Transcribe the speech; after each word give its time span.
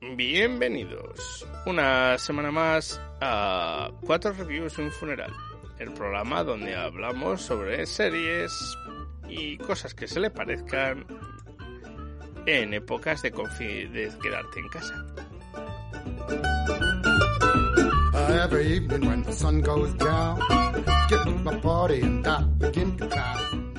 Bienvenidos 0.00 1.46
una 1.66 2.16
semana 2.18 2.52
más 2.52 3.00
a 3.20 3.90
Cuatro 4.06 4.32
Reviews 4.32 4.78
y 4.78 4.82
un 4.82 4.92
Funeral, 4.92 5.32
el 5.80 5.92
programa 5.92 6.44
donde 6.44 6.76
hablamos 6.76 7.42
sobre 7.42 7.84
series 7.84 8.52
y 9.28 9.58
cosas 9.58 9.94
que 9.94 10.06
se 10.06 10.20
le 10.20 10.30
parezcan 10.30 11.04
en 12.46 12.74
épocas 12.74 13.22
de, 13.22 13.32
confi- 13.34 13.90
de 13.90 14.10
quedarte 14.22 14.60
en 14.60 14.68
casa. 14.68 15.04
Every 18.44 18.76
evening 18.76 19.08
when 19.08 19.22
the 19.24 19.32
sun 19.32 19.60
goes 19.62 19.92
down, 19.98 20.38
get 21.08 21.22
to 21.24 21.30
my 21.42 21.56
party 21.60 22.00
and 22.02 22.24
I 22.26 22.42
begin 22.58 22.96
to 22.98 23.08
town. 23.08 23.74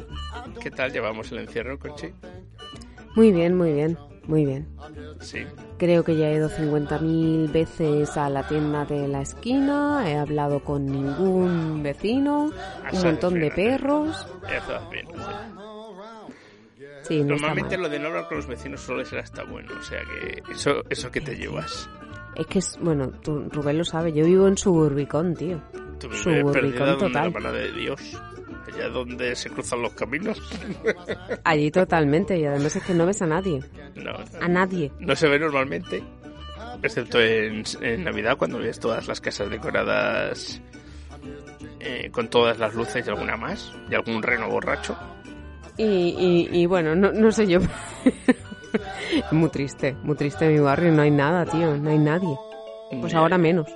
¿Qué 0.62 0.70
tal 0.70 0.92
llevamos 0.92 1.32
el 1.32 1.40
encierro, 1.40 1.80
Conchi? 1.80 2.12
Muy 3.16 3.32
bien, 3.32 3.56
muy 3.56 3.72
bien, 3.72 3.98
muy 4.26 4.46
bien. 4.46 4.68
Sí. 5.22 5.46
Creo 5.80 6.04
que 6.04 6.16
ya 6.18 6.28
he 6.30 6.36
ido 6.36 6.50
50.000 6.50 7.52
veces 7.52 8.18
a 8.18 8.30
la 8.30 8.46
tienda 8.48 8.84
de 8.86 9.08
la 9.08 9.22
esquina, 9.22 10.04
he 10.08 10.18
hablado 10.18 10.60
con 10.64 10.86
ningún 10.86 11.82
vecino, 11.82 12.52
Ah, 12.84 12.90
un 12.92 13.00
sí, 13.00 13.06
montón 13.08 13.34
de 13.40 13.50
perros. 13.50 14.28
Eso 14.48 14.76
es 14.76 14.90
bien. 14.92 15.08
sí. 15.16 15.24
Sí, 17.04 17.24
no 17.24 17.36
está 17.36 17.48
Normalmente 17.48 17.78
mal. 17.78 17.84
lo 17.84 17.90
de 17.90 18.00
no 18.00 18.08
hablar 18.08 18.28
con 18.28 18.38
los 18.38 18.46
vecinos 18.48 18.82
suele 18.82 19.06
ser 19.06 19.20
hasta 19.20 19.44
bueno, 19.44 19.72
o 19.80 19.82
sea 19.82 20.00
que 20.04 20.44
eso, 20.52 20.84
eso 20.90 21.10
que 21.10 21.22
te 21.22 21.36
llevas. 21.36 21.90
Es 22.36 22.46
que, 22.46 22.60
es, 22.60 22.78
bueno, 22.82 23.10
tú, 23.10 23.46
Rubén 23.50 23.78
lo 23.80 23.84
sabe, 23.86 24.14
yo 24.14 24.26
vivo 24.26 24.48
en 24.48 24.58
Suburbicón, 24.58 25.34
tío. 25.34 25.60
Tú 26.00 26.12
Suburbicón 26.12 26.98
total. 27.00 27.34
de 27.54 27.72
Dios, 27.72 28.22
allá 28.68 28.90
donde 28.90 29.36
se 29.36 29.50
cruzan 29.50 29.82
los 29.82 29.94
caminos. 29.94 30.42
Allí 31.44 31.72
totalmente, 31.72 32.38
y 32.38 32.46
además 32.46 32.76
es 32.76 32.84
que 32.84 32.94
no 32.94 33.06
ves 33.06 33.22
a 33.22 33.28
nadie. 33.28 33.62
No, 33.96 34.12
A 34.42 34.48
nadie. 34.48 34.92
no 35.00 35.16
se 35.16 35.28
ve 35.28 35.40
normalmente, 35.40 36.04
excepto 36.84 37.20
en, 37.20 37.64
en 37.82 38.04
Navidad 38.04 38.38
cuando 38.38 38.60
ves 38.60 38.80
todas 38.80 39.08
las 39.08 39.20
casas 39.22 39.50
decoradas 39.50 40.62
eh, 41.80 42.10
con 42.12 42.30
todas 42.30 42.60
las 42.60 42.74
luces 42.76 43.06
y 43.06 43.10
alguna 43.10 43.38
más, 43.38 43.74
y 43.90 43.96
algún 43.96 44.22
reno 44.22 44.50
borracho. 44.50 44.98
Y, 45.78 45.84
y, 45.84 46.50
y 46.62 46.66
bueno, 46.66 46.94
no, 46.96 47.12
no 47.12 47.32
sé 47.32 47.48
yo. 47.48 47.60
Muy 49.32 49.50
triste, 49.50 49.96
muy 50.04 50.16
triste 50.16 50.48
mi 50.48 50.60
barrio, 50.60 50.92
no 50.92 51.02
hay 51.02 51.10
nada, 51.10 51.44
tío, 51.46 51.76
no 51.76 51.90
hay 51.90 51.98
nadie. 51.98 52.36
Pues 53.02 53.14
ahora 53.16 53.38
menos. 53.40 53.68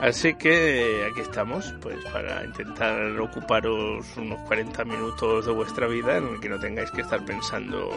Así 0.00 0.34
que 0.34 1.06
aquí 1.10 1.20
estamos, 1.22 1.74
pues 1.80 2.04
para 2.12 2.44
intentar 2.44 3.18
ocuparos 3.20 4.06
unos 4.16 4.40
40 4.46 4.84
minutos 4.84 5.46
de 5.46 5.52
vuestra 5.52 5.88
vida 5.88 6.18
en 6.18 6.28
el 6.28 6.40
que 6.40 6.48
no 6.48 6.58
tengáis 6.60 6.90
que 6.92 7.00
estar 7.00 7.24
pensando 7.24 7.90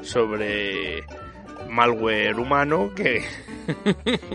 sobre 0.00 1.04
malware 1.68 2.38
humano 2.38 2.90
que 2.94 3.24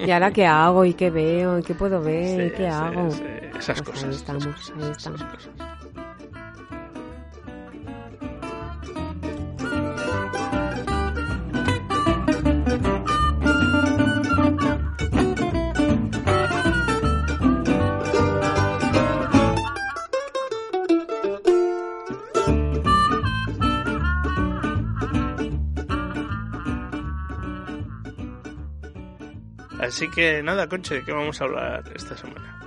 ¿Y 0.05 0.11
ahora 0.11 0.31
qué 0.31 0.45
hago? 0.45 0.85
¿Y 0.85 0.93
qué 0.93 1.09
veo? 1.09 1.57
¿Y 1.59 1.63
qué 1.63 1.73
puedo 1.73 2.01
ver? 2.01 2.41
¿Y 2.47 2.51
qué 2.51 2.69
sí, 2.71 2.71
hago? 2.71 3.09
sí, 3.09 3.23
esas 3.57 3.81
Pues 3.81 3.81
cosas. 3.81 4.03
ahí 4.03 4.15
esas 4.15 4.15
estamos, 4.15 4.45
cosas, 4.45 4.73
ahí 4.75 4.91
esas 4.91 4.97
estamos. 4.97 5.23
cosas. 5.23 5.49
Así 29.93 30.09
que 30.09 30.41
nada, 30.41 30.67
Conche, 30.67 30.95
¿de 30.95 31.03
qué 31.05 31.11
vamos 31.11 31.39
a 31.39 31.43
hablar 31.43 31.83
esta 31.95 32.17
semana? 32.17 32.59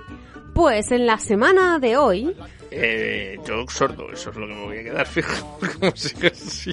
Pues 0.53 0.91
en 0.91 1.05
la 1.05 1.17
semana 1.17 1.77
de 1.77 1.97
hoy, 1.97 2.33
Eh, 2.71 3.37
yo 3.45 3.65
sordo, 3.67 4.09
eso 4.13 4.29
es 4.29 4.35
lo 4.37 4.47
que 4.47 4.53
me 4.53 4.63
voy 4.63 4.77
a 4.77 4.83
quedar 4.83 5.05
fijo. 5.13 5.59
Como 5.79 5.93
siga 5.95 6.29
así. 6.29 6.71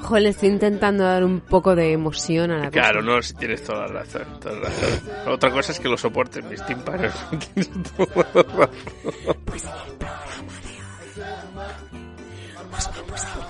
jo, 0.00 0.18
le 0.18 0.28
estoy 0.30 0.48
intentando 0.48 1.04
dar 1.04 1.22
un 1.24 1.40
poco 1.40 1.74
de 1.76 1.92
emoción 1.92 2.50
a 2.50 2.58
la 2.58 2.70
Claro, 2.70 3.00
cosa. 3.00 3.12
no, 3.14 3.22
si 3.22 3.34
tienes 3.34 3.62
toda 3.62 3.80
la 3.86 4.02
razón, 4.02 4.40
toda 4.40 4.54
la 4.56 4.60
razón. 4.68 5.00
Otra 5.28 5.50
cosa 5.52 5.70
es 5.72 5.78
que 5.80 5.88
lo 5.88 5.96
soporten 5.96 6.48
mis 6.48 6.64
tímpanos. 6.66 7.12
Tienes 7.54 7.70
toda 7.96 8.26
la 8.34 8.42
razón. 8.42 8.70
Pues 9.44 9.64
en 9.64 9.70
el 9.70 9.96
programa 9.98 10.52
de 10.64 10.68
hoy 10.68 11.22
os 12.56 12.70
vamos 12.70 13.24
a 13.24 13.47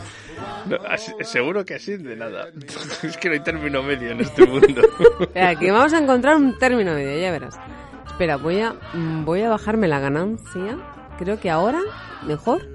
No, 0.66 0.78
seguro 1.24 1.64
que 1.64 1.74
así 1.74 1.96
de 1.96 2.16
nada. 2.16 2.48
Es 3.02 3.16
que 3.16 3.28
no 3.28 3.34
hay 3.34 3.40
término 3.40 3.82
medio 3.82 4.10
en 4.10 4.20
este 4.20 4.46
mundo. 4.46 4.82
Espera, 5.20 5.54
que 5.56 5.70
vamos 5.70 5.92
a 5.92 5.98
encontrar 5.98 6.36
un 6.36 6.58
término 6.58 6.94
medio, 6.94 7.18
ya 7.20 7.30
verás. 7.30 7.58
Espera, 8.06 8.36
voy 8.36 8.60
a, 8.60 8.74
mm, 8.92 9.24
voy 9.24 9.42
a 9.42 9.50
bajarme 9.50 9.88
la 9.88 10.00
ganancia. 10.00 10.78
Creo 11.18 11.38
que 11.40 11.50
ahora, 11.50 11.80
mejor. 12.26 12.68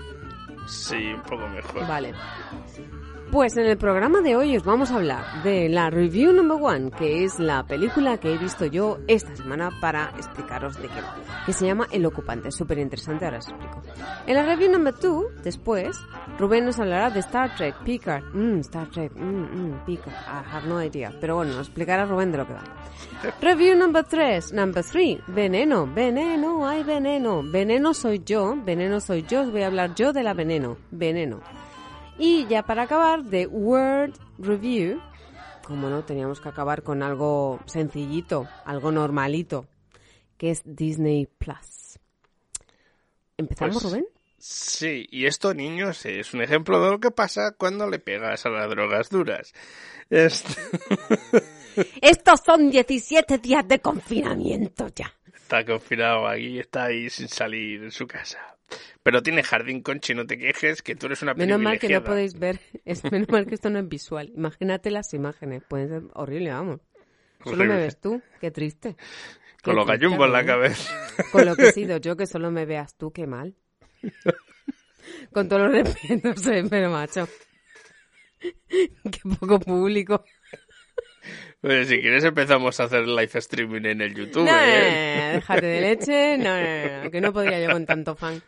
Sí, 0.68 1.14
un 1.14 1.22
poco 1.24 1.48
mejor. 1.50 1.88
Vale. 1.88 2.14
Pues 3.34 3.58
en 3.58 3.66
el 3.66 3.80
programa 3.80 4.22
de 4.22 4.36
hoy 4.36 4.56
os 4.56 4.64
vamos 4.64 4.92
a 4.92 4.98
hablar 4.98 5.42
de 5.42 5.68
la 5.68 5.90
review 5.90 6.32
number 6.32 6.60
one, 6.62 6.92
que 6.92 7.24
es 7.24 7.40
la 7.40 7.64
película 7.64 8.20
que 8.20 8.32
he 8.32 8.38
visto 8.38 8.68
yo 8.68 9.00
esta 9.08 9.36
semana 9.36 9.72
para 9.82 10.14
explicaros 10.18 10.80
de 10.80 10.88
qué 10.88 11.02
va, 11.02 11.16
que 11.44 11.52
se 11.52 11.66
llama 11.66 11.88
El 11.92 12.06
Ocupante, 12.06 12.52
súper 12.52 12.78
interesante, 12.78 13.26
ahora 13.26 13.40
os 13.40 13.48
explico. 13.48 13.82
En 14.28 14.36
la 14.36 14.44
review 14.44 14.72
number 14.72 14.94
two, 14.94 15.30
después, 15.44 15.98
Rubén 16.38 16.64
nos 16.66 16.80
hablará 16.80 17.10
de 17.10 17.22
Star 17.22 17.56
Trek, 17.56 17.76
Picard, 17.84 18.24
mm, 18.36 18.60
Star 18.60 18.88
Trek, 18.92 19.12
mm, 19.16 19.24
mm, 19.24 19.84
Picard, 19.84 20.14
I 20.14 20.56
have 20.56 20.68
no 20.68 20.84
idea, 20.84 21.12
pero 21.20 21.38
bueno, 21.38 21.54
nos 21.54 21.70
explicará 21.70 22.06
Rubén 22.06 22.32
de 22.32 22.38
lo 22.38 22.46
que 22.46 22.54
va. 22.54 22.64
Review 23.42 23.76
number 23.76 24.04
3, 24.04 24.54
number 24.54 24.84
3, 24.84 25.22
veneno, 25.30 25.92
veneno, 25.92 26.68
hay 26.68 26.84
veneno, 26.84 27.42
veneno 27.44 27.96
soy 27.96 28.22
yo, 28.24 28.56
veneno 28.64 29.00
soy 29.00 29.24
yo, 29.24 29.42
os 29.42 29.52
voy 29.52 29.64
a 29.64 29.68
hablar 29.68 29.96
yo 29.96 30.14
de 30.14 30.22
la 30.22 30.36
veneno, 30.36 30.78
veneno. 30.92 31.42
Y 32.18 32.46
ya 32.48 32.64
para 32.64 32.84
acabar, 32.84 33.24
de 33.24 33.48
Word 33.48 34.14
Review, 34.38 35.02
como 35.66 35.90
no, 35.90 36.04
teníamos 36.04 36.40
que 36.40 36.50
acabar 36.50 36.84
con 36.84 37.02
algo 37.04 37.60
sencillito, 37.66 38.48
algo 38.66 38.92
normalito, 38.92 39.66
que 40.38 40.52
es 40.52 40.62
Disney 40.66 41.26
Plus. 41.26 42.00
¿Empezamos, 43.38 43.82
Pues- 43.82 43.94
Rubén? 43.94 44.06
Sí, 44.46 45.08
y 45.10 45.26
esto, 45.26 45.54
niños, 45.54 46.06
es 46.06 46.34
un 46.34 46.42
ejemplo 46.42 46.84
de 46.84 46.92
lo 46.92 47.00
que 47.00 47.12
pasa 47.12 47.54
cuando 47.58 47.90
le 47.90 47.98
pegas 48.00 48.46
a 48.46 48.50
las 48.50 48.70
drogas 48.70 49.10
duras. 49.10 49.54
Est- 50.10 50.46
Estos 52.02 52.42
son 52.46 52.70
17 52.70 53.38
días 53.38 53.66
de 53.66 53.80
confinamiento 53.80 54.88
ya. 54.94 55.14
Está 55.34 55.64
confinado 55.66 56.28
aquí, 56.28 56.60
está 56.60 56.86
ahí 56.86 57.10
sin 57.10 57.30
salir 57.30 57.84
en 57.84 57.92
su 57.92 58.06
casa. 58.06 58.53
Pero 59.04 59.22
tiene 59.22 59.44
jardín, 59.44 59.82
Conchi, 59.82 60.14
no 60.14 60.26
te 60.26 60.38
quejes, 60.38 60.82
que 60.82 60.96
tú 60.96 61.08
eres 61.08 61.22
una 61.22 61.34
Menos 61.34 61.60
mal 61.60 61.78
que 61.80 61.90
no 61.90 62.04
podéis 62.04 62.40
ver, 62.40 62.60
es 62.86 63.04
menos 63.12 63.30
mal 63.30 63.46
que 63.46 63.56
esto 63.56 63.70
no 63.70 63.80
es 63.80 63.88
visual. 63.88 64.32
Imagínate 64.36 64.92
las 64.92 65.14
imágenes, 65.14 65.64
pueden 65.68 65.90
ser 65.90 66.04
horribles, 66.14 66.54
vamos. 66.54 66.80
Solo 67.44 67.66
me 67.66 67.76
ves 67.76 68.00
tú, 68.00 68.22
qué 68.40 68.52
triste. 68.52 68.96
Qué 68.96 69.64
Con 69.64 69.76
los 69.76 69.86
gallumbos 69.86 70.28
en 70.28 70.34
la 70.34 70.46
cabeza. 70.46 71.08
Con 71.32 71.46
lo 71.46 71.56
que 71.56 71.70
he 71.70 71.72
sido 71.74 71.98
yo, 71.98 72.16
que 72.16 72.26
solo 72.26 72.52
me 72.52 72.66
veas 72.66 72.96
tú, 72.96 73.12
qué 73.12 73.28
mal. 73.28 73.56
Con 75.34 75.50
todo 75.50 75.60
los 75.68 75.72
respetos, 75.72 76.48
eh, 76.48 76.64
pero 76.70 76.90
macho. 76.90 77.28
Qué 78.40 79.20
poco 79.40 79.60
público. 79.60 80.24
Pues 81.62 81.88
si 81.88 82.02
quieres 82.02 82.24
empezamos 82.26 82.78
a 82.80 82.84
hacer 82.86 83.08
live 83.08 83.30
streaming 83.36 83.86
en 83.86 84.02
el 84.02 84.14
YouTube, 84.14 84.46
No, 84.46 84.52
¿eh? 84.52 85.16
no, 85.18 85.28
no, 85.28 85.34
déjate 85.36 85.66
de 85.66 85.82
leche. 85.82 86.38
No, 86.38 86.44
no, 86.44 86.98
no, 86.98 87.04
no, 87.06 87.12
que 87.12 87.22
no 87.22 87.32
podría 87.34 87.62
yo 87.62 87.72
con 87.72 87.86
tanto 87.86 88.16
fan. 88.16 88.42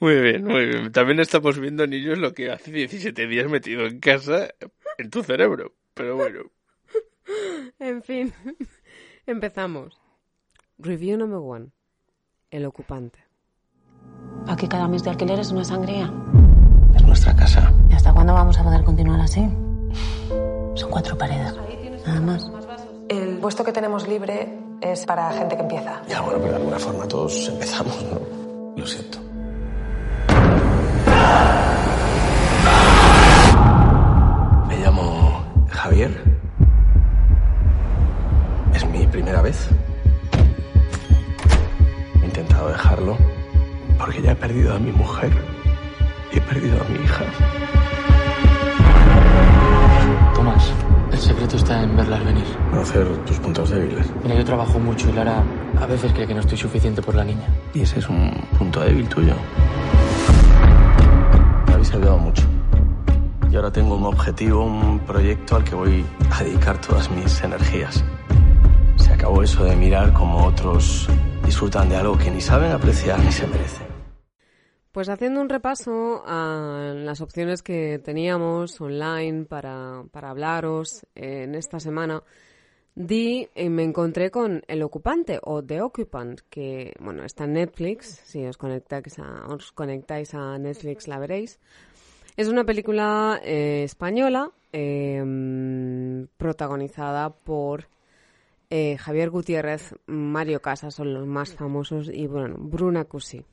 Muy 0.00 0.20
bien, 0.20 0.44
muy 0.44 0.66
bien. 0.66 0.92
También 0.92 1.20
estamos 1.20 1.58
viendo, 1.58 1.86
niños, 1.86 2.18
lo 2.18 2.32
que 2.32 2.50
hace 2.50 2.70
17 2.72 3.26
días 3.26 3.50
metido 3.50 3.86
en 3.86 4.00
casa 4.00 4.48
en 4.98 5.10
tu 5.10 5.22
cerebro. 5.22 5.74
Pero 5.94 6.16
bueno. 6.16 6.40
En 7.78 8.02
fin, 8.02 8.32
empezamos. 9.26 10.00
Review 10.78 11.16
number 11.16 11.38
one. 11.38 11.70
El 12.50 12.64
ocupante. 12.66 13.18
Aquí 14.46 14.68
cada 14.68 14.88
mes 14.88 15.04
de 15.04 15.10
alquiler 15.10 15.38
es 15.38 15.50
una 15.52 15.64
sangría. 15.64 16.12
Es 16.94 17.02
nuestra 17.02 17.34
casa. 17.34 17.72
¿Y 17.90 17.94
hasta 17.94 18.12
cuándo 18.12 18.34
vamos 18.34 18.58
a 18.58 18.64
poder 18.64 18.82
continuar 18.84 19.20
así? 19.20 19.40
Son 20.74 20.90
cuatro 20.90 21.16
paredes. 21.16 21.54
Nada 22.06 22.20
más. 22.20 22.61
El 23.12 23.36
puesto 23.36 23.62
que 23.62 23.72
tenemos 23.72 24.08
libre 24.08 24.58
es 24.80 25.04
para 25.04 25.30
gente 25.32 25.54
que 25.54 25.60
empieza. 25.60 26.00
Ya, 26.08 26.22
bueno, 26.22 26.38
pero 26.38 26.52
de 26.52 26.56
alguna 26.56 26.78
forma 26.78 27.06
todos 27.06 27.46
empezamos, 27.46 27.94
¿no? 28.04 28.74
Lo 28.74 28.86
siento. 28.86 29.18
Me 34.66 34.78
llamo 34.78 35.44
Javier. 35.68 36.24
Es 38.72 38.86
mi 38.88 39.06
primera 39.08 39.42
vez. 39.42 39.68
He 42.22 42.24
intentado 42.24 42.68
dejarlo 42.68 43.18
porque 43.98 44.22
ya 44.22 44.32
he 44.32 44.36
perdido 44.36 44.74
a 44.74 44.78
mi 44.78 44.90
mujer 44.90 45.32
veces 55.92 56.12
cree 56.12 56.26
que 56.26 56.34
no 56.34 56.40
estoy 56.40 56.58
suficiente 56.58 57.02
por 57.02 57.14
la 57.14 57.24
niña. 57.24 57.46
Y 57.74 57.82
ese 57.82 57.98
es 57.98 58.08
un 58.08 58.32
punto 58.58 58.80
débil 58.80 59.08
tuyo. 59.08 59.34
Me 61.66 61.74
habéis 61.74 61.92
ayudado 61.92 62.18
mucho. 62.18 62.42
Y 63.50 63.56
ahora 63.56 63.70
tengo 63.70 63.96
un 63.96 64.06
objetivo, 64.06 64.64
un 64.64 65.00
proyecto 65.00 65.56
al 65.56 65.64
que 65.64 65.74
voy 65.74 66.04
a 66.30 66.42
dedicar 66.42 66.80
todas 66.80 67.10
mis 67.10 67.42
energías. 67.42 68.02
Se 68.96 69.12
acabó 69.12 69.42
eso 69.42 69.64
de 69.64 69.76
mirar 69.76 70.12
como 70.12 70.46
otros 70.46 71.08
disfrutan 71.44 71.90
de 71.90 71.96
algo 71.96 72.16
que 72.16 72.30
ni 72.30 72.40
saben 72.40 72.72
apreciar 72.72 73.18
ni 73.18 73.30
se 73.30 73.46
merecen. 73.46 73.86
Pues 74.92 75.08
haciendo 75.08 75.40
un 75.40 75.48
repaso 75.48 76.22
a 76.26 76.92
las 76.94 77.20
opciones 77.20 77.62
que 77.62 78.00
teníamos 78.02 78.80
online 78.80 79.44
para, 79.44 80.04
para 80.10 80.30
hablaros 80.30 81.06
en 81.14 81.54
esta 81.54 81.80
semana, 81.80 82.22
di, 82.94 83.48
eh, 83.54 83.70
me 83.70 83.82
encontré 83.82 84.30
con 84.30 84.62
El 84.68 84.82
Ocupante 84.82 85.38
o 85.42 85.62
The 85.62 85.80
Occupant, 85.80 86.40
que 86.50 86.92
bueno, 87.00 87.24
está 87.24 87.44
en 87.44 87.54
Netflix, 87.54 88.20
si 88.24 88.44
os 88.44 88.56
conectáis 88.56 89.18
a, 89.18 89.46
conectáis 89.74 90.34
a 90.34 90.58
Netflix 90.58 91.08
la 91.08 91.18
veréis. 91.18 91.58
Es 92.36 92.48
una 92.48 92.64
película 92.64 93.40
eh, 93.44 93.82
española 93.84 94.50
eh, 94.72 96.26
protagonizada 96.36 97.30
por 97.30 97.88
eh, 98.70 98.96
Javier 98.96 99.28
Gutiérrez, 99.28 99.94
Mario 100.06 100.62
Casas 100.62 100.94
son 100.94 101.12
los 101.12 101.26
más 101.26 101.54
famosos 101.54 102.08
y 102.08 102.26
bueno, 102.26 102.56
Bruna 102.58 103.04
Cusi. 103.04 103.44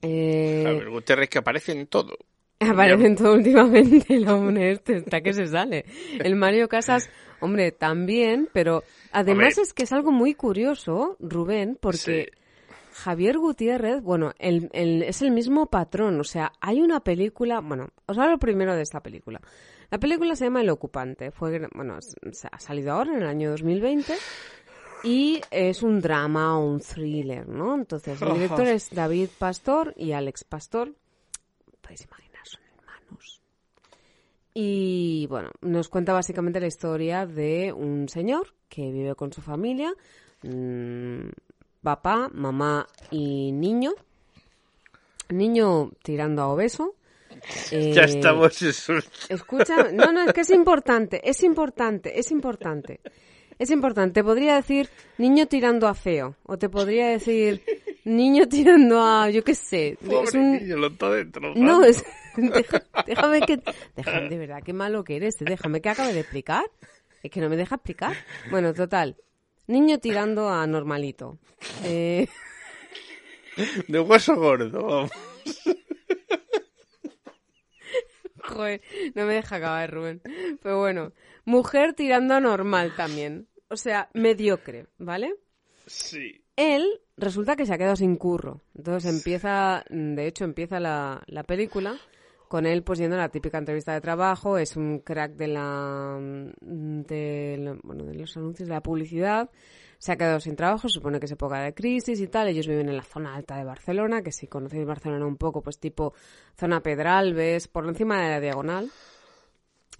Javier 0.00 0.90
Gutiérrez 0.90 1.28
que 1.28 1.38
aparece 1.38 1.72
en 1.72 1.86
todo. 1.88 2.16
Aparece 2.70 3.06
en 3.06 3.16
todo 3.16 3.34
últimamente 3.34 4.14
el 4.14 4.28
hombre 4.28 4.72
este, 4.72 4.98
está 4.98 5.20
que 5.20 5.32
se 5.32 5.46
sale. 5.46 5.84
El 6.18 6.36
Mario 6.36 6.68
Casas, 6.68 7.08
hombre, 7.40 7.72
también, 7.72 8.48
pero 8.52 8.82
además 9.12 9.54
Hombre. 9.56 9.62
es 9.62 9.72
que 9.72 9.84
es 9.84 9.92
algo 9.92 10.12
muy 10.12 10.34
curioso, 10.34 11.16
Rubén, 11.20 11.78
porque 11.80 12.32
Javier 12.92 13.38
Gutiérrez, 13.38 14.02
bueno, 14.02 14.32
el, 14.38 14.68
el- 14.74 15.02
es 15.04 15.22
el 15.22 15.30
mismo 15.30 15.66
patrón, 15.66 16.20
o 16.20 16.24
sea, 16.24 16.52
hay 16.60 16.82
una 16.82 17.00
película, 17.00 17.60
bueno, 17.60 17.88
os 18.06 18.18
hablo 18.18 18.38
primero 18.38 18.74
de 18.76 18.82
esta 18.82 19.00
película. 19.00 19.40
La 19.90 19.98
película 19.98 20.36
se 20.36 20.44
llama 20.44 20.60
El 20.60 20.68
Ocupante, 20.70 21.30
fue, 21.30 21.66
bueno, 21.74 21.98
ha 22.52 22.60
salido 22.60 22.92
ahora 22.92 23.12
en 23.16 23.22
el 23.22 23.28
año 23.28 23.50
2020 23.50 24.14
y 25.02 25.40
es 25.50 25.82
un 25.82 26.00
drama 26.00 26.58
o 26.58 26.66
un 26.66 26.80
thriller, 26.80 27.48
¿no? 27.48 27.74
Entonces, 27.74 28.20
el 28.20 28.34
director 28.34 28.66
es 28.68 28.90
David 28.90 29.30
Pastor 29.38 29.94
y 29.96 30.12
Alex 30.12 30.44
Pastor. 30.44 30.92
Podéis 31.80 32.04
imaginar, 32.04 32.29
Y 34.52 35.26
bueno, 35.28 35.50
nos 35.60 35.88
cuenta 35.88 36.12
básicamente 36.12 36.60
la 36.60 36.66
historia 36.66 37.24
de 37.26 37.72
un 37.72 38.08
señor 38.08 38.52
que 38.68 38.90
vive 38.90 39.14
con 39.14 39.32
su 39.32 39.40
familia, 39.40 39.92
mm, 40.42 41.28
papá, 41.82 42.28
mamá 42.32 42.86
y 43.10 43.52
niño. 43.52 43.92
Niño 45.28 45.92
tirando 46.02 46.42
a 46.42 46.48
obeso. 46.48 46.94
Ya 47.70 47.78
Eh, 47.78 48.04
estamos 48.06 48.54
su- 48.54 49.02
Escucha, 49.28 49.92
no, 49.92 50.12
no, 50.12 50.24
es 50.24 50.32
que 50.32 50.40
es 50.40 50.50
importante, 50.50 51.20
es 51.28 51.42
importante, 51.44 52.18
es 52.18 52.30
importante. 52.32 53.00
Es 53.58 53.70
importante. 53.70 54.14
Te 54.14 54.24
podría 54.24 54.56
decir 54.56 54.88
niño 55.18 55.46
tirando 55.46 55.86
a 55.86 55.94
feo. 55.94 56.34
O 56.44 56.58
te 56.58 56.68
podría 56.68 57.08
decir 57.08 57.62
niño 58.04 58.48
tirando 58.48 59.00
a, 59.02 59.30
yo 59.30 59.44
qué 59.44 59.54
sé. 59.54 59.96
Pobre 60.04 60.24
es 60.28 60.34
un- 60.34 60.52
niño, 60.56 60.76
lo 60.78 60.86
está 60.88 61.10
destrozando. 61.10 61.60
No, 61.60 61.84
es... 61.84 62.02
deja- 62.40 62.84
déjame 63.06 63.40
que... 63.42 63.60
Déjame, 63.96 64.28
de 64.28 64.38
verdad, 64.38 64.62
qué 64.64 64.72
malo 64.72 65.04
que 65.04 65.16
eres. 65.16 65.36
Déjame 65.38 65.80
que 65.80 65.88
acabe 65.90 66.12
de 66.12 66.20
explicar. 66.20 66.64
Es 67.22 67.30
que 67.30 67.40
no 67.40 67.48
me 67.48 67.56
deja 67.56 67.74
explicar. 67.76 68.14
Bueno, 68.50 68.72
total. 68.72 69.16
Niño 69.66 69.98
tirando 69.98 70.48
a 70.48 70.66
normalito. 70.66 71.38
Eh, 71.84 72.26
De 73.88 74.00
hueso 74.00 74.34
gordo, 74.36 74.82
vamos. 74.86 75.10
Joder, 78.42 78.80
no 79.14 79.26
me 79.26 79.34
deja 79.34 79.56
acabar, 79.56 79.90
Rubén. 79.92 80.22
Pero 80.62 80.78
bueno, 80.80 81.12
mujer 81.44 81.94
tirando 81.94 82.34
a 82.34 82.40
normal 82.40 82.94
también. 82.96 83.48
O 83.68 83.76
sea, 83.76 84.08
mediocre, 84.14 84.86
¿vale? 84.98 85.34
Sí. 85.86 86.42
Él 86.56 86.84
resulta 87.16 87.54
que 87.54 87.66
se 87.66 87.74
ha 87.74 87.78
quedado 87.78 87.96
sin 87.96 88.16
curro. 88.16 88.62
Entonces 88.74 89.12
empieza, 89.12 89.84
de 89.88 90.26
hecho, 90.26 90.44
empieza 90.44 90.80
la, 90.80 91.22
la 91.26 91.44
película 91.44 91.96
con 92.50 92.66
él 92.66 92.82
pues 92.82 92.98
yendo 92.98 93.14
a 93.14 93.20
la 93.20 93.28
típica 93.28 93.58
entrevista 93.58 93.92
de 93.94 94.00
trabajo. 94.00 94.58
Es 94.58 94.76
un 94.76 94.98
crack 94.98 95.34
de 95.36 95.46
la, 95.46 96.18
de, 96.60 97.56
la- 97.60 97.78
bueno, 97.84 98.02
de 98.04 98.14
los 98.14 98.36
anuncios, 98.36 98.68
de 98.68 98.74
la 98.74 98.82
publicidad. 98.82 99.48
Se 99.98 100.10
ha 100.10 100.16
quedado 100.16 100.40
sin 100.40 100.56
trabajo, 100.56 100.88
se 100.88 100.94
supone 100.94 101.20
que 101.20 101.26
es 101.26 101.32
época 101.32 101.60
de 101.60 101.72
crisis 101.74 102.20
y 102.20 102.26
tal. 102.26 102.48
Ellos 102.48 102.66
viven 102.66 102.88
en 102.88 102.96
la 102.96 103.04
zona 103.04 103.36
alta 103.36 103.56
de 103.56 103.62
Barcelona, 103.62 104.22
que 104.22 104.32
si 104.32 104.48
conocéis 104.48 104.84
Barcelona 104.84 105.24
un 105.26 105.36
poco, 105.36 105.62
pues 105.62 105.78
tipo 105.78 106.12
zona 106.58 106.80
Pedralbes, 106.82 107.68
por 107.68 107.86
encima 107.86 108.20
de 108.20 108.30
la 108.30 108.40
diagonal. 108.40 108.90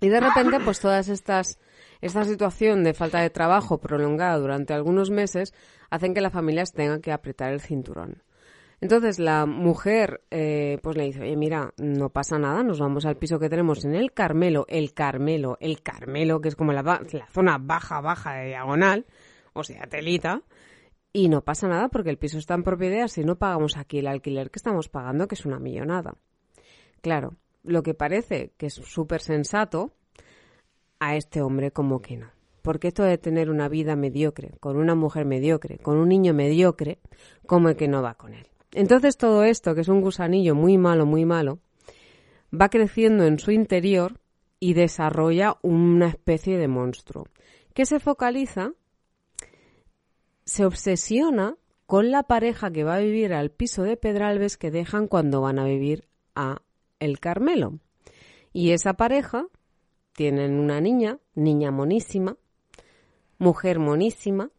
Y 0.01 0.09
de 0.09 0.19
repente, 0.19 0.59
pues 0.65 0.81
todas 0.81 1.09
estas, 1.09 1.61
esta 2.01 2.25
situación 2.25 2.83
de 2.83 2.95
falta 2.95 3.21
de 3.21 3.31
trabajo 3.31 3.79
prolongada 3.79 4.39
durante 4.39 4.75
algunos 4.75 5.11
meses 5.11 5.55
hacen 5.89 6.15
que 6.15 6.21
la 6.21 6.31
familia 6.31 6.67
se 6.67 6.75
tenga 6.75 7.01
que 7.01 7.13
apretar 7.13 7.53
el 7.53 7.61
cinturón. 7.61 8.23
Entonces 8.81 9.19
la 9.19 9.45
mujer 9.45 10.23
eh, 10.31 10.79
pues 10.83 10.97
le 10.97 11.05
dice, 11.05 11.21
oye 11.21 11.37
mira, 11.37 11.75
no 11.77 12.09
pasa 12.09 12.39
nada, 12.39 12.63
nos 12.63 12.81
vamos 12.81 13.05
al 13.05 13.17
piso 13.17 13.39
que 13.39 13.51
tenemos 13.51 13.85
en 13.85 13.95
el 13.95 14.13
Carmelo, 14.13 14.65
el 14.69 14.95
Carmelo, 14.95 15.59
el 15.61 15.83
Carmelo, 15.83 16.41
que 16.41 16.49
es 16.49 16.57
como 16.57 16.73
la, 16.73 16.83
la 16.83 17.27
zona 17.31 17.59
baja, 17.59 18.01
baja 18.01 18.35
de 18.35 18.49
diagonal, 18.49 19.07
o 19.53 19.65
sea, 19.65 19.87
telita, 19.87 20.43
y 21.13 21.29
no 21.29 21.43
pasa 21.43 21.69
nada 21.69 21.89
porque 21.89 22.11
el 22.11 22.19
piso 22.19 22.39
está 22.39 22.55
en 22.55 22.63
propiedad, 22.63 23.09
si 23.09 23.23
no 23.23 23.37
pagamos 23.37 23.77
aquí 23.77 23.99
el 23.99 24.07
alquiler 24.07 24.51
que 24.51 24.59
estamos 24.59 24.89
pagando, 24.89 25.29
que 25.29 25.35
es 25.35 25.45
una 25.45 25.59
millonada. 25.59 26.15
Claro, 27.03 27.37
lo 27.63 27.83
que 27.83 27.95
parece 27.95 28.53
que 28.57 28.67
es 28.67 28.75
súper 28.75 29.21
sensato, 29.21 29.93
a 31.01 31.17
este 31.17 31.43
hombre 31.43 31.73
como 31.73 32.01
que 32.01 32.17
no. 32.17 32.29
Porque 32.63 32.89
esto 32.89 33.03
de 33.03 33.19
tener 33.19 33.51
una 33.51 33.69
vida 33.69 33.97
mediocre, 33.97 34.53
con 34.61 34.77
una 34.77 34.95
mujer 34.95 35.25
mediocre, 35.25 35.79
con 35.79 35.97
un 35.97 36.09
niño 36.09 36.35
mediocre, 36.35 37.01
como 37.47 37.75
que 37.75 37.89
no 37.89 38.03
va 38.03 38.15
con 38.15 38.35
él. 38.35 38.47
Entonces 38.73 39.17
todo 39.17 39.45
esto, 39.45 39.75
que 39.75 39.81
es 39.81 39.89
un 39.89 40.01
gusanillo 40.01 40.55
muy 40.55 40.79
malo, 40.79 41.07
muy 41.07 41.25
malo, 41.25 41.59
va 42.53 42.69
creciendo 42.69 43.25
en 43.25 43.39
su 43.39 43.51
interior 43.51 44.21
y 44.59 44.75
desarrolla 44.75 45.57
una 45.63 46.09
especie 46.09 46.59
de 46.59 46.69
monstruo, 46.69 47.27
que 47.75 47.87
se 47.87 47.99
focaliza, 47.99 48.73
se 50.45 50.65
obsesiona 50.65 51.57
con 51.87 52.11
la 52.11 52.25
pareja 52.25 52.71
que 52.71 52.85
va 52.85 52.97
a 52.97 53.01
vivir 53.01 53.33
al 53.33 53.51
piso 53.51 53.83
de 53.83 53.97
Pedralbes 53.97 54.57
que 54.57 54.71
dejan 54.71 55.09
cuando 55.09 55.41
van 55.41 55.59
a 55.59 55.65
vivir 55.65 56.09
a 56.35 56.63
El 57.01 57.19
Carmelo. 57.19 57.81
Y 58.53 58.71
esa 58.71 58.95
pareja 58.95 59.47
tienen 60.13 60.59
una 60.59 60.81
niña, 60.81 61.19
niña 61.35 61.71
monísima, 61.71 62.37
mujer 63.39 63.79
monísima, 63.79 64.51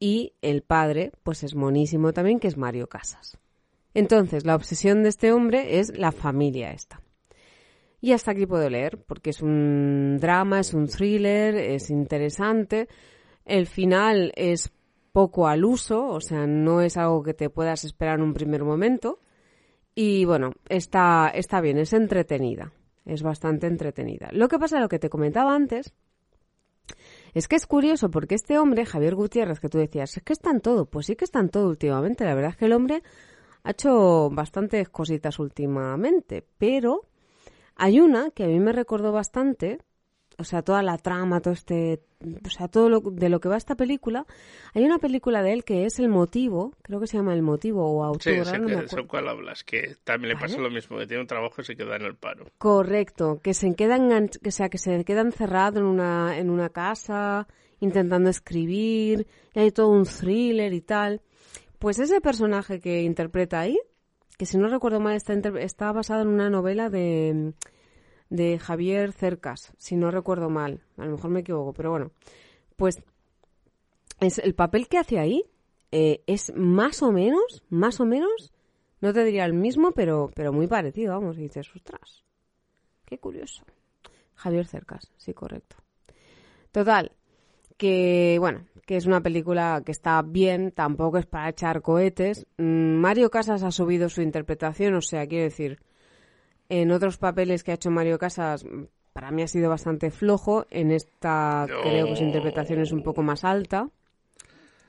y 0.00 0.32
el 0.40 0.62
padre, 0.62 1.12
pues 1.22 1.44
es 1.44 1.54
monísimo 1.54 2.12
también, 2.12 2.40
que 2.40 2.48
es 2.48 2.56
Mario 2.56 2.88
Casas. 2.88 3.38
Entonces, 3.92 4.44
la 4.44 4.56
obsesión 4.56 5.02
de 5.02 5.10
este 5.10 5.32
hombre 5.32 5.78
es 5.78 5.96
la 5.96 6.10
familia 6.10 6.72
esta. 6.72 7.02
Y 8.00 8.12
hasta 8.12 8.30
aquí 8.30 8.46
puedo 8.46 8.68
leer, 8.70 8.98
porque 9.06 9.30
es 9.30 9.42
un 9.42 10.16
drama, 10.18 10.60
es 10.60 10.72
un 10.72 10.88
thriller, 10.88 11.54
es 11.54 11.90
interesante. 11.90 12.88
El 13.44 13.66
final 13.66 14.32
es 14.36 14.72
poco 15.12 15.48
al 15.48 15.64
uso, 15.64 16.06
o 16.06 16.20
sea, 16.20 16.46
no 16.46 16.80
es 16.80 16.96
algo 16.96 17.22
que 17.22 17.34
te 17.34 17.50
puedas 17.50 17.84
esperar 17.84 18.18
en 18.18 18.24
un 18.24 18.32
primer 18.32 18.64
momento. 18.64 19.20
Y 19.94 20.24
bueno, 20.24 20.52
está, 20.68 21.30
está 21.34 21.60
bien, 21.60 21.76
es 21.76 21.92
entretenida. 21.92 22.72
Es 23.04 23.22
bastante 23.22 23.66
entretenida. 23.66 24.28
Lo 24.32 24.48
que 24.48 24.58
pasa, 24.58 24.80
lo 24.80 24.88
que 24.88 24.98
te 24.98 25.10
comentaba 25.10 25.54
antes, 25.54 25.92
es 27.34 27.48
que 27.48 27.56
es 27.56 27.66
curioso 27.66 28.10
porque 28.10 28.34
este 28.34 28.58
hombre, 28.58 28.86
Javier 28.86 29.14
Gutiérrez, 29.14 29.60
que 29.60 29.68
tú 29.68 29.78
decías, 29.78 30.16
es 30.16 30.22
que 30.22 30.32
está 30.32 30.50
en 30.50 30.60
todo. 30.60 30.86
Pues 30.86 31.06
sí 31.06 31.16
que 31.16 31.24
está 31.24 31.40
en 31.40 31.48
todo 31.48 31.68
últimamente. 31.68 32.24
La 32.24 32.34
verdad 32.34 32.50
es 32.52 32.56
que 32.56 32.66
el 32.66 32.72
hombre 32.72 33.02
ha 33.62 33.70
hecho 33.70 34.30
bastantes 34.30 34.88
cositas 34.88 35.38
últimamente, 35.38 36.46
pero 36.58 37.06
hay 37.76 38.00
una 38.00 38.30
que 38.30 38.44
a 38.44 38.46
mí 38.46 38.58
me 38.60 38.72
recordó 38.72 39.12
bastante, 39.12 39.78
o 40.40 40.44
sea, 40.44 40.62
toda 40.62 40.82
la 40.82 40.98
trama, 40.98 41.40
todo 41.40 41.54
este, 41.54 42.00
o 42.44 42.50
sea, 42.50 42.68
todo 42.68 42.88
lo, 42.88 43.00
de 43.00 43.28
lo 43.28 43.40
que 43.40 43.48
va 43.48 43.56
esta 43.56 43.74
película. 43.76 44.26
Hay 44.74 44.84
una 44.84 44.98
película 44.98 45.42
de 45.42 45.52
él 45.52 45.64
que 45.64 45.84
es 45.84 45.98
El 45.98 46.08
Motivo, 46.08 46.74
creo 46.82 46.98
que 46.98 47.06
se 47.06 47.16
llama 47.16 47.34
El 47.34 47.42
Motivo 47.42 47.84
o 47.86 48.02
Autor, 48.04 48.22
Sí, 48.22 48.44
sé, 48.44 48.56
ahora 48.56 48.58
no 48.58 49.06
cuál 49.06 49.28
hablas, 49.28 49.62
que 49.64 49.96
también 50.04 50.34
le 50.34 50.40
pasa 50.40 50.58
lo 50.58 50.70
mismo, 50.70 50.98
que 50.98 51.06
tiene 51.06 51.20
un 51.20 51.26
trabajo 51.26 51.60
y 51.60 51.64
se 51.64 51.76
queda 51.76 51.96
en 51.96 52.02
el 52.02 52.16
paro. 52.16 52.46
Correcto, 52.58 53.40
que 53.42 53.54
se 53.54 53.74
queda 53.74 53.96
enganch- 53.96 54.46
o 54.46 54.50
sea, 54.50 54.68
que 54.68 54.78
se 54.78 55.04
queda 55.04 55.20
encerrado 55.20 55.78
en 55.80 55.86
una, 55.86 56.38
en 56.38 56.50
una 56.50 56.70
casa 56.70 57.46
intentando 57.80 58.28
escribir, 58.28 59.26
y 59.54 59.60
hay 59.60 59.70
todo 59.70 59.88
un 59.88 60.04
thriller 60.04 60.72
y 60.72 60.80
tal. 60.80 61.22
Pues 61.78 61.98
ese 61.98 62.20
personaje 62.20 62.80
que 62.80 63.02
interpreta 63.02 63.60
ahí 63.60 63.78
que 64.36 64.46
si 64.46 64.56
no 64.56 64.68
recuerdo 64.68 65.00
mal 65.00 65.16
está, 65.16 65.34
está 65.58 65.92
basada 65.92 66.22
en 66.22 66.28
una 66.28 66.48
novela 66.48 66.88
de, 66.88 67.52
de 68.30 68.58
Javier 68.58 69.12
Cercas, 69.12 69.72
si 69.76 69.96
no 69.96 70.10
recuerdo 70.10 70.48
mal, 70.48 70.80
a 70.96 71.04
lo 71.04 71.12
mejor 71.12 71.30
me 71.30 71.40
equivoco, 71.40 71.72
pero 71.72 71.90
bueno, 71.90 72.12
pues 72.76 73.02
es 74.20 74.38
el 74.38 74.54
papel 74.54 74.88
que 74.88 74.98
hace 74.98 75.18
ahí 75.18 75.44
eh, 75.92 76.22
es 76.26 76.52
más 76.54 77.02
o 77.02 77.10
menos, 77.10 77.64
más 77.68 78.00
o 78.00 78.06
menos, 78.06 78.52
no 79.00 79.12
te 79.12 79.24
diría 79.24 79.44
el 79.44 79.54
mismo, 79.54 79.92
pero, 79.92 80.30
pero 80.34 80.52
muy 80.52 80.68
parecido, 80.68 81.14
vamos, 81.14 81.36
y 81.36 81.42
dices, 81.42 81.68
ostras, 81.74 82.24
qué 83.04 83.18
curioso. 83.18 83.64
Javier 84.36 84.66
Cercas, 84.66 85.10
sí, 85.16 85.34
correcto. 85.34 85.76
Total, 86.70 87.12
que 87.76 88.36
bueno, 88.38 88.66
que 88.86 88.96
es 88.96 89.06
una 89.06 89.22
película 89.22 89.82
que 89.84 89.92
está 89.92 90.22
bien, 90.22 90.70
tampoco 90.70 91.18
es 91.18 91.26
para 91.26 91.48
echar 91.48 91.82
cohetes. 91.82 92.46
Mm, 92.58 92.96
Mario 92.96 93.30
Casas 93.30 93.62
ha 93.64 93.72
subido 93.72 94.08
su 94.08 94.22
interpretación, 94.22 94.94
o 94.94 95.00
sea, 95.00 95.26
quiero 95.26 95.44
decir, 95.44 95.80
en 96.70 96.90
otros 96.92 97.18
papeles 97.18 97.62
que 97.62 97.72
ha 97.72 97.74
hecho 97.74 97.90
Mario 97.90 98.18
Casas, 98.18 98.64
para 99.12 99.30
mí 99.30 99.42
ha 99.42 99.48
sido 99.48 99.68
bastante 99.68 100.10
flojo. 100.10 100.66
En 100.70 100.90
esta 100.92 101.66
No. 101.68 101.82
creo 101.82 102.06
que 102.06 102.16
su 102.16 102.22
interpretación 102.24 102.80
es 102.80 102.92
un 102.92 103.02
poco 103.02 103.22
más 103.22 103.44
alta. 103.44 103.88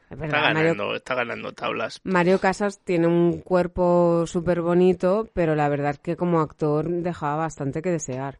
Es 0.09 0.11
Está 0.11 0.27
verdad, 0.27 0.53
Mario, 0.53 0.71
ganando, 0.75 0.95
está 0.95 1.15
ganando 1.15 1.53
tablas. 1.53 1.99
Mario 2.03 2.39
Casas 2.39 2.79
tiene 2.79 3.07
un 3.07 3.39
cuerpo 3.41 4.25
súper 4.27 4.61
bonito, 4.61 5.29
pero 5.33 5.55
la 5.55 5.69
verdad 5.69 5.91
es 5.91 5.99
que 5.99 6.15
como 6.17 6.39
actor 6.41 6.87
dejaba 6.89 7.35
bastante 7.37 7.81
que 7.81 7.89
desear. 7.91 8.39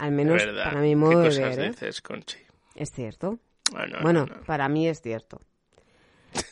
Al 0.00 0.12
menos 0.12 0.42
¿Verdad? 0.42 0.64
para 0.64 0.80
mi 0.80 0.90
¿Qué 0.90 0.96
modo 0.96 1.22
de 1.22 1.38
ver, 1.40 1.60
¿eh? 1.60 1.90
Conchi? 2.02 2.38
Es 2.74 2.90
cierto. 2.90 3.38
Bueno, 3.70 3.98
Bueno, 4.02 4.26
no, 4.26 4.34
no. 4.36 4.42
para 4.42 4.68
mí 4.68 4.88
es 4.88 5.00
cierto. 5.00 5.38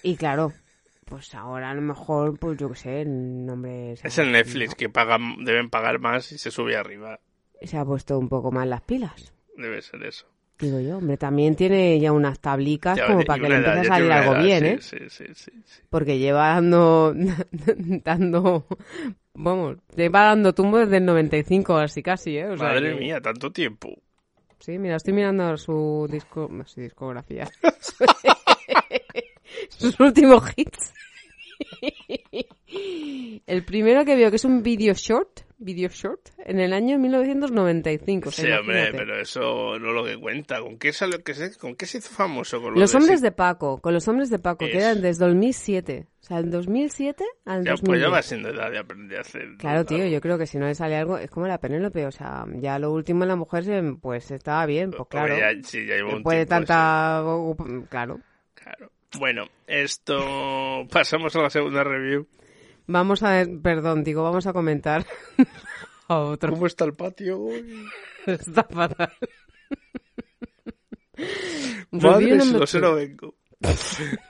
Y 0.02 0.16
claro, 0.16 0.52
pues 1.08 1.34
ahora 1.34 1.70
a 1.70 1.74
lo 1.74 1.80
mejor, 1.82 2.38
pues 2.38 2.58
yo 2.58 2.68
qué 2.70 2.74
sé, 2.76 3.00
el 3.02 3.46
nombre 3.46 3.92
Es 3.92 4.18
el 4.18 4.30
Netflix 4.32 4.74
que 4.74 4.88
pagan, 4.88 5.44
deben 5.44 5.70
pagar 5.70 5.98
más 5.98 6.30
y 6.32 6.38
se 6.38 6.50
sube 6.50 6.76
arriba. 6.76 7.18
se 7.62 7.76
ha 7.78 7.84
puesto 7.84 8.18
un 8.18 8.28
poco 8.28 8.50
más 8.52 8.66
las 8.66 8.82
pilas. 8.82 9.32
Debe 9.56 9.82
ser 9.82 10.04
eso. 10.04 10.26
Digo 10.58 10.80
yo, 10.80 10.98
hombre, 10.98 11.16
también 11.16 11.54
tiene 11.54 12.00
ya 12.00 12.10
unas 12.10 12.40
tablicas 12.40 12.96
Ya, 12.98 13.06
como 13.06 13.24
para 13.24 13.40
que 13.40 13.48
le 13.48 13.56
empiece 13.56 13.78
a 13.80 13.84
salir 13.84 14.10
algo 14.12 14.32
edad, 14.32 14.42
bien, 14.42 14.80
sí, 14.80 14.96
¿eh? 14.96 15.08
Sí, 15.08 15.24
sí, 15.34 15.50
sí. 15.64 15.82
Porque 15.88 16.18
lleva 16.18 16.48
dando, 16.48 17.14
dando, 18.04 18.66
vamos, 19.34 19.76
lleva 19.94 20.24
dando 20.24 20.52
tumbo 20.54 20.78
desde 20.78 20.96
el 20.96 21.04
95, 21.04 21.76
así 21.76 22.02
casi, 22.02 22.38
¿eh? 22.38 22.48
O 22.48 22.56
sea 22.56 22.68
Madre 22.70 22.94
que- 22.94 23.00
mía, 23.00 23.20
tanto 23.20 23.52
tiempo. 23.52 23.94
Sí, 24.58 24.78
mira, 24.78 24.96
estoy 24.96 25.14
mirando 25.14 25.56
su 25.56 26.08
disco, 26.10 26.50
su 26.66 26.80
discografía. 26.80 27.48
Sus 29.70 29.98
últimos 30.00 30.42
hits. 30.56 30.92
El 33.46 33.64
primero 33.64 34.04
que 34.04 34.14
veo 34.14 34.30
que 34.30 34.36
es 34.36 34.44
un 34.44 34.62
video 34.62 34.94
short, 34.94 35.40
video 35.58 35.88
short, 35.88 36.28
en 36.44 36.60
el 36.60 36.72
año 36.72 36.98
1995. 36.98 38.28
o 38.28 38.32
sea, 38.32 38.44
Sí, 38.44 38.50
hombre, 38.52 38.90
pero 38.92 39.20
eso 39.20 39.78
no 39.78 39.88
es 39.88 39.94
lo 39.94 40.04
que 40.04 40.16
cuenta. 40.20 40.60
¿Con 40.60 40.78
qué, 40.78 40.92
salió, 40.92 41.22
que 41.24 41.34
se, 41.34 41.56
¿Con 41.56 41.74
qué 41.74 41.86
se 41.86 41.98
hizo 41.98 42.10
famoso? 42.10 42.60
Con 42.60 42.74
lo 42.74 42.80
Los 42.80 42.92
de 42.92 42.98
hombres 42.98 43.18
sí- 43.20 43.24
de 43.24 43.32
Paco, 43.32 43.78
con 43.80 43.92
los 43.94 44.06
hombres 44.06 44.30
de 44.30 44.38
Paco, 44.38 44.66
que 44.66 44.76
Eso. 44.76 44.78
eran 44.86 45.00
desde 45.02 45.24
2007. 45.26 46.06
O 46.20 46.24
sea, 46.28 46.36
del 46.42 46.50
2007 46.50 47.24
al 47.46 47.64
Ya, 47.64 47.70
pues 47.72 47.80
2010. 47.82 48.02
ya 48.02 48.08
va 48.10 48.22
siendo 48.22 48.48
edad 48.50 48.70
de 48.70 48.78
aprender 48.78 49.18
a 49.18 49.20
hacer. 49.22 49.56
Claro, 49.58 49.84
tío, 49.86 50.06
yo 50.06 50.20
creo 50.20 50.36
que 50.38 50.46
si 50.46 50.58
no 50.58 50.66
le 50.66 50.74
sale 50.74 50.96
algo, 50.96 51.16
es 51.18 51.30
como 51.30 51.46
la 51.46 51.58
Penélope, 51.58 52.06
o 52.06 52.12
sea, 52.12 52.44
ya 52.60 52.78
lo 52.78 52.92
último 52.92 53.24
en 53.24 53.28
la 53.28 53.36
mujer, 53.36 53.64
pues 54.00 54.30
estaba 54.30 54.64
bien, 54.66 54.90
pues 54.90 55.08
claro. 55.08 55.34
Porque 55.34 55.40
ya- 55.40 55.68
sí, 55.68 55.86
ya 55.86 56.04
un 56.04 56.14
Después 56.16 56.38
de 56.38 56.46
tiempo, 56.46 56.66
tanta... 56.66 57.22
Claro. 57.88 58.16
sí, 58.16 58.20
claro. 58.54 58.90
Bueno, 59.18 59.46
esto. 59.66 60.16
Pasamos 60.90 61.34
a 61.36 61.42
la 61.42 61.50
segunda 61.50 61.84
review. 61.84 62.26
Vamos 62.86 63.22
a 63.22 63.32
ver, 63.32 63.48
perdón, 63.62 64.02
digo, 64.04 64.22
vamos 64.22 64.46
a 64.46 64.52
comentar 64.52 65.04
a 66.08 66.18
otro. 66.18 66.52
¿Cómo 66.52 66.66
está 66.66 66.84
el 66.84 66.94
patio 66.94 67.38
hoy? 67.40 67.86
Está 68.26 68.64
fatal. 68.64 69.12
Madre, 71.90 72.36
no 72.36 72.66
se 72.66 72.78
lo 72.78 72.94
vengo. 72.94 73.34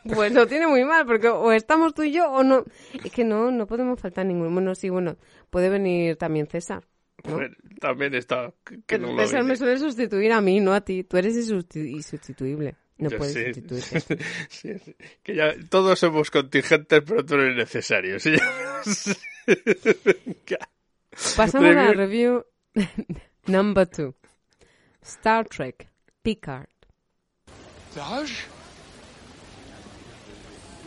Pues 0.04 0.32
lo 0.32 0.46
tiene 0.46 0.66
muy 0.66 0.84
mal, 0.84 1.04
porque 1.04 1.28
o 1.28 1.52
estamos 1.52 1.92
tú 1.94 2.02
y 2.02 2.12
yo 2.12 2.30
o 2.30 2.42
no. 2.42 2.64
Es 3.04 3.12
que 3.12 3.24
no, 3.24 3.50
no 3.50 3.66
podemos 3.66 4.00
faltar 4.00 4.24
ninguno. 4.24 4.50
Bueno, 4.50 4.74
sí, 4.74 4.88
bueno, 4.88 5.16
puede 5.50 5.68
venir 5.68 6.16
también 6.16 6.46
César. 6.46 6.84
¿no? 7.24 7.34
Bueno, 7.34 7.54
también 7.80 8.14
está. 8.14 8.52
Que, 8.64 8.78
Pero 8.86 9.12
no 9.12 9.18
César 9.20 9.44
me 9.44 9.56
suele 9.56 9.76
sustituir 9.78 10.32
a 10.32 10.40
mí, 10.40 10.60
no 10.60 10.72
a 10.72 10.80
ti. 10.80 11.04
Tú 11.04 11.16
eres 11.16 11.36
insusti- 11.36 11.90
insustituible. 11.90 12.76
No 12.98 13.10
puedes 13.10 13.34
sí. 13.34 13.44
sustituirte. 13.54 14.18
Sí, 14.50 14.78
sí. 14.84 14.94
Que 15.22 15.34
ya 15.36 15.54
todos 15.70 15.98
somos 16.00 16.30
contingentes, 16.30 17.02
pero 17.06 17.24
tú 17.24 17.34
eres 17.34 17.56
necesario. 17.56 18.16
Pasamos 21.36 21.70
a 21.70 21.74
la 21.74 21.92
Review- 21.92 22.44
review 22.74 23.16
number 23.46 23.86
two. 23.86 24.14
Star 25.02 25.44
Trek, 25.44 25.88
Picard. 26.22 26.66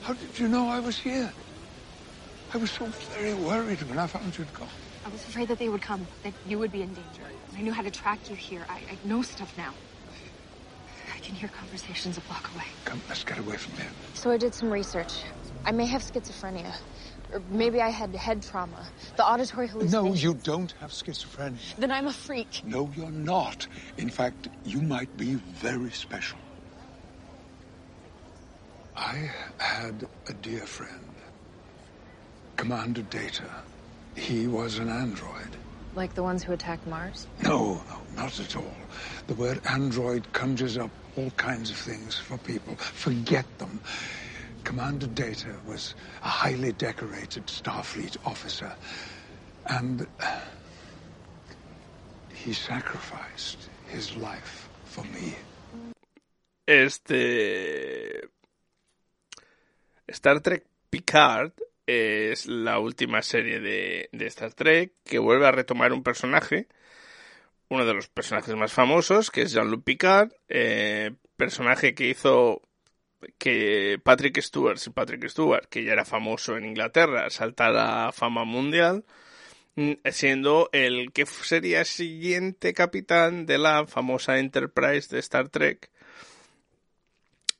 How 0.04 0.14
did 0.14 0.40
you 0.40 0.48
know 0.48 0.68
I 0.70 0.80
was 0.80 0.98
here? 0.98 1.32
I 2.54 2.58
was 2.58 2.72
so 2.72 2.86
very 3.16 3.34
worried 3.34 3.82
when 3.90 3.98
I 4.00 4.08
found 4.08 4.38
you'd 4.38 4.54
gone. 4.54 4.68
I 5.06 5.10
was 5.10 5.22
afraid 5.28 5.48
that 5.50 5.58
they 5.60 5.70
would 5.70 5.82
come, 5.82 6.06
that 6.24 6.34
you 6.48 6.60
would 6.60 6.72
be 6.72 6.82
in 6.82 6.94
danger. 6.94 7.24
I 7.58 7.62
knew 7.62 7.72
how 7.74 7.82
to 7.82 7.92
track 7.92 8.20
you 8.30 8.36
here. 8.36 8.66
I, 8.70 8.76
I 8.92 8.98
know 9.08 9.22
stuff 9.22 9.54
now. 9.58 9.74
I 11.22 11.24
can 11.24 11.36
hear 11.36 11.50
conversations 11.50 12.18
a 12.18 12.22
block 12.22 12.50
away. 12.56 12.64
Come, 12.86 13.00
let's 13.08 13.24
get 13.24 13.38
away 13.38 13.56
from 13.56 13.76
here. 13.76 13.92
So 14.16 14.32
I 14.32 14.38
did 14.38 14.56
some 14.56 14.72
research. 14.72 15.24
I 15.66 15.72
may 15.72 15.86
have 15.86 16.02
schizophrenia. 16.02 16.74
Or 17.32 17.44
maybe 17.52 17.80
I 17.80 17.90
had 17.90 18.16
head 18.16 18.42
trauma. 18.42 18.88
The 19.18 19.24
auditory 19.24 19.68
hallucinations. 19.68 19.94
No, 19.94 20.16
you 20.16 20.34
don't 20.34 20.72
have 20.80 20.90
schizophrenia. 20.90 21.60
Then 21.78 21.92
I'm 21.92 22.08
a 22.08 22.12
freak. 22.12 22.62
No, 22.66 22.90
you're 22.96 23.12
not. 23.12 23.68
In 23.98 24.10
fact, 24.10 24.50
you 24.66 24.82
might 24.82 25.16
be 25.16 25.36
very 25.36 25.92
special. 25.92 26.40
I 28.96 29.30
had 29.60 30.08
a 30.28 30.34
dear 30.34 30.66
friend, 30.66 31.06
Commander 32.58 33.04
Data. 33.04 33.46
He 34.16 34.48
was 34.48 34.80
an 34.80 34.90
android. 34.90 35.56
Like 35.94 36.16
the 36.16 36.24
ones 36.24 36.42
who 36.42 36.54
attacked 36.54 36.88
Mars? 36.88 37.28
No, 37.44 37.76
no, 37.90 38.02
not 38.16 38.40
at 38.40 38.56
all. 38.56 38.74
The 39.28 39.36
word 39.36 39.62
android 39.66 40.32
conjures 40.34 40.78
up 40.78 40.90
all 41.18 41.32
kinds 41.32 41.70
of 41.70 41.78
things 41.78 42.18
for 42.18 42.38
people. 42.38 42.76
Forget 42.76 43.46
them. 43.58 43.82
Commander 44.64 45.08
Data 45.08 45.56
was 45.68 45.96
a 46.24 46.28
highly 46.28 46.72
decorated 46.74 47.48
Starfleet 47.48 48.18
officer, 48.26 48.72
and 49.68 50.08
he 52.34 52.54
sacrificed 52.54 53.58
his 53.88 54.16
life 54.18 54.70
for 54.86 55.04
me. 55.06 55.36
Este. 56.68 58.30
Star 60.08 60.42
Trek 60.42 60.66
Picard 60.90 61.54
es 61.88 62.48
la 62.48 62.80
última 62.80 63.22
serie 63.22 63.60
de, 63.60 64.10
de 64.12 64.26
Star 64.28 64.54
Trek 64.54 64.92
que 65.04 65.20
vuelve 65.20 65.48
a 65.48 65.52
retomar 65.52 65.94
un 65.94 66.04
personaje, 66.04 66.68
uno 67.72 67.86
de 67.86 67.94
los 67.94 68.10
personajes 68.10 68.54
más 68.54 68.74
famosos, 68.74 69.32
que 69.32 69.44
es 69.44 69.54
Jean-Luc 69.54 69.86
Picard, 69.86 70.34
eh, 70.50 71.12
personaje 71.38 71.96
que 71.96 72.10
hizo 72.10 72.62
que 73.38 73.98
Patrick 74.04 74.42
Stewart, 74.42 74.78
Patrick 74.94 75.26
Stewart, 75.30 75.68
que 75.70 75.86
ya 75.86 75.94
era 75.94 76.04
famoso 76.04 76.58
en 76.58 76.66
Inglaterra, 76.66 77.30
saltara 77.30 78.10
a 78.10 78.12
fama 78.12 78.44
mundial, 78.44 79.06
mm, 79.76 79.94
siendo 80.12 80.70
el 80.74 81.14
que 81.14 81.26
sería 81.26 81.86
siguiente 81.86 82.74
capitán 82.74 83.46
de 83.46 83.58
la 83.58 83.88
famosa 83.88 84.38
Enterprise 84.38 85.08
de 85.08 85.20
Star 85.20 85.48
Trek, 85.48 85.90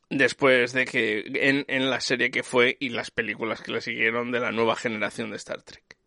después 0.10 0.74
de 0.74 0.84
que 0.84 1.24
en 1.70 1.90
la 1.90 2.02
serie 2.02 2.32
que 2.32 2.44
fue 2.44 2.76
y 2.82 2.90
las 2.90 3.12
películas 3.12 3.62
que 3.62 3.72
le 3.72 3.80
siguieron 3.80 4.32
de 4.32 4.42
la 4.42 4.52
nueva 4.52 4.76
generación 4.76 5.32
de 5.32 5.38
Star 5.38 5.62
Trek. 5.62 6.01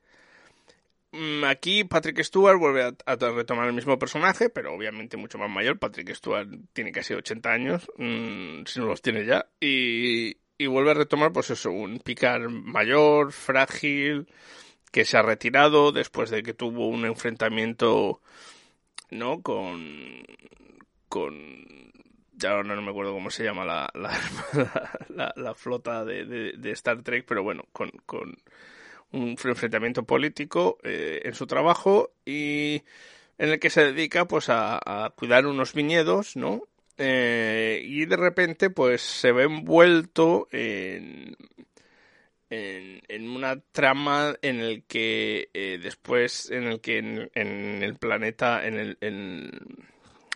Mm, 1.14 1.44
Aquí 1.44 1.84
Patrick 1.84 2.20
Stewart 2.24 2.58
vuelve 2.58 2.82
a, 2.82 3.16
retomar 3.16 3.68
el 3.68 3.72
mismo 3.72 3.98
personaje, 3.98 4.50
pero 4.50 4.74
obviamente 4.74 5.16
mucho 5.16 5.38
más 5.38 5.48
mayor. 5.48 5.78
Patrick 5.78 6.12
Stewart 6.14 6.48
tiene 6.72 6.90
casi 6.90 7.14
80 7.14 7.52
años, 7.52 7.88
mm, 7.96 8.64
si 8.66 8.80
no 8.80 8.86
los 8.86 9.00
tiene 9.00 9.24
ya, 9.24 9.46
y, 9.60 10.36
y 10.58 10.66
vuelve 10.66 10.90
a 10.90 10.94
retomar, 10.94 11.32
pues 11.32 11.50
eso, 11.50 11.70
un 11.70 12.00
Picard 12.00 12.48
mayor, 12.50 13.32
frágil, 13.32 14.26
que 14.90 15.04
se 15.04 15.16
ha 15.16 15.22
retirado 15.22 15.92
después 15.92 16.30
de 16.30 16.42
que 16.42 16.54
tuvo 16.54 16.88
un 16.88 17.04
enfrentamiento, 17.04 18.20
¿no? 19.10 19.40
Con, 19.42 20.24
con 21.08 21.92
ya 22.32 22.50
ahora 22.52 22.74
no 22.74 22.82
me 22.82 22.90
acuerdo 22.90 23.12
cómo 23.12 23.30
se 23.30 23.44
llama 23.44 23.64
la, 23.64 23.88
la, 23.94 25.32
la, 25.36 25.54
flota 25.54 26.04
de, 26.04 26.24
de, 26.56 26.70
Star 26.72 27.02
Trek, 27.02 27.24
pero 27.26 27.42
bueno, 27.44 27.64
con, 27.72 27.90
con 28.06 28.36
un 29.14 29.36
enfrentamiento 29.44 30.04
político 30.04 30.78
eh, 30.82 31.22
en 31.24 31.34
su 31.34 31.46
trabajo 31.46 32.12
y 32.24 32.82
en 33.38 33.50
el 33.50 33.58
que 33.58 33.70
se 33.70 33.84
dedica 33.84 34.26
pues 34.26 34.46
a, 34.48 35.12
cuidar 35.16 35.46
unos 35.46 35.74
viñedos, 35.74 36.36
¿no? 36.36 36.62
Eh, 36.96 37.82
y 37.84 38.06
de 38.06 38.16
repente 38.16 38.70
pues 38.70 39.02
se 39.02 39.32
ve 39.32 39.44
envuelto 39.44 40.48
en, 40.52 41.36
en, 42.50 43.28
una 43.28 43.60
trama 43.72 44.36
en 44.42 44.60
el 44.60 44.84
que 44.84 45.50
eh, 45.54 45.78
después, 45.82 46.50
en 46.50 46.64
el 46.64 46.80
que 46.80 46.98
en, 46.98 47.30
en 47.34 47.82
el 47.82 47.96
planeta, 47.96 48.64
en, 48.66 48.78
el, 48.78 48.98
en 49.00 49.50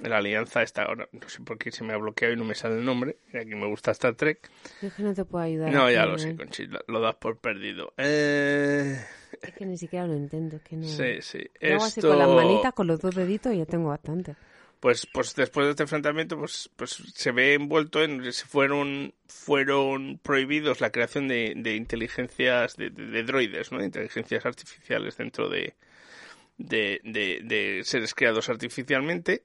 la 0.01 0.19
alianza 0.19 0.63
está 0.63 0.83
ahora, 0.85 1.09
no 1.13 1.29
sé 1.29 1.41
por 1.43 1.59
qué 1.59 1.71
se 1.73 1.83
me 1.85 1.93
ha 1.93 1.97
bloqueado 1.97 2.35
y 2.35 2.37
no 2.37 2.45
me 2.45 2.55
sale 2.55 2.77
el 2.79 2.85
nombre, 2.85 3.17
y 3.33 3.37
aquí 3.39 3.55
me 3.55 3.67
gusta 3.67 3.91
Star 3.91 4.15
Trek. 4.15 4.49
Yo 4.81 4.89
es 4.89 4.95
que 4.95 5.03
no 5.03 5.13
te 5.15 5.25
puedo 5.25 5.45
ayudar. 5.45 5.73
No, 5.73 5.91
ya 5.91 6.07
lo 6.07 6.17
¿eh? 6.17 6.19
sé, 6.21 6.37
Conchi, 6.37 6.67
lo, 6.67 6.81
lo 6.87 7.01
das 7.01 7.17
por 7.17 7.39
perdido. 7.39 7.93
Eh, 7.97 8.97
Es 9.43 9.53
que 9.55 9.67
ni 9.67 9.77
siquiera 9.77 10.07
lo 10.07 10.15
intento. 10.15 10.57
Es 10.57 10.63
que 10.63 10.77
no... 10.77 10.87
sí, 10.87 11.21
sí. 11.21 11.39
Lo 11.61 11.75
hago 11.77 11.85
así 11.85 12.01
Esto- 12.01 12.09
con 12.11 12.19
las 12.19 12.29
manitas, 12.29 12.73
con 12.75 12.87
los 12.87 13.01
dos 13.01 13.15
deditos 13.15 13.53
y 13.55 13.59
ya 13.59 13.67
tengo 13.67 13.89
bastante. 13.89 14.37
pues 14.81 15.07
pues 15.13 15.35
después 15.35 15.67
de 15.67 15.71
este 15.73 15.83
enfrentamiento 15.83 16.39
pues 16.39 16.71
pues 16.77 16.91
se 17.15 17.33
ve 17.33 17.55
envuelto 17.55 18.03
en 18.05 18.33
se 18.33 18.47
fueron 18.47 19.13
fueron 19.27 20.19
prohibidos 20.23 20.81
la 20.81 20.91
creación 20.93 21.27
de, 21.27 21.55
de 21.57 21.75
inteligencias 21.75 22.77
de, 22.77 22.91
de- 22.91 23.07
de 23.07 23.23
droides 23.25 23.73
no 23.73 23.79
de 23.79 23.87
inteligencias 23.87 24.47
artificiales 24.47 25.17
dentro 25.17 25.49
de 25.49 25.75
de, 26.59 27.01
de 27.03 27.41
de 27.43 27.81
seres 27.85 28.15
creados 28.15 28.49
artificialmente 28.49 29.43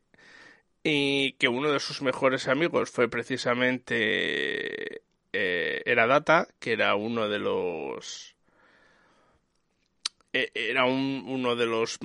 y 0.84 1.34
que 1.34 1.48
uno 1.48 1.72
de 1.72 1.80
sus 1.80 2.02
mejores 2.02 2.48
amigos 2.48 2.90
fue 2.92 3.10
precisamente 3.10 5.04
eh, 5.34 5.82
era 5.86 6.08
Data 6.08 6.48
que 6.60 6.74
era 6.74 6.96
uno 6.96 7.30
de 7.30 7.40
los 7.40 8.36
eh, 10.34 10.52
era 10.54 10.86
un, 10.86 11.24
uno 11.28 11.56
de 11.56 11.66
los 11.66 12.00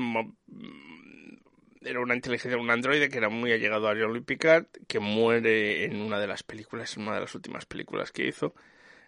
era 1.83 2.01
una 2.01 2.15
inteligencia, 2.15 2.59
un 2.59 2.71
androide 2.71 3.09
que 3.09 3.19
era 3.19 3.29
muy 3.29 3.53
allegado 3.53 3.89
a 3.89 3.95
Jean-Luc 3.95 4.25
Picard, 4.25 4.67
que 4.89 4.99
muere 4.99 5.85
en 5.85 6.01
una 6.03 6.19
de 6.19 6.27
las 6.27 6.43
películas, 6.43 6.97
en 6.97 7.05
una 7.05 7.15
de 7.15 7.21
las 7.21 7.35
últimas 7.35 7.67
películas 7.67 8.11
que 8.13 8.27
hizo. 8.27 8.55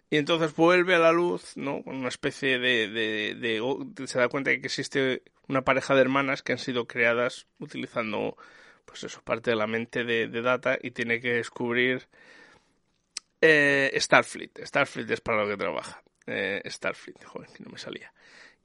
Y 0.09 0.17
entonces 0.17 0.55
vuelve 0.55 0.95
a 0.95 0.99
la 0.99 1.11
luz, 1.13 1.57
¿no? 1.57 1.83
Con 1.83 1.97
una 1.97 2.09
especie 2.09 2.59
de, 2.59 2.89
de, 2.89 3.35
de- 3.35 3.61
de- 3.95 4.07
Se 4.07 4.19
da 4.19 4.29
cuenta 4.29 4.51
de 4.51 4.61
que 4.61 4.67
existe 4.67 5.23
una 5.47 5.63
pareja 5.63 5.95
de 5.95 6.01
hermanas 6.01 6.43
que 6.43 6.53
han 6.53 6.59
sido 6.59 6.87
creadas 6.87 7.47
utilizando, 7.59 8.37
pues 8.85 9.03
eso, 9.03 9.21
parte 9.23 9.51
de 9.51 9.55
la 9.55 9.67
mente 9.67 10.03
de, 10.03 10.27
de 10.27 10.41
Data 10.41 10.77
y 10.81 10.91
tiene 10.91 11.19
que 11.19 11.33
descubrir 11.33 12.07
eh, 13.41 13.91
Starfleet. 13.99 14.65
Starfleet 14.65 15.09
es 15.09 15.21
para 15.21 15.43
lo 15.43 15.49
que 15.49 15.57
trabaja. 15.57 16.01
Eh, 16.27 16.61
Starfleet, 16.65 17.23
joder, 17.23 17.49
que 17.49 17.63
no 17.63 17.71
me 17.71 17.79
salía. 17.79 18.13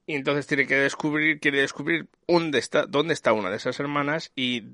Y 0.06 0.14
entonces 0.14 0.46
tiene 0.46 0.66
que 0.66 0.76
descubrir, 0.76 1.40
quiere 1.40 1.61
descubrir 1.61 2.08
dónde 2.28 2.58
está, 2.58 2.87
dónde 2.87 3.14
está 3.14 3.32
una 3.32 3.50
de 3.50 3.56
esas 3.56 3.80
hermanas 3.80 4.30
y 4.37 4.64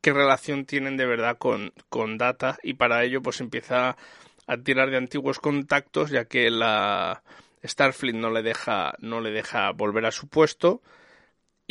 qué 0.00 0.12
relación 0.12 0.64
tienen 0.64 0.96
de 0.96 1.06
verdad 1.06 1.36
con, 1.36 1.72
con 1.88 2.16
Data. 2.16 2.58
Y 2.62 2.74
para 2.74 3.04
ello, 3.04 3.20
pues 3.20 3.40
empieza 3.40 3.96
a 4.46 4.56
tirar 4.56 4.90
de 4.90 4.96
antiguos 4.96 5.38
contactos, 5.38 6.10
ya 6.10 6.24
que 6.24 6.50
la 6.50 7.22
Starfleet 7.64 8.16
no 8.16 8.30
le 8.30 8.42
deja, 8.42 8.94
no 9.00 9.20
le 9.20 9.30
deja 9.30 9.70
volver 9.72 10.06
a 10.06 10.12
su 10.12 10.28
puesto. 10.28 10.80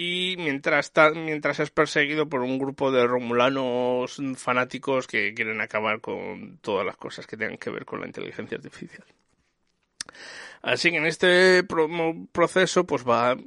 Y 0.04 0.36
mientras, 0.40 0.92
mientras 1.16 1.60
es 1.60 1.72
perseguido 1.72 2.30
por 2.30 2.42
un 2.42 2.58
grupo 2.58 2.92
de 2.92 3.06
romulanos 3.06 4.18
fanáticos 4.38 5.08
que 5.08 5.34
quieren 5.34 5.60
acabar 5.62 6.00
con 6.02 6.58
todas 6.60 6.86
las 6.86 6.98
cosas 6.98 7.28
que 7.28 7.38
tengan 7.38 7.58
que 7.58 7.70
ver 7.70 7.86
con 7.86 8.00
la 8.02 8.08
inteligencia 8.08 8.58
artificial. 8.58 9.06
Así 10.62 10.92
que 10.92 10.98
en 10.98 11.06
este 11.06 11.64
pro- 11.64 11.90
proceso 12.32 12.86
pues 12.86 13.04
va 13.08 13.38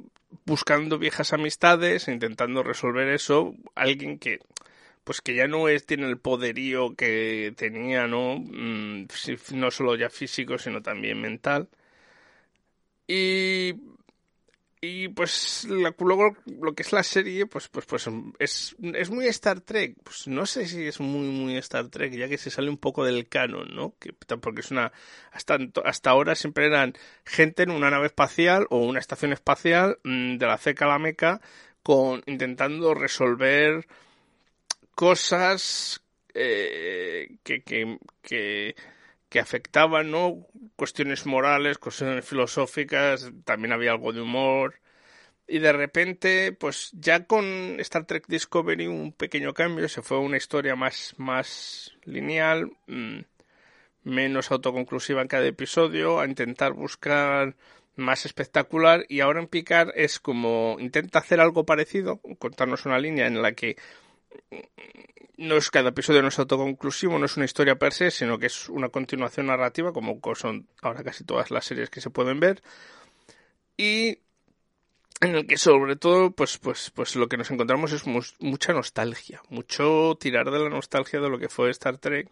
buscando 0.45 0.97
viejas 0.99 1.33
amistades, 1.33 2.07
intentando 2.07 2.63
resolver 2.63 3.07
eso, 3.09 3.53
alguien 3.75 4.19
que 4.19 4.39
pues 5.03 5.21
que 5.21 5.35
ya 5.35 5.47
no 5.47 5.69
es 5.69 5.85
tiene 5.87 6.07
el 6.07 6.19
poderío 6.19 6.95
que 6.95 7.53
tenía, 7.57 8.07
¿no? 8.07 8.37
Mm, 8.39 9.07
no 9.53 9.71
solo 9.71 9.95
ya 9.95 10.09
físico, 10.09 10.57
sino 10.59 10.81
también 10.83 11.21
mental. 11.21 11.69
Y 13.07 13.73
y 14.85 15.07
pues 15.07 15.65
luego 15.97 16.35
lo 16.59 16.75
que 16.75 16.83
es 16.83 16.91
la 16.91 17.03
serie 17.03 17.45
pues 17.45 17.69
pues 17.69 17.85
pues 17.85 18.09
es, 18.37 18.75
es 18.81 19.09
muy 19.09 19.27
Star 19.27 19.61
Trek. 19.61 19.95
Pues 20.03 20.27
no 20.27 20.45
sé 20.45 20.67
si 20.67 20.85
es 20.85 20.99
muy 20.99 21.29
muy 21.29 21.55
Star 21.55 21.87
Trek 21.87 22.11
ya 22.11 22.27
que 22.27 22.37
se 22.37 22.49
sale 22.49 22.69
un 22.69 22.77
poco 22.77 23.05
del 23.05 23.29
canon 23.29 23.73
no 23.73 23.95
que 23.97 24.11
porque 24.11 24.59
es 24.59 24.71
una 24.71 24.91
hasta 25.31 25.57
hasta 25.85 26.09
ahora 26.09 26.35
siempre 26.35 26.65
eran 26.65 26.95
gente 27.23 27.63
en 27.63 27.71
una 27.71 27.91
nave 27.91 28.07
espacial 28.07 28.67
o 28.71 28.79
una 28.79 28.99
estación 28.99 29.31
espacial 29.31 29.99
mm, 30.03 30.35
de 30.35 30.45
la 30.45 30.57
ceca 30.57 30.83
a 30.83 30.89
la 30.89 30.99
meca 30.99 31.39
con 31.81 32.21
intentando 32.25 32.93
resolver 32.93 33.87
cosas 34.95 36.01
eh, 36.33 37.37
que, 37.43 37.61
que, 37.63 37.99
que 38.21 38.75
que 39.33 39.39
afectaban, 39.39 40.11
¿no? 40.11 40.45
Cuestiones 40.75 41.25
morales, 41.25 41.79
cuestiones 41.79 42.23
filosóficas, 42.23 43.31
también 43.45 43.73
había 43.73 43.89
algo 43.89 44.13
de 44.13 44.21
humor. 44.21 44.75
Y 45.47 45.57
de 45.57 45.73
repente, 45.73 46.51
pues 46.51 46.91
ya 46.93 47.25
con 47.25 47.79
Star 47.79 48.05
Trek 48.05 48.27
Discovery 48.27 48.85
un 48.85 49.11
pequeño 49.11 49.55
cambio, 49.55 49.89
se 49.89 50.03
fue 50.03 50.19
una 50.19 50.37
historia 50.37 50.75
más, 50.75 51.15
más 51.17 51.93
lineal, 52.03 52.73
mmm, 52.85 53.21
menos 54.03 54.51
autoconclusiva 54.51 55.23
en 55.23 55.27
cada 55.27 55.47
episodio, 55.47 56.19
a 56.19 56.27
intentar 56.27 56.73
buscar 56.73 57.55
más 57.95 58.27
espectacular 58.27 59.03
y 59.09 59.21
ahora 59.21 59.39
en 59.39 59.47
Picard 59.47 59.93
es 59.95 60.19
como 60.19 60.77
intenta 60.79 61.19
hacer 61.19 61.39
algo 61.39 61.65
parecido, 61.65 62.21
contarnos 62.37 62.85
una 62.85 62.99
línea 62.99 63.25
en 63.25 63.41
la 63.41 63.53
que 63.53 63.77
no 65.37 65.57
es 65.57 65.71
cada 65.71 65.89
episodio 65.89 66.21
no 66.21 66.27
es 66.27 66.39
autoconclusivo, 66.39 67.17
no 67.19 67.25
es 67.25 67.37
una 67.37 67.45
historia 67.45 67.75
per 67.75 67.93
se, 67.93 68.11
sino 68.11 68.37
que 68.37 68.47
es 68.47 68.69
una 68.69 68.89
continuación 68.89 69.47
narrativa, 69.47 69.91
como 69.93 70.19
son 70.35 70.67
ahora 70.81 71.03
casi 71.03 71.23
todas 71.23 71.51
las 71.51 71.65
series 71.65 71.89
que 71.89 72.01
se 72.01 72.09
pueden 72.09 72.39
ver. 72.39 72.61
Y 73.77 74.19
en 75.21 75.35
el 75.35 75.47
que 75.47 75.57
sobre 75.57 75.95
todo, 75.95 76.31
pues, 76.31 76.57
pues, 76.57 76.91
pues 76.91 77.15
lo 77.15 77.27
que 77.27 77.37
nos 77.37 77.49
encontramos 77.49 77.91
es 77.93 78.05
mu 78.05 78.21
mucha 78.39 78.73
nostalgia, 78.73 79.41
mucho 79.49 80.17
tirar 80.19 80.51
de 80.51 80.59
la 80.59 80.69
nostalgia 80.69 81.19
de 81.19 81.29
lo 81.29 81.39
que 81.39 81.49
fue 81.49 81.69
Star 81.71 81.97
Trek. 81.97 82.29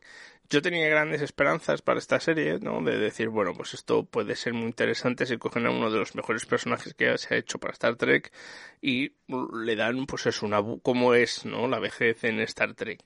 Yo 0.52 0.62
tenía 0.62 0.90
grandes 0.90 1.22
esperanzas 1.22 1.82
para 1.82 2.00
esta 2.00 2.20
serie, 2.20 2.60
¿no? 2.60 2.82
De 2.82 2.98
decir, 2.98 3.30
bueno, 3.30 3.54
pues 3.54 3.74
esto 3.74 4.04
puede 4.04 4.36
ser 4.36 4.54
muy 4.54 4.66
interesante 4.66 5.26
si 5.26 5.38
cogen 5.38 5.66
a 5.66 5.72
uno 5.72 5.90
de 5.90 5.98
los 5.98 6.14
mejores 6.14 6.46
personajes 6.46 6.94
que 6.94 7.18
se 7.18 7.34
ha 7.34 7.38
hecho 7.38 7.58
para 7.58 7.72
Star 7.72 7.96
Trek 7.96 8.34
y 8.82 9.14
le 9.30 9.78
dan, 9.78 10.06
pues 10.08 10.26
es 10.26 10.42
una, 10.42 10.62
como 10.84 11.14
es, 11.14 11.46
¿no? 11.46 11.70
La 11.70 11.80
vejez 11.80 12.26
en 12.26 12.42
Star 12.42 12.74
Trek. 12.74 13.02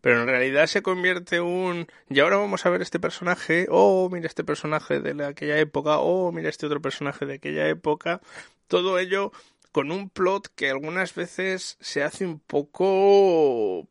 Pero 0.00 0.22
en 0.22 0.26
realidad 0.26 0.66
se 0.66 0.82
convierte 0.82 1.40
un, 1.40 1.86
y 2.10 2.18
ahora 2.18 2.38
vamos 2.38 2.66
a 2.66 2.70
ver 2.70 2.82
este 2.82 2.98
personaje, 2.98 3.68
oh, 3.70 4.10
mira 4.10 4.26
este 4.26 4.42
personaje 4.42 4.98
de 4.98 5.24
aquella 5.24 5.56
época, 5.56 6.00
oh, 6.00 6.32
mira 6.32 6.48
este 6.48 6.66
otro 6.66 6.82
personaje 6.82 7.26
de 7.26 7.34
aquella 7.34 7.68
época. 7.68 8.20
Todo 8.66 8.98
ello 8.98 9.30
con 9.70 9.92
un 9.92 10.10
plot 10.10 10.48
que 10.56 10.68
algunas 10.68 11.14
veces 11.14 11.76
se 11.80 12.02
hace 12.02 12.26
un 12.26 12.40
poco 12.40 13.86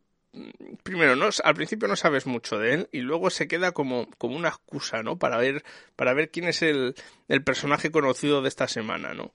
primero 0.82 1.16
no 1.16 1.30
al 1.42 1.54
principio 1.54 1.88
no 1.88 1.96
sabes 1.96 2.26
mucho 2.26 2.58
de 2.58 2.74
él 2.74 2.88
y 2.92 3.00
luego 3.00 3.30
se 3.30 3.48
queda 3.48 3.72
como, 3.72 4.08
como 4.18 4.36
una 4.36 4.48
excusa 4.48 5.02
no 5.02 5.18
para 5.18 5.38
ver 5.38 5.64
para 5.96 6.12
ver 6.14 6.30
quién 6.30 6.48
es 6.48 6.62
el, 6.62 6.94
el 7.28 7.42
personaje 7.42 7.90
conocido 7.90 8.42
de 8.42 8.48
esta 8.48 8.68
semana 8.68 9.14
no 9.14 9.32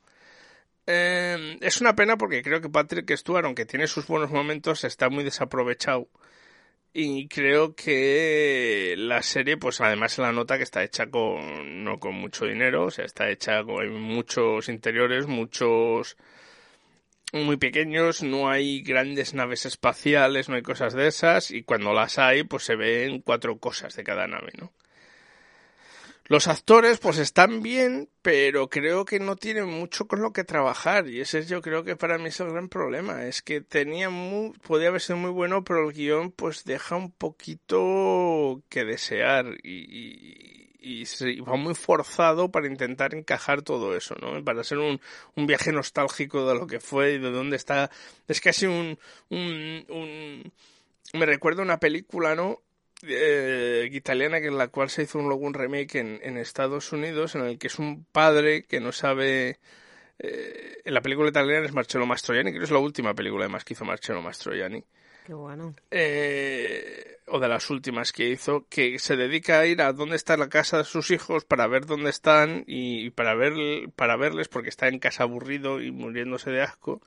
eh, 0.86 1.58
es 1.62 1.80
una 1.80 1.96
pena 1.96 2.18
porque 2.18 2.42
creo 2.42 2.60
que 2.62 2.70
Patrick 2.70 3.16
Stewart 3.16 3.46
aunque 3.46 3.66
tiene 3.66 3.88
sus 3.88 4.08
buenos 4.08 4.32
momentos 4.32 4.84
está 4.84 5.10
muy 5.10 5.24
desaprovechado. 5.24 6.08
Y 6.96 7.28
creo 7.28 7.76
que 7.76 8.94
la 8.98 9.24
serie 9.24 9.58
pues 9.58 9.82
además 9.82 10.14
se 10.14 10.22
la 10.22 10.32
nota 10.32 10.58
que 10.58 10.64
está 10.64 10.84
hecha 10.84 11.10
con 11.10 11.84
no 11.84 12.00
con 12.00 12.14
mucho 12.16 12.46
dinero 12.46 12.86
o 12.86 12.92
sea 12.92 13.06
está 13.06 13.30
hecha 13.32 13.64
con 13.64 14.00
muchos 14.02 14.70
interiores 14.70 15.26
muchos 15.26 16.18
muy 17.34 17.58
pequeños, 17.58 18.22
no 18.22 18.50
hay 18.50 18.82
grandes 18.82 19.34
naves 19.34 19.65
espaciales, 19.65 20.50
no 20.50 20.56
hay 20.56 20.62
cosas 20.62 20.93
de 20.93 21.08
esas, 21.08 21.52
y 21.52 21.63
cuando 21.63 21.93
las 21.93 22.19
hay, 22.19 22.43
pues 22.43 22.63
se 22.63 22.76
ven 22.76 23.22
cuatro 23.22 23.58
cosas 23.58 23.96
de 23.96 24.04
cada 24.04 24.28
nave, 24.28 24.52
¿no? 24.60 24.72
Los 26.26 26.48
actores, 26.48 27.00
pues 27.00 27.18
están 27.18 27.62
bien, 27.62 28.10
pero 28.22 28.70
creo 28.70 29.04
que 29.04 29.20
no 29.20 29.36
tienen 29.36 29.68
mucho 29.68 30.08
con 30.08 30.22
lo 30.22 30.32
que 30.32 30.46
trabajar, 30.46 31.10
y 31.10 31.20
ese 31.20 31.46
yo 31.46 31.62
creo 31.62 31.84
que 31.84 31.98
para 31.98 32.18
mí 32.18 32.30
es 32.30 32.40
el 32.40 32.50
gran 32.50 32.70
problema, 32.70 33.26
es 33.26 33.42
que 33.42 33.60
tenía 33.60 34.10
muy, 34.10 34.52
podía 34.60 34.88
haber 34.88 35.02
sido 35.02 35.18
muy 35.18 35.32
bueno, 35.32 35.66
pero 35.66 35.86
el 35.88 35.94
guion 35.94 36.32
pues 36.32 36.64
deja 36.64 36.96
un 36.96 37.12
poquito 37.12 38.62
que 38.70 38.86
desear, 38.86 39.58
y, 39.64 40.70
y, 40.80 41.02
y 41.02 41.06
se 41.06 41.42
va 41.42 41.58
muy 41.58 41.76
forzado 41.76 42.52
para 42.52 42.68
intentar 42.68 43.14
encajar 43.14 43.62
todo 43.62 43.96
eso, 43.96 44.16
¿no? 44.22 44.42
Para 44.46 44.64
ser 44.64 44.78
un, 44.80 45.02
un 45.36 45.46
viaje 45.48 45.72
nostálgico 45.74 46.48
de 46.48 46.56
lo 46.56 46.68
que 46.68 46.80
fue 46.80 47.14
y 47.14 47.20
de 47.20 47.32
dónde 47.32 47.56
está. 47.58 47.90
Es 48.28 48.42
casi 48.42 48.66
un, 48.66 48.98
un, 49.30 49.86
un... 49.90 50.52
me 51.14 51.26
recuerda 51.26 51.62
una 51.64 51.80
película, 51.80 52.36
¿no? 52.36 52.62
Eh, 53.06 53.89
italiana 53.92 54.39
que 54.39 54.48
en 54.48 54.58
la 54.58 54.70
cual 54.70 54.89
se 54.89 55.04
hizo 55.04 55.20
un, 55.20 55.26
luego 55.28 55.46
un 55.46 55.54
remake 55.54 55.96
en, 55.96 56.20
en 56.24 56.38
Estados 56.38 56.94
Unidos 56.94 57.36
en 57.36 57.42
el 57.42 57.60
que 57.60 57.68
es 57.68 57.78
un 57.78 58.06
padre 58.06 58.63
que 58.63 58.80
no 58.80 58.94
sabe 58.94 59.60
eh, 60.20 60.78
en 60.86 60.94
la 60.94 61.02
película 61.02 61.28
italiana 61.28 61.66
es 61.66 61.74
Marcello 61.74 62.06
Mastroianni 62.06 62.52
creo 62.52 62.62
que 62.62 62.66
es 62.66 62.72
la 62.72 62.80
última 62.80 63.13
película 63.13 63.44
además 63.44 63.66
que 63.66 63.74
hizo 63.74 63.84
Marcello 63.84 64.22
Mastroianni 64.22 64.86
Qué 65.26 65.34
bueno. 65.34 65.76
eh, 65.92 67.18
o 67.28 67.39
de 67.39 67.48
las 67.48 67.70
últimas 67.70 68.12
que 68.12 68.30
hizo, 68.30 68.68
que 68.70 69.00
se 69.00 69.16
dedica 69.16 69.60
a 69.60 69.66
ir 69.66 69.82
a 69.82 69.94
dónde 69.94 70.16
está 70.16 70.38
la 70.38 70.50
casa 70.50 70.78
de 70.78 70.84
sus 70.84 71.12
hijos 71.12 71.46
para 71.46 71.68
ver 71.68 71.86
dónde 71.86 72.10
están 72.10 72.63
y 72.68 73.10
para 73.12 73.34
ver 73.36 73.89
para 73.96 74.18
verles 74.18 74.50
porque 74.50 74.70
está 74.70 74.88
en 74.88 75.00
casa 75.00 75.24
aburrido 75.24 75.82
y 75.82 75.92
muriéndose 75.92 76.52
de 76.52 76.62
asco. 76.62 77.02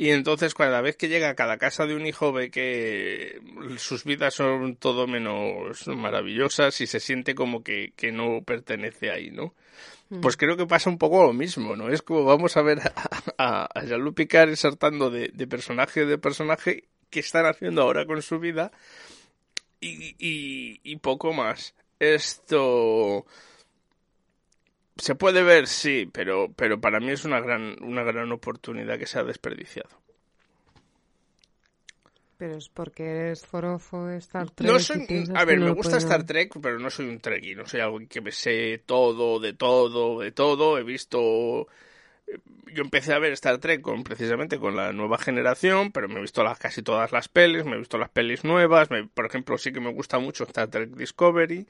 Y 0.00 0.10
entonces 0.10 0.54
cada 0.54 0.80
vez 0.80 0.96
que 0.96 1.08
llega 1.08 1.28
a 1.28 1.34
cada 1.34 1.58
casa 1.58 1.84
de 1.84 1.96
un 1.96 2.06
hijo 2.06 2.32
ve 2.32 2.52
que 2.52 3.40
sus 3.78 4.04
vidas 4.04 4.32
son 4.32 4.76
todo 4.76 5.08
menos 5.08 5.88
maravillosas 5.88 6.80
y 6.80 6.86
se 6.86 7.00
siente 7.00 7.34
como 7.34 7.64
que, 7.64 7.92
que 7.96 8.12
no 8.12 8.40
pertenece 8.46 9.10
ahí, 9.10 9.32
¿no? 9.32 9.54
Pues 10.22 10.36
creo 10.36 10.56
que 10.56 10.66
pasa 10.66 10.88
un 10.88 10.98
poco 10.98 11.24
lo 11.24 11.32
mismo, 11.32 11.74
¿no? 11.74 11.90
Es 11.90 12.00
como 12.00 12.24
vamos 12.24 12.56
a 12.56 12.62
ver 12.62 12.78
a, 13.38 13.64
a, 13.64 14.12
Picard 14.14 14.54
saltando 14.54 15.10
de, 15.10 15.30
de 15.34 15.46
personaje 15.48 16.06
de 16.06 16.16
personaje 16.16 16.84
que 17.10 17.20
están 17.20 17.46
haciendo 17.46 17.82
ahora 17.82 18.06
con 18.06 18.22
su 18.22 18.38
vida 18.38 18.70
y, 19.80 20.14
y, 20.18 20.80
y 20.84 20.96
poco 20.96 21.32
más. 21.32 21.74
Esto 21.98 23.26
se 24.98 25.14
puede 25.14 25.42
ver, 25.42 25.66
sí, 25.66 26.08
pero, 26.12 26.52
pero 26.54 26.80
para 26.80 27.00
mí 27.00 27.10
es 27.10 27.24
una 27.24 27.40
gran, 27.40 27.82
una 27.82 28.02
gran 28.02 28.30
oportunidad 28.32 28.98
que 28.98 29.06
se 29.06 29.18
ha 29.18 29.24
desperdiciado. 29.24 29.90
Pero 32.38 32.56
es 32.56 32.68
porque 32.76 33.04
eres 33.10 33.44
forofo 33.50 34.06
de 34.06 34.16
Star 34.18 34.48
Trek. 34.50 34.68
No 34.68 34.78
soy, 34.78 35.28
a 35.34 35.44
ver, 35.44 35.60
me 35.60 35.70
gusta 35.70 35.96
Star. 35.98 36.24
Trek, 36.24 36.52
pero 36.62 36.78
no 36.78 36.90
soy 36.90 37.06
un 37.08 37.20
Trekkie, 37.20 37.54
no 37.56 37.66
soy 37.66 37.80
algo 37.80 37.98
que 38.08 38.20
me 38.20 38.32
sé 38.32 38.82
todo, 38.86 39.40
de 39.40 39.52
todo, 39.52 40.20
de 40.20 40.32
todo. 40.32 40.78
He 40.78 40.84
visto, 40.84 41.66
yo 42.72 42.82
empecé 42.82 43.12
a 43.14 43.18
ver 43.18 43.32
Star 43.32 43.58
Trek 43.58 43.80
con 43.80 44.04
precisamente 44.04 44.58
con 44.58 44.76
la 44.76 44.92
nueva 44.92 45.18
generación, 45.18 45.92
pero 45.92 46.08
me 46.08 46.18
he 46.18 46.20
visto 46.22 46.42
las, 46.44 46.58
casi 46.58 46.82
todas 46.82 47.12
las 47.12 47.28
pelis, 47.28 47.64
me 47.64 47.76
he 47.76 47.78
visto 47.78 47.98
las 47.98 48.10
pelis 48.10 48.44
nuevas, 48.44 48.90
me- 48.90 49.06
por 49.08 49.26
ejemplo, 49.26 49.58
sí 49.58 49.72
que 49.72 49.80
me 49.80 49.92
gusta 49.92 50.18
mucho 50.18 50.44
Star 50.44 50.68
Trek 50.68 50.90
Discovery. 50.90 51.66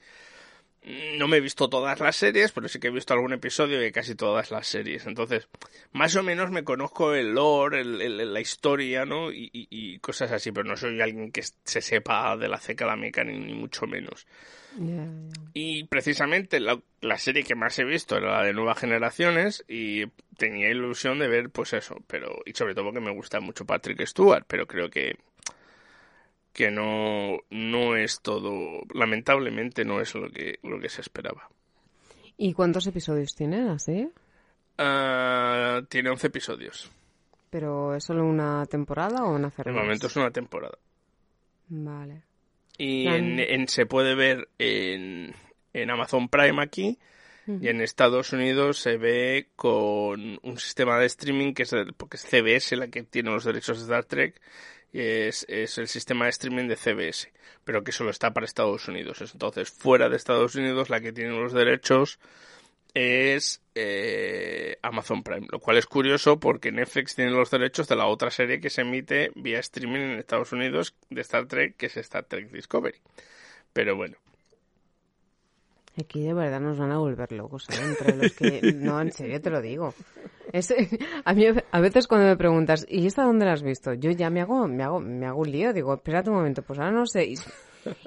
No 1.17 1.27
me 1.27 1.37
he 1.37 1.41
visto 1.41 1.69
todas 1.69 1.99
las 1.99 2.15
series, 2.15 2.51
pero 2.53 2.67
sí 2.69 2.79
que 2.79 2.87
he 2.87 2.91
visto 2.91 3.13
algún 3.13 3.33
episodio 3.33 3.79
de 3.79 3.91
casi 3.91 4.15
todas 4.15 4.49
las 4.49 4.65
series. 4.65 5.05
Entonces, 5.07 5.47
más 5.91 6.15
o 6.15 6.23
menos 6.23 6.51
me 6.51 6.63
conozco 6.63 7.13
el 7.13 7.33
lore, 7.33 7.81
el- 7.81 8.01
el- 8.01 8.33
la 8.33 8.39
historia, 8.39 9.05
¿no? 9.05 9.31
Y, 9.31 9.49
y- 9.53 9.67
y 9.69 9.99
cosas 9.99 10.31
así, 10.31 10.51
pero 10.51 10.67
no 10.67 10.77
soy 10.77 10.99
alguien 11.01 11.31
que 11.31 11.43
se 11.43 11.81
sepa 11.81 12.35
de 12.37 12.47
la 12.47 12.57
ceca 12.59 12.85
la 12.85 12.95
meca, 12.95 13.23
ni, 13.23 13.37
ni 13.37 13.53
mucho 13.53 13.85
menos. 13.87 14.25
Y 15.53 15.83
precisamente 15.85 16.59
la, 16.59 16.79
la 17.01 17.17
serie 17.17 17.43
que 17.43 17.55
más 17.55 17.77
he 17.79 17.83
visto 17.83 18.15
era 18.17 18.37
la 18.39 18.43
de 18.45 18.53
Nuevas 18.53 18.79
Generaciones 18.79 19.65
y 19.67 20.05
tenía 20.37 20.69
ilusión 20.69 21.19
de 21.19 21.27
ver 21.27 21.49
pues 21.49 21.73
eso, 21.73 21.97
pero 22.07 22.39
y 22.45 22.53
sobre 22.53 22.73
todo 22.73 22.85
porque 22.85 23.01
me 23.01 23.11
gusta 23.13 23.39
mucho 23.41 23.65
Patrick 23.65 24.05
Stewart, 24.05 24.45
pero 24.47 24.67
creo 24.67 24.89
que 24.89 25.17
que 26.59 26.71
no 26.71 27.37
no 27.51 27.95
es 27.95 28.19
todo, 28.19 28.81
lamentablemente 28.93 29.85
no 29.85 30.01
es 30.01 30.13
lo 30.13 30.29
que 30.29 30.59
lo 30.61 30.77
que 30.77 30.89
se 30.89 30.99
esperaba. 30.99 31.47
¿Y 32.35 32.51
cuántos 32.51 32.85
episodios 32.85 33.33
tiene 33.33 33.63
la 33.63 33.79
serie? 33.79 34.09
Ah, 34.77 35.81
tiene 35.87 36.09
11 36.09 36.27
episodios. 36.27 36.91
¿Pero 37.49 37.95
es 37.95 38.03
solo 38.03 38.25
una 38.25 38.65
temporada 38.65 39.23
o 39.23 39.31
van 39.31 39.45
a 39.45 39.47
hacer 39.47 39.65
De 39.67 39.71
momento 39.71 40.07
es 40.07 40.15
una 40.17 40.31
temporada. 40.31 40.77
Vale. 41.69 42.23
Y 42.77 43.07
en, 43.07 43.39
en- 43.39 43.67
se 43.69 43.85
puede 43.85 44.15
ver 44.15 44.49
en, 44.57 45.33
en 45.71 45.89
Amazon 45.89 46.27
Prime 46.27 46.61
aquí 46.61 46.97
y 47.47 47.67
en 47.69 47.81
Estados 47.81 48.31
Unidos 48.33 48.77
se 48.79 48.97
ve 48.97 49.47
con 49.55 50.37
un 50.43 50.57
sistema 50.59 50.99
de 50.99 51.07
streaming 51.07 51.53
que 51.53 51.63
es, 51.63 51.73
porque 51.97 52.17
es 52.17 52.23
CBS 52.23 52.75
la 52.75 52.89
que 52.89 53.01
tiene 53.03 53.31
los 53.31 53.43
derechos 53.45 53.77
de 53.79 53.83
Star 53.85 54.03
Trek 54.05 54.39
es, 54.93 55.45
es 55.49 55.77
el 55.77 55.87
sistema 55.87 56.25
de 56.25 56.31
streaming 56.31 56.67
de 56.67 56.75
CBS, 56.75 57.31
pero 57.63 57.83
que 57.83 57.91
solo 57.91 58.09
está 58.09 58.33
para 58.33 58.45
Estados 58.45 58.87
Unidos. 58.87 59.21
Entonces, 59.21 59.69
fuera 59.69 60.09
de 60.09 60.17
Estados 60.17 60.55
Unidos 60.55 60.89
la 60.89 61.01
que 61.01 61.13
tiene 61.13 61.31
los 61.31 61.53
derechos 61.53 62.19
es 62.93 63.61
eh, 63.75 64.77
Amazon 64.81 65.23
Prime, 65.23 65.47
lo 65.51 65.59
cual 65.59 65.77
es 65.77 65.85
curioso 65.85 66.39
porque 66.39 66.71
Netflix 66.71 67.15
tiene 67.15 67.31
los 67.31 67.51
derechos 67.51 67.87
de 67.87 67.95
la 67.95 68.07
otra 68.07 68.31
serie 68.31 68.59
que 68.59 68.69
se 68.69 68.81
emite 68.81 69.31
vía 69.35 69.59
streaming 69.59 69.99
en 69.99 70.19
Estados 70.19 70.51
Unidos 70.51 70.95
de 71.09 71.21
Star 71.21 71.45
Trek, 71.47 71.77
que 71.77 71.85
es 71.85 71.97
Star 71.97 72.25
Trek 72.25 72.51
Discovery. 72.51 72.99
Pero 73.73 73.95
bueno, 73.95 74.17
Aquí 75.99 76.21
de 76.23 76.33
verdad 76.33 76.59
nos 76.59 76.77
van 76.77 76.91
a 76.91 76.97
volver 76.97 77.31
locos, 77.31 77.69
¿eh? 77.69 77.73
Entre 77.83 78.15
los 78.15 78.31
que... 78.33 78.61
No, 78.75 79.01
en 79.01 79.11
serio 79.11 79.41
te 79.41 79.49
lo 79.49 79.61
digo. 79.61 79.93
Es- 80.53 80.73
a 81.25 81.33
mí 81.33 81.45
a 81.71 81.79
veces 81.79 82.07
cuando 82.07 82.27
me 82.27 82.37
preguntas, 82.37 82.85
¿y 82.89 83.05
esta 83.05 83.23
dónde 83.23 83.45
la 83.45 83.53
has 83.53 83.63
visto? 83.63 83.93
Yo 83.93 84.11
ya 84.11 84.29
me 84.29 84.41
hago, 84.41 84.67
me 84.67 84.83
hago, 84.83 84.99
me 84.99 85.25
hago 85.25 85.41
un 85.41 85.51
lío. 85.51 85.73
Digo, 85.73 85.93
espérate 85.93 86.29
un 86.29 86.37
momento, 86.37 86.61
pues 86.63 86.79
ahora 86.79 86.91
no 86.91 87.05
sé. 87.05 87.25
Y, 87.25 87.35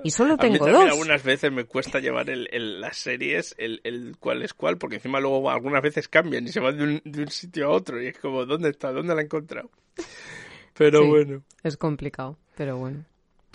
y 0.03 0.11
solo 0.11 0.35
a 0.39 0.43
mí 0.45 0.53
tengo 0.59 0.67
dos. 0.67 0.85
algunas 0.91 1.23
veces 1.23 1.53
me 1.53 1.65
cuesta 1.65 2.01
llevar 2.01 2.31
el, 2.31 2.49
el- 2.51 2.81
las 2.81 2.97
series, 2.97 3.55
el, 3.59 3.81
el 3.85 4.17
cuál 4.19 4.43
es 4.43 4.55
cuál, 4.55 4.79
porque 4.79 4.97
encima 4.97 5.21
luego 5.21 5.51
algunas 5.51 5.83
veces 5.83 6.09
cambian 6.09 6.45
y 6.45 6.49
se 6.49 6.61
van 6.61 6.77
de 6.79 6.85
un, 6.85 7.03
de 7.05 7.23
un 7.23 7.29
sitio 7.29 7.67
a 7.67 7.71
otro 7.71 8.03
y 8.03 8.09
es 8.09 8.19
como, 8.19 8.45
¿dónde 8.47 8.71
está? 8.71 8.91
¿Dónde 8.93 9.15
la 9.15 9.21
he 9.21 9.25
encontrado? 9.25 9.71
Pero 10.75 11.03
Sí. 11.03 11.09
bueno, 11.09 11.43
Es 11.63 11.77
complicado, 11.77 12.39
pero 12.57 12.79
bueno. 12.79 13.05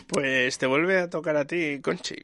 pues 0.08 0.58
te 0.60 0.68
vuelve 0.68 1.00
a 1.00 1.10
tocar 1.10 1.36
a 1.36 1.46
ti, 1.46 1.80
Conchi. 1.82 2.16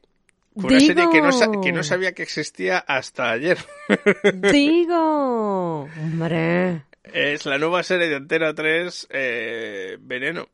Fue 0.56 0.70
una 0.70 0.80
serie 0.80 1.10
que 1.12 1.22
no, 1.22 1.62
que 1.62 1.72
no 1.72 1.84
sabía 1.84 2.14
que 2.14 2.24
existía 2.24 2.78
hasta 2.80 3.32
ayer. 3.32 3.58
¡Digo! 4.34 5.90
¡Hombre! 6.02 6.84
Es 7.04 7.46
la 7.46 7.58
nueva 7.58 7.84
serie 7.84 8.08
de 8.08 8.16
Antena 8.16 8.54
3, 8.54 9.08
eh, 9.12 9.98
Veneno. 10.00 10.48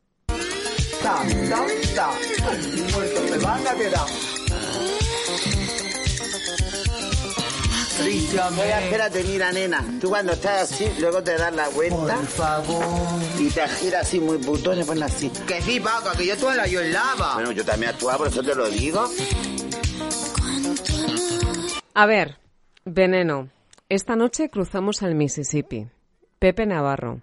Oiga, 8.58 8.80
espérate, 8.80 9.24
mira, 9.24 9.52
nena. 9.52 9.84
Tú 10.00 10.08
cuando 10.08 10.32
estás 10.32 10.72
así, 10.72 10.90
luego 10.98 11.22
te 11.22 11.36
das 11.36 11.54
la 11.54 11.68
vuelta. 11.68 12.16
Por 12.16 12.26
favor. 12.26 12.84
Y 13.38 13.48
te 13.50 13.68
giras 13.68 14.06
así 14.06 14.20
muy 14.20 14.38
putón 14.38 14.80
y 14.80 14.84
pones 14.84 15.04
así. 15.04 15.30
Que 15.46 15.60
sí, 15.60 15.80
Paca, 15.80 16.12
que 16.16 16.26
yo 16.26 16.36
toda 16.36 16.56
la 16.56 16.66
yo 16.66 16.80
en 16.80 16.92
lava. 16.92 17.34
Bueno, 17.34 17.52
yo 17.52 17.64
también 17.64 17.90
actuaba, 17.92 18.18
por 18.18 18.28
eso 18.28 18.42
te 18.42 18.54
lo 18.54 18.68
digo. 18.70 19.08
A 22.00 22.06
ver, 22.06 22.38
Veneno. 22.86 23.50
Esta 23.90 24.16
noche 24.16 24.48
cruzamos 24.48 25.02
al 25.02 25.14
Mississippi. 25.14 25.86
Pepe 26.38 26.64
Navarro. 26.64 27.20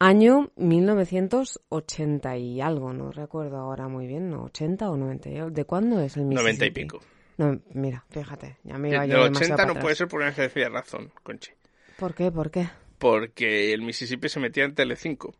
Año 0.00 0.50
1980 0.56 2.36
y 2.38 2.60
algo, 2.60 2.92
no 2.92 3.12
recuerdo 3.12 3.58
ahora 3.58 3.86
muy 3.86 4.08
bien, 4.08 4.30
¿no? 4.30 4.48
¿80 4.48 4.82
o 4.90 4.96
90? 4.96 5.30
y 5.30 5.36
algo. 5.36 5.50
¿De 5.52 5.64
cuándo 5.64 6.00
es 6.00 6.16
el 6.16 6.24
Mississippi? 6.24 6.42
90 6.58 6.66
y 6.66 6.70
pico. 6.72 7.00
No, 7.38 7.60
mira, 7.72 8.04
fíjate, 8.10 8.56
ya 8.64 8.78
me 8.78 8.88
De, 8.88 8.94
iba 8.96 9.06
yo 9.06 9.14
del 9.22 9.24
demasiado 9.26 9.54
80 9.54 9.56
para 9.56 9.66
no 9.66 9.70
atrás. 9.70 9.82
puede 9.84 9.94
ser 9.94 10.08
porque 10.08 10.24
me 10.26 10.32
decía 10.32 10.68
razón, 10.68 11.12
Conchi. 11.22 11.52
¿Por 12.00 12.14
qué? 12.16 12.32
¿Por 12.32 12.50
qué? 12.50 12.68
Porque 12.98 13.72
el 13.72 13.82
Mississippi 13.82 14.28
se 14.28 14.40
metía 14.40 14.64
en 14.64 14.74
Telecinco. 14.74 15.36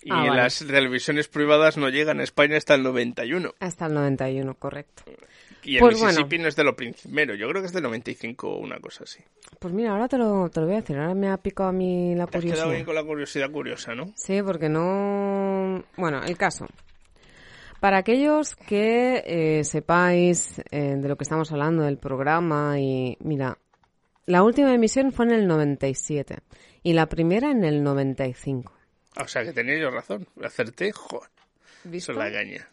Y 0.00 0.12
Ah, 0.12 0.26
vale. 0.26 0.36
las 0.42 0.60
televisiones 0.64 1.26
privadas 1.26 1.76
no 1.76 1.88
llegan 1.88 2.20
a 2.20 2.22
España 2.22 2.56
hasta 2.56 2.76
el 2.76 2.84
91. 2.84 3.52
Hasta 3.58 3.86
el 3.86 3.94
91, 3.94 4.54
correcto. 4.54 5.02
Y 5.68 5.74
el 5.74 5.80
Pues 5.80 6.00
Mississippi 6.00 6.36
bueno. 6.36 6.42
no 6.44 6.48
es 6.48 6.56
de 6.56 6.64
lo 6.64 6.74
primero, 6.74 7.34
yo 7.34 7.46
creo 7.46 7.60
que 7.60 7.66
es 7.66 7.74
del 7.74 7.82
95 7.82 8.48
o 8.48 8.58
una 8.58 8.80
cosa 8.80 9.04
así. 9.04 9.22
Pues 9.58 9.74
mira, 9.74 9.90
ahora 9.90 10.08
te 10.08 10.16
lo, 10.16 10.48
te 10.48 10.60
lo 10.60 10.66
voy 10.66 10.76
a 10.76 10.80
decir, 10.80 10.96
ahora 10.96 11.14
me 11.14 11.28
ha 11.28 11.36
picado 11.36 11.68
a 11.68 11.72
mí 11.72 12.14
la 12.14 12.26
Te 12.26 12.38
has 12.38 12.44
quedado 12.44 12.70
bien 12.70 12.86
con 12.86 12.94
la 12.94 13.04
curiosidad 13.04 13.50
curiosa, 13.50 13.94
¿no? 13.94 14.10
Sí, 14.16 14.40
porque 14.40 14.70
no... 14.70 15.84
Bueno, 15.98 16.22
el 16.24 16.38
caso. 16.38 16.66
Para 17.80 17.98
aquellos 17.98 18.56
que 18.56 19.22
eh, 19.26 19.64
sepáis 19.64 20.58
eh, 20.70 20.96
de 20.96 21.06
lo 21.06 21.16
que 21.16 21.24
estamos 21.24 21.52
hablando 21.52 21.82
del 21.82 21.98
programa 21.98 22.80
y 22.80 23.18
mira, 23.20 23.58
la 24.24 24.42
última 24.44 24.72
emisión 24.72 25.12
fue 25.12 25.26
en 25.26 25.32
el 25.32 25.46
97 25.46 26.38
y 26.82 26.94
la 26.94 27.10
primera 27.10 27.50
en 27.50 27.64
el 27.64 27.82
95. 27.82 28.72
O 29.20 29.28
sea 29.28 29.44
que 29.44 29.52
tenía 29.52 29.78
yo 29.78 29.90
razón, 29.90 30.26
acerté, 30.42 30.92
joder. 30.92 31.28
¿Visto? 31.84 32.12
Eso 32.12 32.20
es 32.20 32.24
la 32.26 32.30
gaña. 32.30 32.70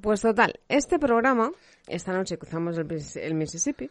Pues 0.00 0.20
total, 0.22 0.58
este 0.68 0.98
programa, 0.98 1.50
esta 1.86 2.12
noche 2.12 2.38
cruzamos 2.38 2.78
el, 2.78 2.84
Mis- 2.86 3.16
el 3.16 3.34
Mississippi, 3.34 3.90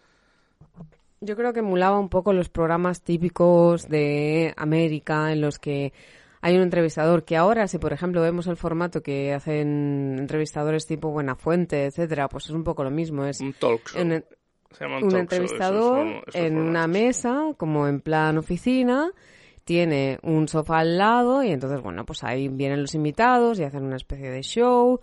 yo 1.22 1.36
creo 1.36 1.54
que 1.54 1.60
emulaba 1.60 2.00
un 2.00 2.10
poco 2.10 2.34
los 2.34 2.50
programas 2.50 3.02
típicos 3.04 3.88
de 3.88 4.54
América 4.58 5.32
en 5.32 5.42
los 5.42 5.60
que 5.60 5.94
hay 6.42 6.56
un 6.56 6.64
entrevistador 6.64 7.24
que 7.24 7.38
ahora, 7.38 7.68
si 7.68 7.78
por 7.78 7.94
ejemplo 7.94 8.20
vemos 8.22 8.48
el 8.48 8.58
formato 8.58 9.04
que 9.04 9.32
hacen 9.32 10.16
entrevistadores 10.18 10.88
tipo 10.88 11.12
Buenafuente, 11.12 11.86
etcétera, 11.86 12.28
pues 12.28 12.46
es 12.46 12.52
un 12.52 12.64
poco 12.64 12.84
lo 12.84 12.90
mismo, 12.90 13.26
es 13.26 13.40
Un 13.40 13.54
talk 13.54 13.88
show. 13.88 14.02
un, 14.02 14.24
Se 14.72 14.84
llaman 14.84 15.04
un 15.04 15.10
talk 15.10 15.12
show, 15.12 15.20
entrevistador 15.20 16.08
esos- 16.08 16.24
esos 16.30 16.36
en 16.42 16.58
una 16.58 16.88
mesa, 16.88 17.54
como 17.58 17.88
en 17.88 18.02
plan 18.02 18.40
oficina, 18.40 19.12
tiene 19.64 20.18
un 20.24 20.48
sofá 20.48 20.80
al 20.80 20.98
lado 20.98 21.44
y 21.44 21.52
entonces, 21.52 21.80
bueno, 21.82 22.04
pues 22.04 22.24
ahí 22.24 22.48
vienen 22.48 22.82
los 22.82 22.96
invitados 22.96 23.60
y 23.60 23.64
hacen 23.64 23.84
una 23.84 23.98
especie 23.98 24.32
de 24.32 24.42
show 24.42 25.00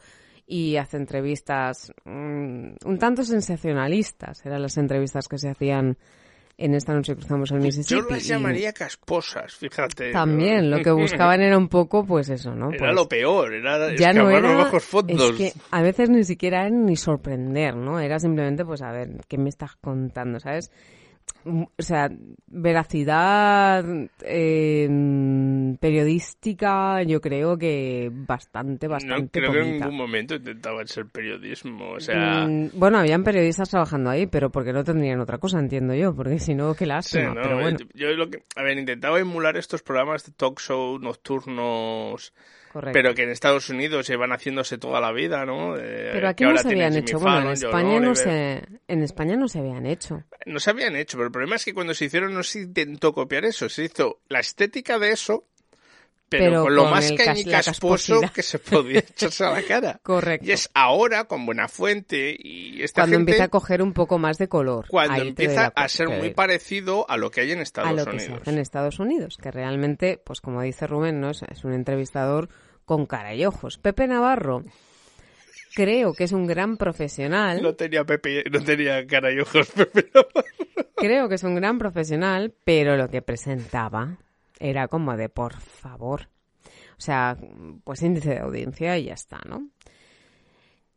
y 0.51 0.77
hace 0.79 0.97
entrevistas 0.97 1.93
mm, 2.05 2.69
un 2.85 2.99
tanto 2.99 3.23
sensacionalistas. 3.23 4.45
Eran 4.47 4.63
las 4.63 4.79
entrevistas 4.79 5.29
que 5.29 5.37
se 5.37 5.51
hacían 5.51 5.99
en 6.57 6.75
esta 6.75 6.93
noche 6.93 7.15
cruzamos 7.15 7.53
el 7.53 7.61
Mississippi. 7.61 8.01
Yo 8.01 8.09
las 8.09 8.27
llamaría 8.27 8.73
casposas, 8.73 9.55
fíjate. 9.55 10.11
También, 10.11 10.71
lo 10.71 10.83
que 10.83 10.91
buscaban 10.91 11.41
era 11.43 11.57
un 11.57 11.69
poco, 11.69 12.05
pues 12.05 12.31
eso, 12.31 12.55
¿no? 12.55 12.71
Era 12.71 12.79
Pues 12.79 12.95
lo 12.95 13.09
peor, 13.09 13.55
era 13.55 13.95
ya 13.95 14.13
no 14.13 14.29
era, 14.31 14.55
bajos 14.55 14.85
fondos. 14.85 15.21
es 15.21 15.37
que 15.37 15.53
a 15.71 15.83
veces 15.83 16.11
ni 16.11 16.25
siquiera 16.25 16.63
era 16.67 16.71
ni 16.71 16.97
sorprender, 16.97 17.77
¿no? 17.77 18.01
Era 18.01 18.19
simplemente, 18.19 18.65
pues 18.65 18.83
a 18.83 18.91
ver, 18.91 19.21
¿qué 19.29 19.39
me 19.39 19.51
estás 19.51 19.77
contando, 19.77 20.41
sabes? 20.41 20.73
Mm, 21.45 21.63
O 21.79 21.83
sea, 21.83 22.11
veracidad 22.47 23.85
eh, 24.23 25.77
periodística, 25.81 27.03
yo 27.03 27.21
creo 27.21 27.57
que 27.57 28.11
bastante, 28.13 28.87
no 28.87 28.93
bastante 28.93 29.41
creo 29.41 29.53
que 29.53 29.61
en 29.61 29.73
ningún 29.79 29.97
momento 29.97 30.35
intentaban 30.35 30.87
ser 30.89 31.07
periodismo, 31.07 31.93
o 31.93 32.01
sea... 32.01 32.47
Mm, 32.47 32.71
bueno, 32.75 32.99
habían 32.99 33.25
periodistas 33.25 33.71
trabajando 33.71 34.11
ahí, 34.11 34.27
pero 34.27 34.51
porque 34.51 34.73
no 34.73 34.85
tendrían 34.85 35.21
otra 35.21 35.39
cosa, 35.39 35.59
entiendo 35.59 35.95
yo, 35.95 36.15
porque 36.15 36.39
si 36.39 36.55
no, 36.55 36.75
qué 36.75 36.85
Sí, 36.85 36.89
lástima. 36.89 37.35
¿no? 37.35 37.43
pero 37.43 37.61
bueno, 37.61 37.79
Yo 37.95 38.09
lo 38.11 38.29
que, 38.31 38.43
a 38.57 38.63
ver, 38.63 38.79
intentaba 38.79 39.19
emular 39.21 39.57
estos 39.57 39.83
programas 39.83 40.25
de 40.25 40.33
talk 40.33 40.61
show 40.61 40.99
nocturnos, 40.99 42.33
correcto. 42.73 42.93
pero 42.93 43.15
que 43.15 43.23
en 43.23 43.31
Estados 43.31 43.69
Unidos 43.69 44.07
llevan 44.09 44.31
haciéndose 44.31 44.79
toda 44.79 45.01
la 45.01 45.13
vida, 45.13 45.45
¿no? 45.45 45.77
Eh, 45.77 46.11
Pero 46.13 46.29
aquí 46.29 46.45
no 46.45 46.57
se 46.59 46.69
habían 46.69 46.97
hecho. 46.97 47.19
Bueno, 47.19 47.43
en 47.43 47.53
España 47.53 48.01
no 48.01 48.15
se, 48.15 48.63
en 48.89 49.03
España 49.03 49.37
no 49.37 49.49
se 49.49 49.59
habían 49.59 49.87
hecho. 49.87 50.25
No 50.47 50.61
se 50.61 50.71
habían 50.71 50.97
hecho, 50.97 51.17
pero 51.17 51.27
el 51.27 51.33
problema 51.33 51.57
es 51.57 51.65
que 51.65 51.75
cuando 51.75 51.95
se 51.95 52.07
hicieron 52.07 52.35
no 52.35 52.43
se 52.43 52.61
intentó 52.61 53.13
copiar 53.13 53.45
eso, 53.45 53.69
se 53.69 53.85
hizo 53.85 54.21
la 54.29 54.41
estética 54.41 54.99
de 54.99 55.11
eso, 55.11 55.45
pero, 56.29 56.45
Pero 56.45 56.63
con 56.65 56.75
lo 56.75 56.83
con 56.83 56.91
más 56.91 57.13
cañicasposo 57.13 58.21
que 58.35 58.43
se 58.43 58.59
podía 58.59 58.99
echarse 58.99 59.45
a 59.45 59.51
la 59.53 59.63
cara. 59.63 60.01
Correcto. 60.03 60.47
Y 60.47 60.53
es 60.53 60.71
ahora, 60.75 61.25
con 61.25 61.47
buena 61.47 61.69
fuente, 61.69 62.37
y 62.39 62.83
esta 62.83 63.03
Cuando 63.03 63.17
gente, 63.17 63.31
empieza 63.33 63.45
a 63.45 63.49
coger 63.49 63.83
un 63.83 63.93
poco 63.95 64.19
más 64.19 64.39
de 64.39 64.49
color. 64.49 64.87
cuando 64.89 65.23
empieza 65.23 65.73
a 65.75 65.89
ser 65.89 66.09
muy 66.09 66.31
parecido 66.35 67.09
a 67.09 67.17
lo 67.17 67.31
que 67.31 67.41
hay 67.41 67.53
en 67.53 67.61
Estados 67.61 67.91
a 67.91 67.93
lo 67.95 68.05
que 68.05 68.19
se 68.21 68.27
Unidos. 68.27 68.43
hace 68.43 68.51
en 68.51 68.59
Estados 68.59 68.99
Unidos, 68.99 69.39
que 69.41 69.51
realmente, 69.51 70.21
pues 70.23 70.41
como 70.41 70.63
dice 70.63 70.87
Rubén, 70.87 71.21
¿no? 71.21 71.31
es, 71.31 71.43
es 71.51 71.65
un 71.65 71.73
entrevistador 71.73 72.49
con 72.85 73.07
cara 73.07 73.35
y 73.35 73.45
ojos. 73.47 73.79
Pepe 73.79 74.07
Navarro, 74.07 74.65
creo 75.75 76.13
que 76.15 76.25
es 76.25 76.33
un 76.33 76.47
gran 76.47 76.77
profesional, 76.77 77.63
No 77.63 77.75
tenía 77.75 78.05
Pepe, 78.05 78.45
no 78.51 78.61
tenía 78.63 79.07
cara 79.07 79.33
y 79.33 79.41
ojos 79.41 79.69
Pepe 79.75 80.11
Navarro. 80.15 80.45
creo 80.97 81.29
que 81.29 81.37
es 81.37 81.43
un 81.45 81.55
gran 81.55 81.79
profesional, 81.79 82.55
pero 82.65 82.97
lo 82.97 83.09
que 83.09 83.23
presentaba 83.23 84.19
era 84.59 84.89
como 84.89 85.17
de 85.17 85.29
por 85.29 85.55
favor. 85.55 86.29
O 86.99 87.01
sea, 87.01 87.37
pues 87.85 88.03
índice 88.03 88.31
de 88.31 88.41
audiencia 88.41 88.99
y 88.99 89.05
ya 89.05 89.15
está, 89.15 89.41
¿no? 89.49 89.69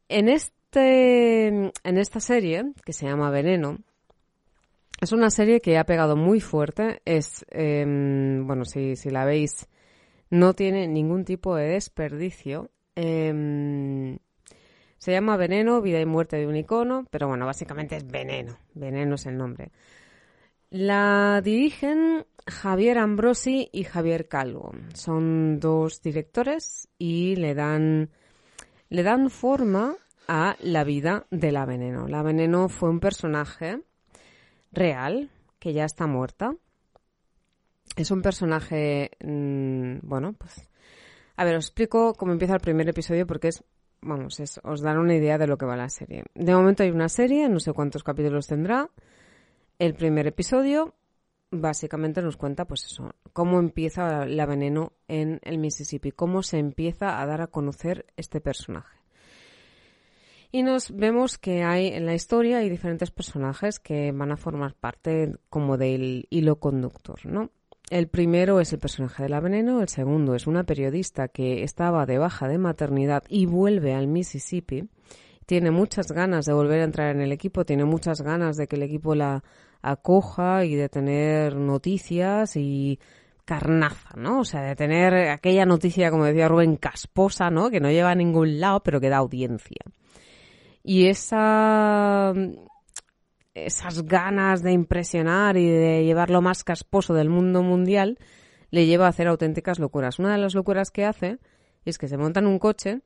En 0.09 0.29
este, 0.29 1.47
en 1.47 1.97
esta 1.97 2.19
serie, 2.19 2.73
que 2.83 2.93
se 2.93 3.05
llama 3.05 3.29
Veneno, 3.29 3.77
es 4.99 5.11
una 5.11 5.29
serie 5.29 5.61
que 5.61 5.77
ha 5.77 5.83
pegado 5.83 6.15
muy 6.15 6.39
fuerte. 6.41 7.01
Es, 7.05 7.45
em, 7.49 8.45
bueno, 8.45 8.65
si, 8.65 8.95
si 8.95 9.09
la 9.09 9.25
veis, 9.25 9.67
no 10.29 10.53
tiene 10.53 10.87
ningún 10.87 11.25
tipo 11.25 11.55
de 11.55 11.69
desperdicio. 11.69 12.69
Em, 12.95 14.17
se 14.97 15.11
llama 15.11 15.37
Veneno, 15.37 15.81
Vida 15.81 15.99
y 15.99 16.05
Muerte 16.05 16.37
de 16.37 16.45
un 16.45 16.55
icono, 16.55 17.07
pero 17.09 17.27
bueno, 17.27 17.47
básicamente 17.47 17.95
es 17.95 18.05
Veneno. 18.05 18.57
Veneno 18.75 19.15
es 19.15 19.25
el 19.25 19.37
nombre. 19.37 19.71
La 20.71 21.41
dirigen 21.43 22.25
Javier 22.47 22.97
Ambrosi 22.97 23.67
y 23.73 23.83
Javier 23.83 24.29
Calvo. 24.29 24.71
Son 24.93 25.59
dos 25.59 26.01
directores 26.01 26.87
y 26.97 27.35
le 27.35 27.53
dan, 27.53 28.09
le 28.87 29.03
dan 29.03 29.29
forma 29.29 29.97
a 30.29 30.55
la 30.61 30.85
vida 30.85 31.27
de 31.29 31.51
la 31.51 31.65
Veneno. 31.65 32.07
La 32.07 32.23
Veneno 32.23 32.69
fue 32.69 32.89
un 32.89 33.01
personaje 33.01 33.81
real 34.71 35.29
que 35.59 35.73
ya 35.73 35.83
está 35.83 36.07
muerta. 36.07 36.55
Es 37.97 38.09
un 38.09 38.21
personaje, 38.21 39.11
mm, 39.21 40.07
bueno, 40.07 40.31
pues... 40.37 40.69
A 41.35 41.43
ver, 41.43 41.57
os 41.57 41.65
explico 41.65 42.13
cómo 42.13 42.31
empieza 42.31 42.53
el 42.53 42.61
primer 42.61 42.87
episodio 42.87 43.27
porque 43.27 43.49
es, 43.49 43.61
vamos, 43.99 44.41
os 44.63 44.81
dan 44.81 44.99
una 44.99 45.15
idea 45.15 45.37
de 45.37 45.47
lo 45.47 45.57
que 45.57 45.65
va 45.65 45.75
la 45.75 45.89
serie. 45.89 46.23
De 46.33 46.55
momento 46.55 46.83
hay 46.83 46.91
una 46.91 47.09
serie, 47.09 47.49
no 47.49 47.59
sé 47.59 47.73
cuántos 47.73 48.05
capítulos 48.05 48.47
tendrá. 48.47 48.89
El 49.81 49.95
primer 49.95 50.27
episodio 50.27 50.93
básicamente 51.49 52.21
nos 52.21 52.37
cuenta, 52.37 52.65
pues 52.65 52.85
eso, 52.85 53.15
cómo 53.33 53.57
empieza 53.57 54.27
la 54.27 54.45
veneno 54.45 54.93
en 55.07 55.39
el 55.41 55.57
Mississippi, 55.57 56.11
cómo 56.11 56.43
se 56.43 56.59
empieza 56.59 57.19
a 57.19 57.25
dar 57.25 57.41
a 57.41 57.47
conocer 57.47 58.05
este 58.15 58.41
personaje. 58.41 58.99
Y 60.51 60.61
nos 60.61 60.95
vemos 60.95 61.39
que 61.39 61.63
hay 61.63 61.87
en 61.87 62.05
la 62.05 62.13
historia 62.13 62.59
diferentes 62.59 63.09
personajes 63.09 63.79
que 63.79 64.11
van 64.11 64.31
a 64.31 64.37
formar 64.37 64.75
parte 64.75 65.31
como 65.49 65.77
del 65.77 66.27
hilo 66.29 66.57
conductor, 66.57 67.25
¿no? 67.25 67.49
El 67.89 68.07
primero 68.07 68.59
es 68.59 68.73
el 68.73 68.79
personaje 68.79 69.23
de 69.23 69.29
la 69.29 69.39
veneno, 69.39 69.81
el 69.81 69.89
segundo 69.89 70.35
es 70.35 70.45
una 70.45 70.63
periodista 70.63 71.27
que 71.27 71.63
estaba 71.63 72.05
de 72.05 72.19
baja 72.19 72.47
de 72.47 72.59
maternidad 72.59 73.23
y 73.27 73.47
vuelve 73.47 73.95
al 73.95 74.05
Mississippi. 74.05 74.87
Tiene 75.47 75.71
muchas 75.71 76.11
ganas 76.11 76.45
de 76.45 76.53
volver 76.53 76.81
a 76.81 76.83
entrar 76.83 77.15
en 77.15 77.21
el 77.21 77.31
equipo, 77.31 77.65
tiene 77.65 77.83
muchas 77.83 78.21
ganas 78.21 78.57
de 78.57 78.67
que 78.67 78.75
el 78.75 78.83
equipo 78.83 79.15
la 79.15 79.43
acoja 79.81 80.65
y 80.65 80.75
de 80.75 80.89
tener 80.89 81.55
noticias 81.55 82.55
y 82.55 82.99
carnaza, 83.45 84.15
¿no? 84.15 84.41
O 84.41 84.45
sea, 84.45 84.61
de 84.61 84.75
tener 84.75 85.13
aquella 85.29 85.65
noticia, 85.65 86.11
como 86.11 86.25
decía 86.25 86.47
Rubén, 86.47 86.77
casposa, 86.77 87.49
¿no? 87.49 87.69
Que 87.69 87.79
no 87.79 87.89
lleva 87.89 88.11
a 88.11 88.15
ningún 88.15 88.59
lado, 88.59 88.81
pero 88.83 89.01
que 89.01 89.09
da 89.09 89.17
audiencia. 89.17 89.81
Y 90.83 91.07
esa 91.07 92.33
esas 93.53 94.03
ganas 94.05 94.63
de 94.63 94.71
impresionar 94.71 95.57
y 95.57 95.67
de 95.67 96.05
llevar 96.05 96.29
lo 96.29 96.41
más 96.41 96.63
casposo 96.63 97.13
del 97.13 97.29
mundo 97.29 97.63
mundial 97.63 98.17
le 98.69 98.85
lleva 98.85 99.05
a 99.05 99.09
hacer 99.09 99.27
auténticas 99.27 99.79
locuras. 99.79 100.19
Una 100.19 100.31
de 100.31 100.37
las 100.37 100.55
locuras 100.55 100.91
que 100.91 101.05
hace 101.05 101.39
es 101.83 101.97
que 101.97 102.07
se 102.07 102.17
monta 102.17 102.39
en 102.39 102.47
un 102.47 102.59
coche 102.59 103.01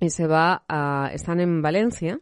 y 0.00 0.10
se 0.10 0.26
va 0.26 0.64
a... 0.68 1.10
Están 1.12 1.40
en 1.40 1.60
Valencia. 1.60 2.20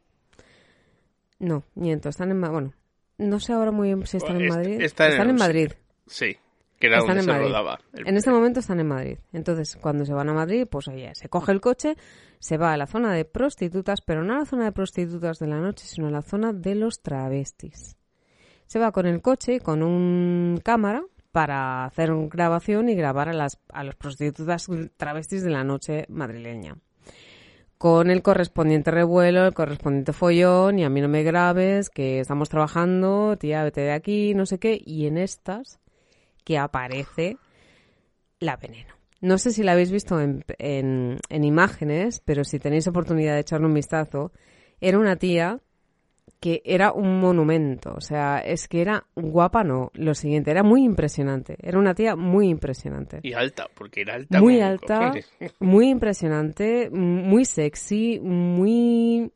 No, 1.39 1.63
miento, 1.75 2.09
están 2.09 2.31
en... 2.31 2.41
Bueno, 2.41 2.73
no 3.19 3.41
sé 3.41 3.53
ahora 3.53 3.71
muy 3.73 3.89
bien 3.89 4.07
si 4.07 4.17
están 4.17 4.41
en 4.41 4.49
Madrid. 4.49 4.81
están 4.81 5.07
en 5.09 5.13
Están 5.13 5.31
en 5.31 5.37
Madrid. 5.37 5.73
Sí, 6.07 6.37
que 6.79 6.87
era 6.89 6.99
Están 6.99 7.17
donde 7.17 7.21
en 7.21 7.25
se 7.25 7.31
Madrid. 7.33 7.47
rodaba. 7.47 7.81
El- 7.95 8.09
En 8.09 8.17
este 8.17 8.31
momento 8.31 8.61
están 8.61 8.81
en 8.81 8.87
Madrid. 8.89 9.19
Entonces, 9.33 9.77
cuando 9.81 10.05
se 10.05 10.13
van 10.13 10.29
a 10.29 10.33
Madrid, 10.35 10.67
pues 10.71 10.89
oye, 10.89 11.11
se 11.15 11.29
coge 11.29 11.53
el 11.53 11.61
coche, 11.61 11.97
se 12.39 12.57
va 12.59 12.73
a 12.73 12.77
la 12.77 12.87
zona 12.87 13.13
de 13.13 13.25
prostitutas, 13.25 14.01
pero 14.03 14.23
no 14.23 14.35
a 14.35 14.39
la 14.41 14.45
zona 14.47 14.65
de 14.67 14.73
prostitutas 14.73 15.39
de 15.39 15.47
la 15.47 15.59
noche, 15.61 15.85
sino 15.87 16.09
a 16.09 16.11
la 16.11 16.23
zona 16.23 16.53
de 16.53 16.75
los 16.75 17.01
travestis. 17.03 17.97
Se 18.67 18.79
va 18.79 18.93
con 18.93 19.07
el 19.07 19.23
coche, 19.23 19.61
con 19.61 19.83
un 19.83 20.61
cámara, 20.63 21.03
para 21.33 21.85
hacer 21.85 22.11
una 22.13 22.29
grabación 22.29 22.89
y 22.89 22.95
grabar 22.95 23.29
a 23.29 23.33
las, 23.33 23.59
a 23.69 23.85
las 23.85 23.95
prostitutas 23.95 24.67
travestis 24.97 25.43
de 25.43 25.51
la 25.51 25.65
noche 25.65 26.07
madrileña. 26.09 26.77
Con 27.79 28.11
el 28.11 28.23
correspondiente 28.23 28.91
revuelo, 28.91 29.47
el 29.47 29.53
correspondiente 29.53 30.15
follón, 30.15 30.79
y 30.79 30.85
a 30.85 30.89
mí 30.89 31.01
no 31.03 31.09
me 31.09 31.23
grabes, 31.23 31.91
que 31.91 32.21
estamos 32.21 32.49
trabajando, 32.49 33.37
tía, 33.39 33.63
vete 33.65 33.83
de 33.83 33.93
aquí, 33.93 34.35
no 34.35 34.47
sé 34.47 34.59
qué, 34.59 34.81
y 34.83 35.07
en 35.07 35.19
estas 35.19 35.79
que 36.45 36.57
aparece 36.57 37.37
la 38.41 38.57
veneno. 38.57 38.95
No 39.21 39.37
sé 39.39 39.51
si 39.51 39.63
la 39.63 39.73
habéis 39.73 39.91
visto 39.91 40.21
en, 40.21 40.43
en- 40.59 41.19
en 41.29 41.45
imágenes, 41.45 42.23
pero 42.25 42.45
si 42.45 42.59
tenéis 42.59 42.87
oportunidad 42.87 43.35
de 43.35 43.41
echarle 43.41 43.67
un 43.67 43.75
vistazo, 43.75 44.33
era 44.81 44.99
una 44.99 45.17
tía 45.17 45.61
que 46.41 46.61
era 46.65 46.93
un 46.93 47.21
monumento. 47.21 47.95
O 47.97 48.01
sea, 48.01 48.39
es 48.39 48.69
que 48.69 48.81
era 48.83 49.07
guapa, 49.15 49.65
no. 49.65 49.91
Lo 49.95 50.15
siguiente, 50.15 50.51
era 50.51 50.63
muy 50.63 50.85
impresionante. 50.85 51.57
Era 51.63 51.79
una 51.79 51.95
tía 51.95 52.15
muy 52.17 52.49
impresionante. 52.49 53.21
Y 53.23 53.33
alta, 53.33 53.69
porque 53.75 54.03
era 54.03 54.15
alta. 54.15 54.41
Muy 54.41 54.61
alta, 54.61 54.99
cojones. 54.99 55.33
muy 55.61 55.89
impresionante, 55.89 56.91
muy 56.91 57.45
sexy, 57.45 58.21
muy... 58.21 59.33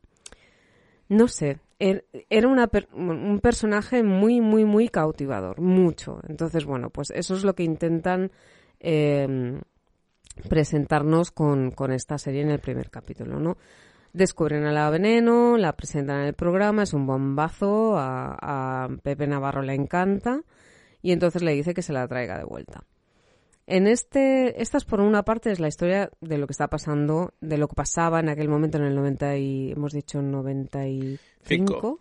No 1.09 1.27
sé, 1.27 1.59
er- 1.79 2.05
era 2.29 2.47
una 2.47 2.67
per- 2.67 2.87
un 2.93 3.39
personaje 3.41 4.01
muy, 4.03 4.39
muy, 4.39 4.63
muy 4.63 4.87
cautivador, 4.87 5.59
mucho. 5.59 6.19
Entonces, 6.29 6.63
bueno, 6.65 6.89
pues 6.89 7.09
eso 7.11 7.35
es 7.35 7.43
lo 7.43 7.53
que 7.53 7.63
intentan 7.63 8.31
eh, 8.79 9.59
presentarnos 10.49 11.31
con, 11.31 11.71
con 11.71 11.91
esta 11.91 12.17
serie 12.17 12.41
en 12.41 12.51
el 12.51 12.59
primer 12.59 12.89
capítulo, 12.89 13.39
¿no? 13.39 13.57
Descubren 14.13 14.65
a 14.65 14.71
la 14.71 14.89
veneno, 14.89 15.57
la 15.57 15.75
presentan 15.75 16.21
en 16.21 16.27
el 16.27 16.33
programa, 16.33 16.83
es 16.83 16.93
un 16.93 17.07
bombazo, 17.07 17.97
a, 17.97 18.37
a 18.41 18.89
Pepe 19.03 19.27
Navarro 19.27 19.61
le 19.61 19.73
encanta 19.73 20.41
y 21.01 21.11
entonces 21.11 21.41
le 21.41 21.53
dice 21.53 21.73
que 21.73 21.81
se 21.81 21.93
la 21.93 22.07
traiga 22.07 22.37
de 22.37 22.43
vuelta. 22.43 22.83
En 23.67 23.87
este, 23.87 24.61
esta 24.61 24.77
es 24.77 24.85
por 24.85 24.99
una 24.99 25.23
parte 25.23 25.51
es 25.51 25.59
la 25.59 25.67
historia 25.67 26.09
de 26.19 26.37
lo 26.37 26.47
que 26.47 26.51
está 26.51 26.67
pasando, 26.67 27.33
de 27.39 27.57
lo 27.57 27.67
que 27.67 27.75
pasaba 27.75 28.19
en 28.19 28.29
aquel 28.29 28.49
momento 28.49 28.77
en 28.77 28.83
el 28.83 28.95
90 28.95 29.37
y 29.37 29.71
hemos 29.71 29.93
dicho 29.93 30.21
95. 30.21 31.19
Cinco. 31.43 31.99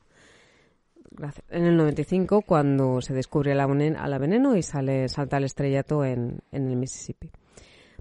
Gracias. 1.13 1.45
En 1.51 1.67
el 1.67 1.77
95 1.77 2.43
cuando 2.43 3.01
se 3.01 3.15
descubre 3.15 3.53
a 3.53 3.55
la, 3.55 3.65
a 3.65 4.09
la 4.09 4.19
veneno 4.19 4.57
y 4.57 4.63
sale 4.63 5.09
salta 5.09 5.37
al 5.37 5.45
estrellato 5.45 6.05
en, 6.05 6.41
en 6.51 6.71
el 6.71 6.77
Mississippi. 6.77 7.31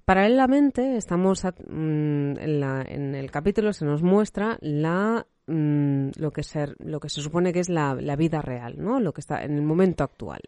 Paralelamente, 0.06 0.98
estamos 0.98 1.46
a- 1.46 1.52
mm, 1.52 2.38
en, 2.40 2.60
la- 2.60 2.82
en 2.88 3.16
el 3.16 3.30
capítulo 3.32 3.74
se 3.74 3.86
nos 3.86 4.02
muestra 4.02 4.58
la 4.62 5.26
mm, 5.48 6.10
lo 6.18 6.32
que 6.32 6.44
se 6.44 7.22
supone 7.22 7.52
que 7.54 7.60
es 7.60 7.70
la, 7.70 7.96
la 7.96 8.16
vida 8.16 8.40
real, 8.42 8.76
¿no? 8.78 9.00
Lo 9.00 9.14
que 9.14 9.22
está 9.22 9.44
en 9.44 9.56
el 9.56 9.64
momento 9.64 10.04
actual. 10.04 10.42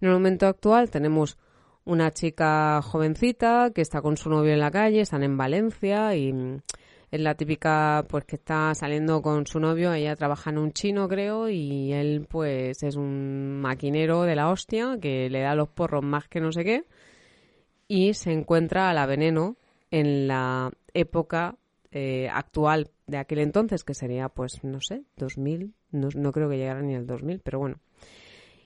En 0.00 0.08
el 0.08 0.14
momento 0.14 0.46
actual 0.46 0.90
tenemos 0.90 1.36
una 1.84 2.10
chica 2.10 2.80
jovencita 2.82 3.70
que 3.74 3.82
está 3.82 4.00
con 4.00 4.16
su 4.16 4.30
novio 4.30 4.52
en 4.54 4.60
la 4.60 4.70
calle, 4.70 5.00
están 5.02 5.22
en 5.24 5.36
Valencia 5.36 6.14
y 6.16 6.32
mm, 6.32 6.56
es 7.10 7.20
la 7.20 7.34
típica 7.34 8.04
pues 8.08 8.24
que 8.24 8.36
está 8.36 8.74
saliendo 8.74 9.20
con 9.20 9.46
su 9.46 9.60
novio, 9.60 9.92
ella 9.92 10.16
trabaja 10.16 10.50
en 10.50 10.58
un 10.58 10.72
chino 10.72 11.06
creo 11.08 11.48
y 11.50 11.92
él 11.92 12.26
pues 12.28 12.82
es 12.82 12.96
un 12.96 13.60
maquinero 13.60 14.22
de 14.22 14.36
la 14.36 14.48
hostia 14.50 14.96
que 15.00 15.28
le 15.28 15.40
da 15.40 15.54
los 15.54 15.68
porros 15.68 16.02
más 16.04 16.28
que 16.28 16.40
no 16.40 16.50
sé 16.52 16.64
qué 16.64 16.84
y 17.90 18.14
se 18.14 18.30
encuentra 18.30 18.88
a 18.88 18.94
la 18.94 19.04
veneno 19.04 19.56
en 19.90 20.28
la 20.28 20.70
época 20.94 21.56
eh, 21.90 22.28
actual 22.32 22.92
de 23.08 23.16
aquel 23.16 23.40
entonces, 23.40 23.82
que 23.82 23.94
sería, 23.94 24.28
pues, 24.28 24.62
no 24.62 24.80
sé, 24.80 25.02
2000, 25.16 25.74
no, 25.90 26.08
no 26.14 26.30
creo 26.30 26.48
que 26.48 26.56
llegara 26.56 26.82
ni 26.82 26.94
al 26.94 27.08
2000, 27.08 27.40
pero 27.40 27.58
bueno. 27.58 27.80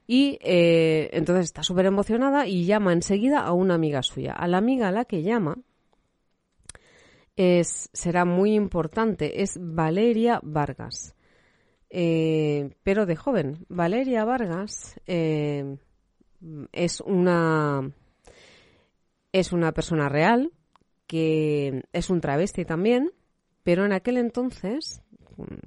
Y 0.07 0.39
eh, 0.43 1.09
entonces 1.15 1.47
está 1.47 1.63
súper 1.63 1.87
emocionada 1.87 2.47
y 2.47 2.67
llama 2.67 2.93
enseguida 2.93 3.41
a 3.41 3.55
una 3.55 3.77
amiga 3.77 4.03
suya. 4.03 4.35
A 4.35 4.47
la 4.47 4.59
amiga 4.59 4.89
a 4.89 4.93
la 4.93 5.07
que 5.07 5.23
llama 5.23 5.57
es, 7.35 7.89
será 7.95 8.27
muy 8.27 8.53
importante, 8.53 9.41
es 9.41 9.57
Valeria 9.59 10.39
Vargas. 10.43 11.15
Eh, 11.89 12.75
pero 12.83 13.07
de 13.07 13.17
joven. 13.17 13.65
Valeria 13.71 14.27
Vargas 14.27 15.01
es 15.07 17.01
una 17.01 17.91
es 19.35 19.53
una 19.53 19.73
persona 19.73 20.09
real 20.09 20.53
que 21.09 21.83
es 21.93 22.09
un 22.09 22.21
travesti 22.21 22.65
también, 22.65 23.11
pero 23.65 23.85
en 23.85 23.93
aquel 23.93 24.17
entonces, 24.17 25.03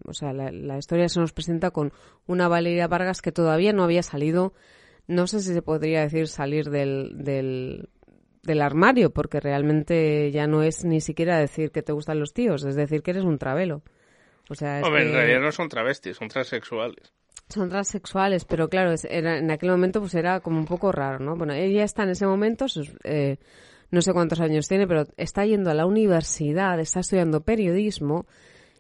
o 0.06 0.14
sea, 0.14 0.32
la, 0.32 0.52
la 0.52 0.78
historia 0.78 1.10
se 1.10 1.20
nos 1.20 1.34
presenta 1.34 1.72
con 1.72 1.92
una 2.28 2.48
Valeria 2.48 2.88
Vargas 2.88 3.22
que 3.22 3.34
todavía 3.34 3.74
no 3.74 3.84
había 3.84 4.04
salido, 4.04 4.54
no 5.06 5.28
sé 5.28 5.42
si 5.42 5.54
se 5.54 5.62
podría 5.62 6.02
decir 6.02 6.30
salir 6.30 6.70
del, 6.70 7.12
del, 7.18 7.90
del 8.42 8.62
armario, 8.62 9.12
porque 9.12 9.42
realmente 9.42 10.32
ya 10.32 10.48
no 10.48 10.64
es 10.64 10.86
ni 10.86 11.02
siquiera 11.02 11.38
decir 11.38 11.72
que 11.72 11.84
te 11.84 11.92
gustan 11.92 12.22
los 12.22 12.34
tíos, 12.34 12.64
es 12.64 12.76
decir 12.76 13.04
que 13.04 13.12
eres 13.12 13.26
un 13.26 13.38
travelo. 13.38 13.84
O 14.50 14.56
sea, 14.56 14.80
es 14.80 14.86
Hombre, 14.86 15.08
en 15.08 15.12
realidad 15.12 15.42
no 15.42 15.52
son 15.52 15.68
travestis, 15.68 16.16
son 16.16 16.30
transexuales. 16.30 17.14
Son 17.50 17.70
transexuales, 17.70 18.46
pero 18.46 18.70
claro, 18.70 18.94
era, 19.10 19.38
en 19.38 19.52
aquel 19.52 19.72
momento 19.72 20.00
pues 20.00 20.16
era 20.16 20.40
como 20.40 20.60
un 20.60 20.66
poco 20.66 20.92
raro, 20.92 21.20
¿no? 21.20 21.36
Bueno, 21.36 21.54
ella 21.54 21.84
está 21.84 22.04
en 22.04 22.10
ese 22.10 22.26
momento, 22.26 22.66
eh, 23.04 23.38
no 23.92 24.02
sé 24.02 24.14
cuántos 24.14 24.40
años 24.40 24.68
tiene, 24.68 24.88
pero 24.88 25.06
está 25.18 25.46
yendo 25.46 25.70
a 25.70 25.74
la 25.74 25.86
universidad, 25.86 26.80
está 26.80 27.00
estudiando 27.00 27.42
periodismo 27.42 28.26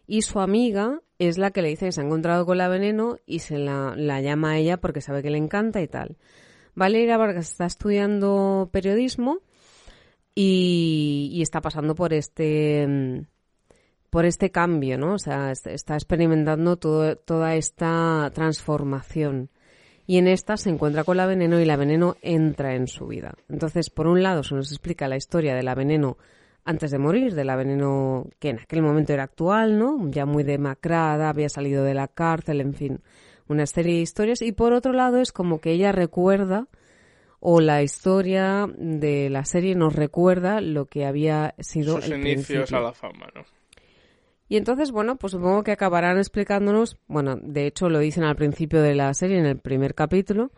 y 0.05 0.21
su 0.21 0.39
amiga 0.39 1.01
es 1.19 1.37
la 1.37 1.51
que 1.51 1.61
le 1.61 1.69
dice 1.69 1.85
que 1.85 1.91
se 1.91 2.01
ha 2.01 2.05
encontrado 2.05 2.45
con 2.45 2.57
la 2.57 2.67
veneno 2.67 3.17
y 3.25 3.39
se 3.39 3.57
la, 3.57 3.93
la 3.95 4.21
llama 4.21 4.51
a 4.51 4.57
ella 4.57 4.77
porque 4.77 5.01
sabe 5.01 5.23
que 5.23 5.29
le 5.29 5.37
encanta 5.37 5.81
y 5.81 5.87
tal. 5.87 6.17
Valeria 6.75 7.17
Vargas 7.17 7.51
está 7.51 7.65
estudiando 7.65 8.69
periodismo 8.71 9.39
y, 10.35 11.31
y 11.33 11.41
está 11.41 11.61
pasando 11.61 11.95
por 11.95 12.13
este 12.13 12.85
mm, 12.87 13.21
por 14.09 14.25
este 14.25 14.51
cambio, 14.51 14.97
¿no? 14.97 15.13
O 15.15 15.19
sea, 15.19 15.51
est- 15.51 15.67
está 15.67 15.95
experimentando 15.95 16.77
todo- 16.77 17.15
toda 17.17 17.55
esta 17.55 18.31
transformación. 18.33 19.49
Y 20.05 20.17
en 20.17 20.27
esta 20.27 20.55
se 20.55 20.69
encuentra 20.69 21.03
con 21.03 21.17
la 21.17 21.25
veneno 21.25 21.59
y 21.59 21.65
la 21.65 21.75
veneno 21.75 22.15
entra 22.21 22.75
en 22.75 22.87
su 22.87 23.07
vida. 23.07 23.33
Entonces, 23.49 23.89
por 23.89 24.07
un 24.07 24.23
lado, 24.23 24.43
se 24.43 24.55
nos 24.55 24.71
explica 24.71 25.07
la 25.09 25.17
historia 25.17 25.53
de 25.53 25.63
la 25.63 25.75
veneno 25.75 26.17
antes 26.63 26.91
de 26.91 26.97
morir, 26.97 27.33
de 27.35 27.43
la 27.43 27.55
veneno 27.57 28.27
que 28.39 28.49
en 28.49 28.59
aquel 28.59 28.81
momento 28.81 29.11
era 29.13 29.23
actual, 29.23 29.77
¿no? 29.77 30.09
Ya 30.09 30.25
muy 30.25 30.43
demacrada, 30.43 31.29
había 31.29 31.49
salido 31.49 31.83
de 31.83 31.93
la 31.93 32.07
cárcel, 32.07 32.61
en 32.61 32.73
fin, 32.73 32.99
una 33.49 33.65
serie 33.65 33.95
de 33.95 34.01
historias. 34.01 34.41
Y 34.41 34.53
por 34.53 34.71
otro 34.73 34.93
lado, 34.93 35.19
es 35.19 35.31
como 35.33 35.59
que 35.59 35.71
ella 35.71 35.91
recuerda 35.91 36.67
o 37.39 37.59
la 37.61 37.83
historia 37.83 38.67
de 38.77 39.29
la 39.29 39.43
serie 39.45 39.75
nos 39.75 39.93
recuerda 39.95 40.59
lo 40.61 40.85
que 40.85 41.05
había 41.05 41.53
sido 41.59 41.97
Sus 41.97 42.05
el 42.09 42.19
inicios 42.19 42.45
principio. 42.45 42.77
a 42.77 42.81
la 42.81 42.93
fama, 42.93 43.27
¿no? 43.35 43.41
Y 44.49 44.57
entonces, 44.57 44.91
bueno, 44.91 45.17
pues 45.17 45.31
supongo 45.31 45.63
que 45.63 45.71
acabarán 45.71 46.17
explicándonos, 46.17 46.97
bueno, 47.07 47.37
de 47.41 47.67
hecho 47.67 47.89
lo 47.89 47.99
dicen 47.99 48.23
al 48.23 48.35
principio 48.35 48.81
de 48.81 48.95
la 48.95 49.13
serie, 49.13 49.39
en 49.39 49.45
el 49.45 49.59
primer 49.59 49.93
capítulo, 49.93 50.51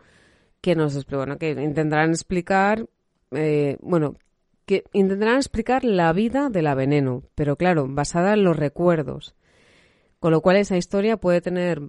que 0.60 0.76
nos 0.76 1.06
bueno, 1.06 1.38
que 1.38 1.50
intentarán 1.50 2.10
explicar, 2.10 2.86
eh, 3.32 3.76
bueno, 3.80 4.16
que 4.64 4.84
intentarán 4.92 5.36
explicar 5.36 5.84
la 5.84 6.12
vida 6.12 6.50
de 6.50 6.62
la 6.62 6.76
veneno, 6.76 7.24
pero 7.34 7.56
claro, 7.56 7.86
basada 7.88 8.34
en 8.34 8.44
los 8.44 8.56
recuerdos. 8.56 9.34
Con 10.20 10.32
lo 10.32 10.42
cual 10.42 10.56
esa 10.56 10.76
historia 10.76 11.16
puede 11.16 11.40
tener, 11.40 11.80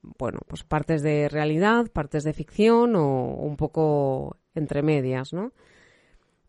bueno, 0.00 0.38
pues 0.46 0.64
partes 0.64 1.02
de 1.02 1.28
realidad, 1.28 1.88
partes 1.92 2.24
de 2.24 2.32
ficción 2.32 2.96
o 2.96 3.34
un 3.34 3.56
poco 3.56 4.38
entre 4.54 4.82
medias, 4.82 5.32
¿no? 5.32 5.52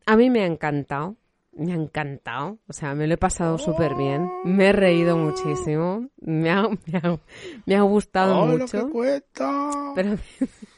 A 0.06 0.16
mí 0.16 0.30
me 0.30 0.44
ha 0.44 0.46
encantado, 0.46 1.18
me 1.54 1.74
ha 1.74 1.76
encantado, 1.76 2.60
o 2.68 2.74
sea, 2.74 2.96
me 2.96 3.08
lo 3.08 3.14
he 3.14 3.18
pasado 3.18 3.58
súper 3.58 3.96
bien, 3.96 4.30
me 4.46 4.68
he 4.70 4.72
reído 4.74 5.18
muchísimo, 5.18 6.10
me 6.22 6.50
ha, 6.50 6.64
me 6.88 6.98
ha, 7.04 7.20
me 7.66 7.76
ha 7.76 7.82
gustado 7.82 8.40
¡Oh, 8.40 8.46
lo 8.48 8.60
mucho. 8.60 8.86
que 8.86 8.92
cuesta! 8.92 9.92
Pero 9.96 10.16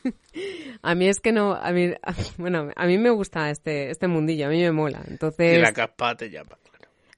a 0.81 0.95
mí 0.95 1.07
es 1.07 1.19
que 1.19 1.31
no, 1.31 1.53
a 1.53 1.71
mí, 1.71 1.91
bueno, 2.37 2.69
a 2.75 2.85
mí 2.85 2.97
me 2.97 3.09
gusta 3.09 3.49
este, 3.49 3.89
este 3.91 4.07
mundillo, 4.07 4.47
a 4.47 4.49
mí 4.49 4.61
me 4.61 4.71
mola. 4.71 5.01
Entonces, 5.07 5.57
Y 5.57 5.61
la 5.61 5.71
capa 5.73 6.15
te 6.15 6.29
llama. 6.29 6.57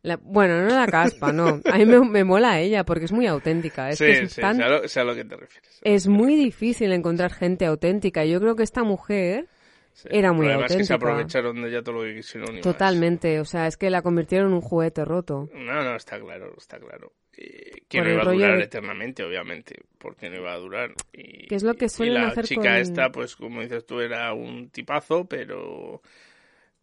la- 0.03 0.17
bueno, 0.21 0.61
no 0.61 0.75
la 0.75 0.85
caspa, 0.87 1.31
no. 1.31 1.61
A 1.71 1.77
mí 1.77 1.85
me, 1.85 1.99
me 2.01 2.23
mola 2.23 2.59
ella 2.59 2.83
porque 2.85 3.05
es 3.05 3.11
muy 3.11 3.25
auténtica. 3.25 3.89
Es 3.89 3.97
sí, 3.99 4.05
que 4.05 4.27
sí, 4.29 4.41
tan- 4.41 4.57
sé 4.57 4.63
a, 4.63 4.69
lo, 4.69 4.87
sé 4.87 4.99
a 4.99 5.03
lo 5.03 5.15
que 5.15 5.23
te 5.25 5.35
refieres. 5.35 5.79
es 5.83 6.07
muy 6.07 6.35
difícil 6.35 6.91
encontrar 6.91 7.31
gente 7.33 7.65
auténtica. 7.65 8.23
Yo 8.25 8.39
creo 8.39 8.55
que 8.55 8.63
esta 8.63 8.83
mujer 8.83 9.47
Sí. 9.95 10.09
era 10.11 10.33
muy 10.33 10.45
problema 10.47 10.65
es 10.65 10.75
que 10.75 10.83
se 10.83 10.93
auténtica. 10.93 11.11
aprovecharon 11.13 11.61
de 11.61 11.69
ella 11.69 11.81
todo 11.81 11.95
lo 11.95 12.01
que 12.03 12.15
quisieron. 12.15 12.59
Totalmente, 12.61 13.39
o 13.39 13.45
sea, 13.45 13.65
es 13.67 13.77
que 13.77 13.89
la 13.89 14.01
convirtieron 14.01 14.49
en 14.49 14.53
un 14.55 14.61
juguete 14.61 15.05
roto. 15.05 15.49
No, 15.53 15.83
no, 15.83 15.95
está 15.95 16.19
claro, 16.19 16.53
está 16.57 16.77
claro. 16.79 17.13
Que 17.31 17.81
Por 17.99 18.03
no 18.07 18.13
iba 18.13 18.21
a 18.23 18.31
durar 18.33 18.57
de- 18.57 18.63
eternamente, 18.65 19.23
obviamente, 19.23 19.75
porque 19.97 20.29
no 20.29 20.35
iba 20.37 20.53
a 20.53 20.57
durar. 20.57 20.93
Y, 21.13 21.47
Que 21.47 21.55
es 21.55 21.63
lo 21.63 21.73
que 21.75 21.87
y 21.99 22.05
la 22.09 22.27
hacer 22.27 22.45
chica 22.45 22.61
con- 22.61 22.71
esta, 22.75 23.09
pues 23.11 23.35
como 23.37 23.61
dices 23.61 23.85
tú, 23.85 23.99
era 24.01 24.33
un 24.33 24.69
tipazo, 24.69 25.25
pero 25.25 26.01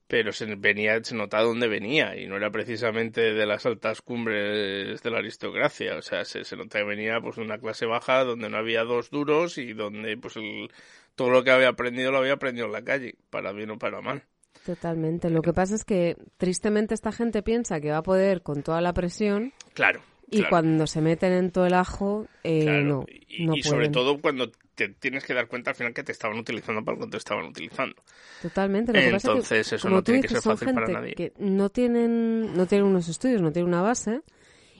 pero 0.06 0.30
se 0.32 0.44
venía 0.56 1.02
se 1.02 1.14
notaba 1.14 1.44
dónde 1.44 1.68
venía 1.68 2.14
y 2.20 2.26
no 2.26 2.36
era 2.36 2.50
precisamente 2.50 3.32
de 3.32 3.46
las 3.46 3.64
altas 3.64 4.02
cumbres 4.02 5.02
de 5.02 5.10
la 5.10 5.18
aristocracia, 5.18 5.96
o 5.96 6.02
sea, 6.02 6.26
se, 6.26 6.44
se 6.44 6.54
nota 6.54 6.80
que 6.80 6.84
venía 6.84 7.18
pues 7.22 7.36
de 7.36 7.42
una 7.42 7.56
clase 7.56 7.86
baja 7.86 8.22
donde 8.24 8.50
no 8.50 8.58
había 8.58 8.84
dos 8.84 9.08
duros 9.08 9.56
y 9.56 9.72
donde 9.72 10.18
pues 10.18 10.36
el, 10.36 10.70
todo 11.14 11.30
lo 11.30 11.44
que 11.44 11.50
había 11.50 11.68
aprendido 11.68 12.10
lo 12.10 12.18
había 12.18 12.34
aprendido 12.34 12.66
en 12.66 12.72
la 12.72 12.82
calle, 12.82 13.14
para 13.30 13.52
bien 13.52 13.70
o 13.70 13.78
para 13.78 14.00
mal. 14.00 14.24
Totalmente. 14.64 15.28
Lo 15.30 15.42
que 15.42 15.52
pasa 15.52 15.74
es 15.74 15.84
que 15.84 16.16
tristemente 16.36 16.94
esta 16.94 17.10
gente 17.12 17.42
piensa 17.42 17.80
que 17.80 17.90
va 17.90 17.98
a 17.98 18.02
poder 18.02 18.42
con 18.42 18.62
toda 18.62 18.80
la 18.80 18.92
presión 18.92 19.52
Claro. 19.74 20.00
y 20.30 20.36
claro. 20.38 20.50
cuando 20.50 20.86
se 20.86 21.00
meten 21.00 21.32
en 21.32 21.50
todo 21.50 21.66
el 21.66 21.74
ajo, 21.74 22.26
eh, 22.44 22.62
Claro, 22.62 22.84
no, 22.84 23.06
y, 23.28 23.44
no 23.46 23.56
y 23.56 23.62
sobre 23.62 23.88
todo 23.88 24.20
cuando 24.20 24.50
te 24.74 24.88
tienes 24.88 25.24
que 25.24 25.34
dar 25.34 25.48
cuenta 25.48 25.70
al 25.70 25.76
final 25.76 25.92
que 25.92 26.02
te 26.04 26.12
estaban 26.12 26.38
utilizando 26.38 26.82
para 26.84 26.96
lo 26.96 27.04
que 27.06 27.10
te 27.10 27.16
estaban 27.18 27.44
utilizando. 27.46 27.96
Totalmente. 28.40 28.92
Lo 28.92 29.00
que 29.00 29.10
pasa 29.10 29.16
es 29.16 29.22
que, 29.22 29.28
Entonces, 29.30 29.72
eso 29.72 29.90
no 29.90 30.02
tiene 30.02 30.20
que 30.22 30.28
ser 30.28 30.40
fácil 30.42 30.72
para 30.72 30.86
nadie. 30.88 31.14
que 31.14 31.32
no 31.38 31.68
tienen, 31.68 32.56
no 32.56 32.66
tienen 32.66 32.86
unos 32.86 33.08
estudios, 33.08 33.42
no 33.42 33.52
tienen 33.52 33.68
una 33.68 33.82
base 33.82 34.22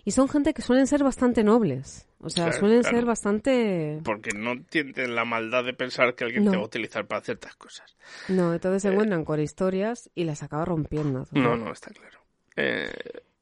y 0.04 0.10
son 0.12 0.28
gente 0.28 0.52
que 0.54 0.62
suelen 0.62 0.86
ser 0.86 1.02
bastante 1.04 1.44
nobles. 1.44 2.06
O 2.18 2.30
sea, 2.30 2.44
Claro, 2.46 2.58
suelen 2.60 2.80
claro. 2.82 2.96
ser 2.98 3.04
bastante... 3.04 4.00
Porque 4.04 4.30
no 4.36 4.54
tienen 4.70 5.14
la 5.14 5.24
maldad 5.24 5.64
de 5.64 5.74
pensar 5.74 6.14
que 6.14 6.24
alguien 6.24 6.44
No. 6.44 6.50
te 6.52 6.56
va 6.56 6.62
a 6.62 6.66
utilizar 6.66 7.06
para 7.06 7.20
ciertas 7.22 7.56
cosas. 7.56 7.96
No, 8.28 8.52
entonces 8.52 8.82
se 8.82 8.88
encuentran 8.90 9.24
con 9.24 9.40
historias 9.40 10.08
y 10.14 10.24
las 10.24 10.42
acaba 10.42 10.64
rompiendo. 10.64 11.26
No, 11.32 11.56
no, 11.56 11.72
está 11.72 11.90
claro. 11.90 12.20
Eh, 12.56 12.90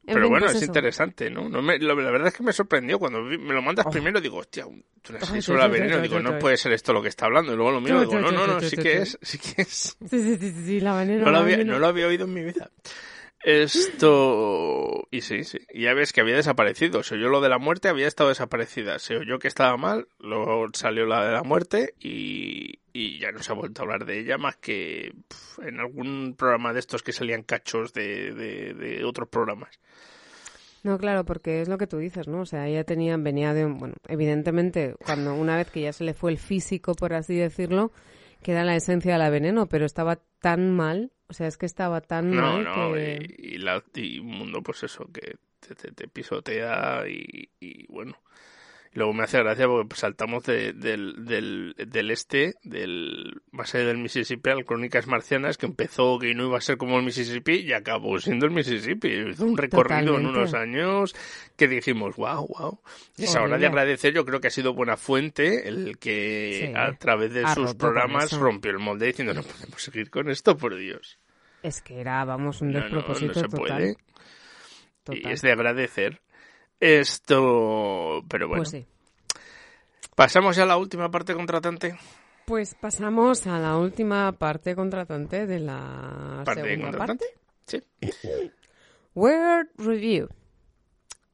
pero 0.06 0.22
fin, 0.22 0.30
bueno, 0.30 0.46
pues 0.46 0.56
es 0.56 0.62
eso. 0.62 0.70
interesante, 0.70 1.30
¿no? 1.30 1.48
no 1.48 1.60
me- 1.62 1.78
lo- 1.78 1.94
la 2.00 2.10
verdad 2.10 2.28
es 2.28 2.34
que 2.34 2.42
me 2.42 2.52
sorprendió 2.54 2.98
cuando 2.98 3.20
me 3.20 3.52
lo 3.52 3.60
mandas 3.62 3.84
Oh. 3.86 3.90
primero. 3.90 4.18
Digo, 4.20 4.38
hostia, 4.38 4.66
un- 4.66 4.82
una 5.10 5.20
sí, 5.20 5.52
veneno. 5.70 6.00
Digo, 6.00 6.18
no 6.20 6.38
puede 6.38 6.56
ser 6.56 6.72
esto 6.72 6.92
lo 6.94 7.02
que 7.02 7.08
está 7.08 7.26
hablando. 7.26 7.52
Y 7.52 7.56
luego 7.56 7.72
lo 7.72 7.80
y 7.80 7.84
digo, 7.84 8.18
no, 8.18 8.30
no, 8.32 8.46
no, 8.46 8.60
sí 8.60 8.76
que 8.76 9.02
es, 9.02 9.18
sí 9.20 9.38
que 9.38 9.62
es. 9.62 9.96
Sí, 10.08 10.22
sí, 10.22 10.36
sí, 10.38 10.52
sí, 10.64 10.80
la 10.80 10.94
veneno. 10.96 11.20
No 11.20 11.26
lo, 11.26 11.32
la 11.32 11.38
había, 11.40 11.56
veneno. 11.58 11.74
no 11.74 11.78
lo 11.80 11.86
había 11.86 12.06
oído 12.06 12.24
en 12.24 12.32
mi 12.34 12.42
vida. 12.42 12.70
Esto. 13.42 15.08
Y 15.10 15.22
sí, 15.22 15.44
sí. 15.44 15.58
Ya 15.74 15.94
ves 15.94 16.12
que 16.12 16.20
había 16.20 16.36
desaparecido. 16.36 17.02
Se 17.02 17.14
oyó 17.14 17.28
lo 17.28 17.40
de 17.40 17.48
la 17.48 17.58
muerte, 17.58 17.88
había 17.88 18.06
estado 18.06 18.28
desaparecida. 18.28 18.98
Se 18.98 19.16
oyó 19.16 19.38
que 19.38 19.48
estaba 19.48 19.76
mal, 19.76 20.08
luego 20.18 20.66
salió 20.74 21.06
la 21.06 21.24
de 21.24 21.32
la 21.32 21.42
muerte 21.42 21.94
y, 21.98 22.80
y 22.92 23.18
ya 23.18 23.32
no 23.32 23.42
se 23.42 23.52
ha 23.52 23.54
vuelto 23.54 23.80
a 23.80 23.84
hablar 23.84 24.04
de 24.04 24.20
ella 24.20 24.36
más 24.38 24.56
que 24.56 25.14
en 25.62 25.80
algún 25.80 26.34
programa 26.36 26.72
de 26.72 26.80
estos 26.80 27.02
que 27.02 27.12
salían 27.12 27.42
cachos 27.42 27.92
de, 27.92 28.32
de, 28.34 28.74
de 28.74 29.04
otros 29.04 29.28
programas. 29.28 29.80
No, 30.82 30.96
claro, 30.98 31.24
porque 31.24 31.60
es 31.60 31.68
lo 31.68 31.76
que 31.76 31.86
tú 31.86 31.98
dices, 31.98 32.26
¿no? 32.26 32.40
O 32.40 32.46
sea, 32.46 32.66
ella 32.66 32.84
tenía, 32.84 33.16
venía 33.18 33.52
de, 33.52 33.66
bueno, 33.66 33.94
evidentemente, 34.08 34.94
cuando 35.04 35.34
una 35.34 35.56
vez 35.56 35.70
que 35.70 35.82
ya 35.82 35.92
se 35.92 36.04
le 36.04 36.14
fue 36.14 36.30
el 36.30 36.38
físico, 36.38 36.94
por 36.94 37.12
así 37.12 37.36
decirlo, 37.36 37.92
queda 38.42 38.64
la 38.64 38.76
esencia 38.76 39.12
de 39.12 39.18
la 39.18 39.28
veneno, 39.28 39.66
pero 39.66 39.84
estaba 39.84 40.20
tan 40.40 40.74
mal, 40.74 41.12
O 41.30 41.34
sea, 41.34 41.46
es 41.48 41.56
que 41.58 41.66
estaba 41.66 42.00
tan 42.02 42.26
No, 42.30 42.42
mal 42.42 42.62
no, 42.62 42.70
que... 42.70 42.96
y, 42.98 43.34
y 43.38 43.58
la, 43.58 43.82
y 43.94 44.20
un 44.20 44.26
mundo, 44.38 44.62
pues 44.62 44.82
eso, 44.84 45.10
que 45.12 45.38
te, 45.60 45.74
te- 45.74 45.92
te 45.92 46.08
pisotea 46.08 47.04
y, 47.08 47.50
y 47.58 47.86
bueno. 47.92 48.16
Luego 48.92 49.12
me 49.12 49.22
hace 49.22 49.38
gracia 49.38 49.68
porque 49.68 49.86
pues, 49.86 50.00
saltamos 50.00 50.42
de- 50.44 50.72
del, 50.72 51.24
del, 51.24 51.74
del 51.76 52.10
este, 52.10 52.54
del 52.64 53.40
más 53.52 53.72
allá 53.74 53.84
del 53.84 53.98
Mississippi, 53.98 54.50
al 54.50 54.64
Crónicas 54.64 55.06
Marcianas, 55.06 55.58
que 55.58 55.66
empezó 55.66 56.18
que 56.18 56.34
no 56.34 56.46
iba 56.48 56.58
a 56.58 56.60
ser 56.60 56.76
como 56.76 56.98
el 56.98 57.04
Mississippi 57.04 57.58
y 57.60 57.72
acabó 57.72 58.18
siendo 58.18 58.46
el 58.46 58.52
Mississippi. 58.52 59.08
Hizo 59.30 59.44
un 59.44 59.56
recorrido 59.56 60.18
en 60.18 60.26
unos 60.26 60.54
años 60.54 61.14
que 61.56 61.68
dijimos, 61.68 62.16
wow, 62.16 62.48
wow. 62.48 62.80
Y 63.16 63.24
es 63.24 63.36
ahora 63.36 63.58
de 63.58 63.66
agradecer, 63.68 64.12
yo 64.12 64.24
creo 64.24 64.40
que 64.40 64.48
ha 64.48 64.50
sido 64.50 64.74
buena 64.74 64.96
fuente 64.96 65.68
el 65.68 65.96
que 65.98 66.66
Sí, 66.66 66.72
a 66.76 66.92
través 66.98 67.32
de 67.32 67.46
sus 67.54 67.74
programas 67.76 68.32
rompió 68.32 68.72
el 68.72 68.80
molde 68.80 69.06
diciendo, 69.06 69.34
no 69.34 69.42
podemos 69.44 69.80
seguir 69.80 70.10
con 70.10 70.28
esto, 70.30 70.56
por 70.56 70.74
Dios. 70.76 71.20
Es 71.62 71.80
que 71.80 72.00
era, 72.00 72.24
vamos, 72.24 72.60
un 72.60 72.72
No, 72.72 72.88
no, 72.88 73.14
se 73.14 73.28
total. 73.28 73.50
puede. 73.50 73.96
Total. 75.04 75.20
Y 75.22 75.32
es 75.32 75.42
de 75.42 75.52
agradecer. 75.52 76.20
Esto, 76.80 78.24
pero 78.28 78.48
bueno. 78.48 78.62
Pues 78.62 78.70
sí. 78.70 78.86
Pasamos 80.14 80.56
ya 80.56 80.62
a 80.64 80.66
la 80.66 80.76
última 80.76 81.10
parte 81.10 81.34
contratante. 81.34 81.96
Pues 82.46 82.74
pasamos 82.74 83.46
a 83.46 83.58
la 83.58 83.76
última 83.76 84.32
parte 84.32 84.74
contratante 84.74 85.46
de 85.46 85.60
la 85.60 86.42
Parte 86.44 86.62
segunda 86.62 86.84
contratante. 86.90 87.24
parte. 87.66 87.86
Sí. 88.10 88.50
Word 89.14 89.68
Review. 89.78 90.28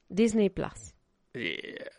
Disney 0.08 0.50
Plus. 0.50 0.94
Yeah. 1.32 1.90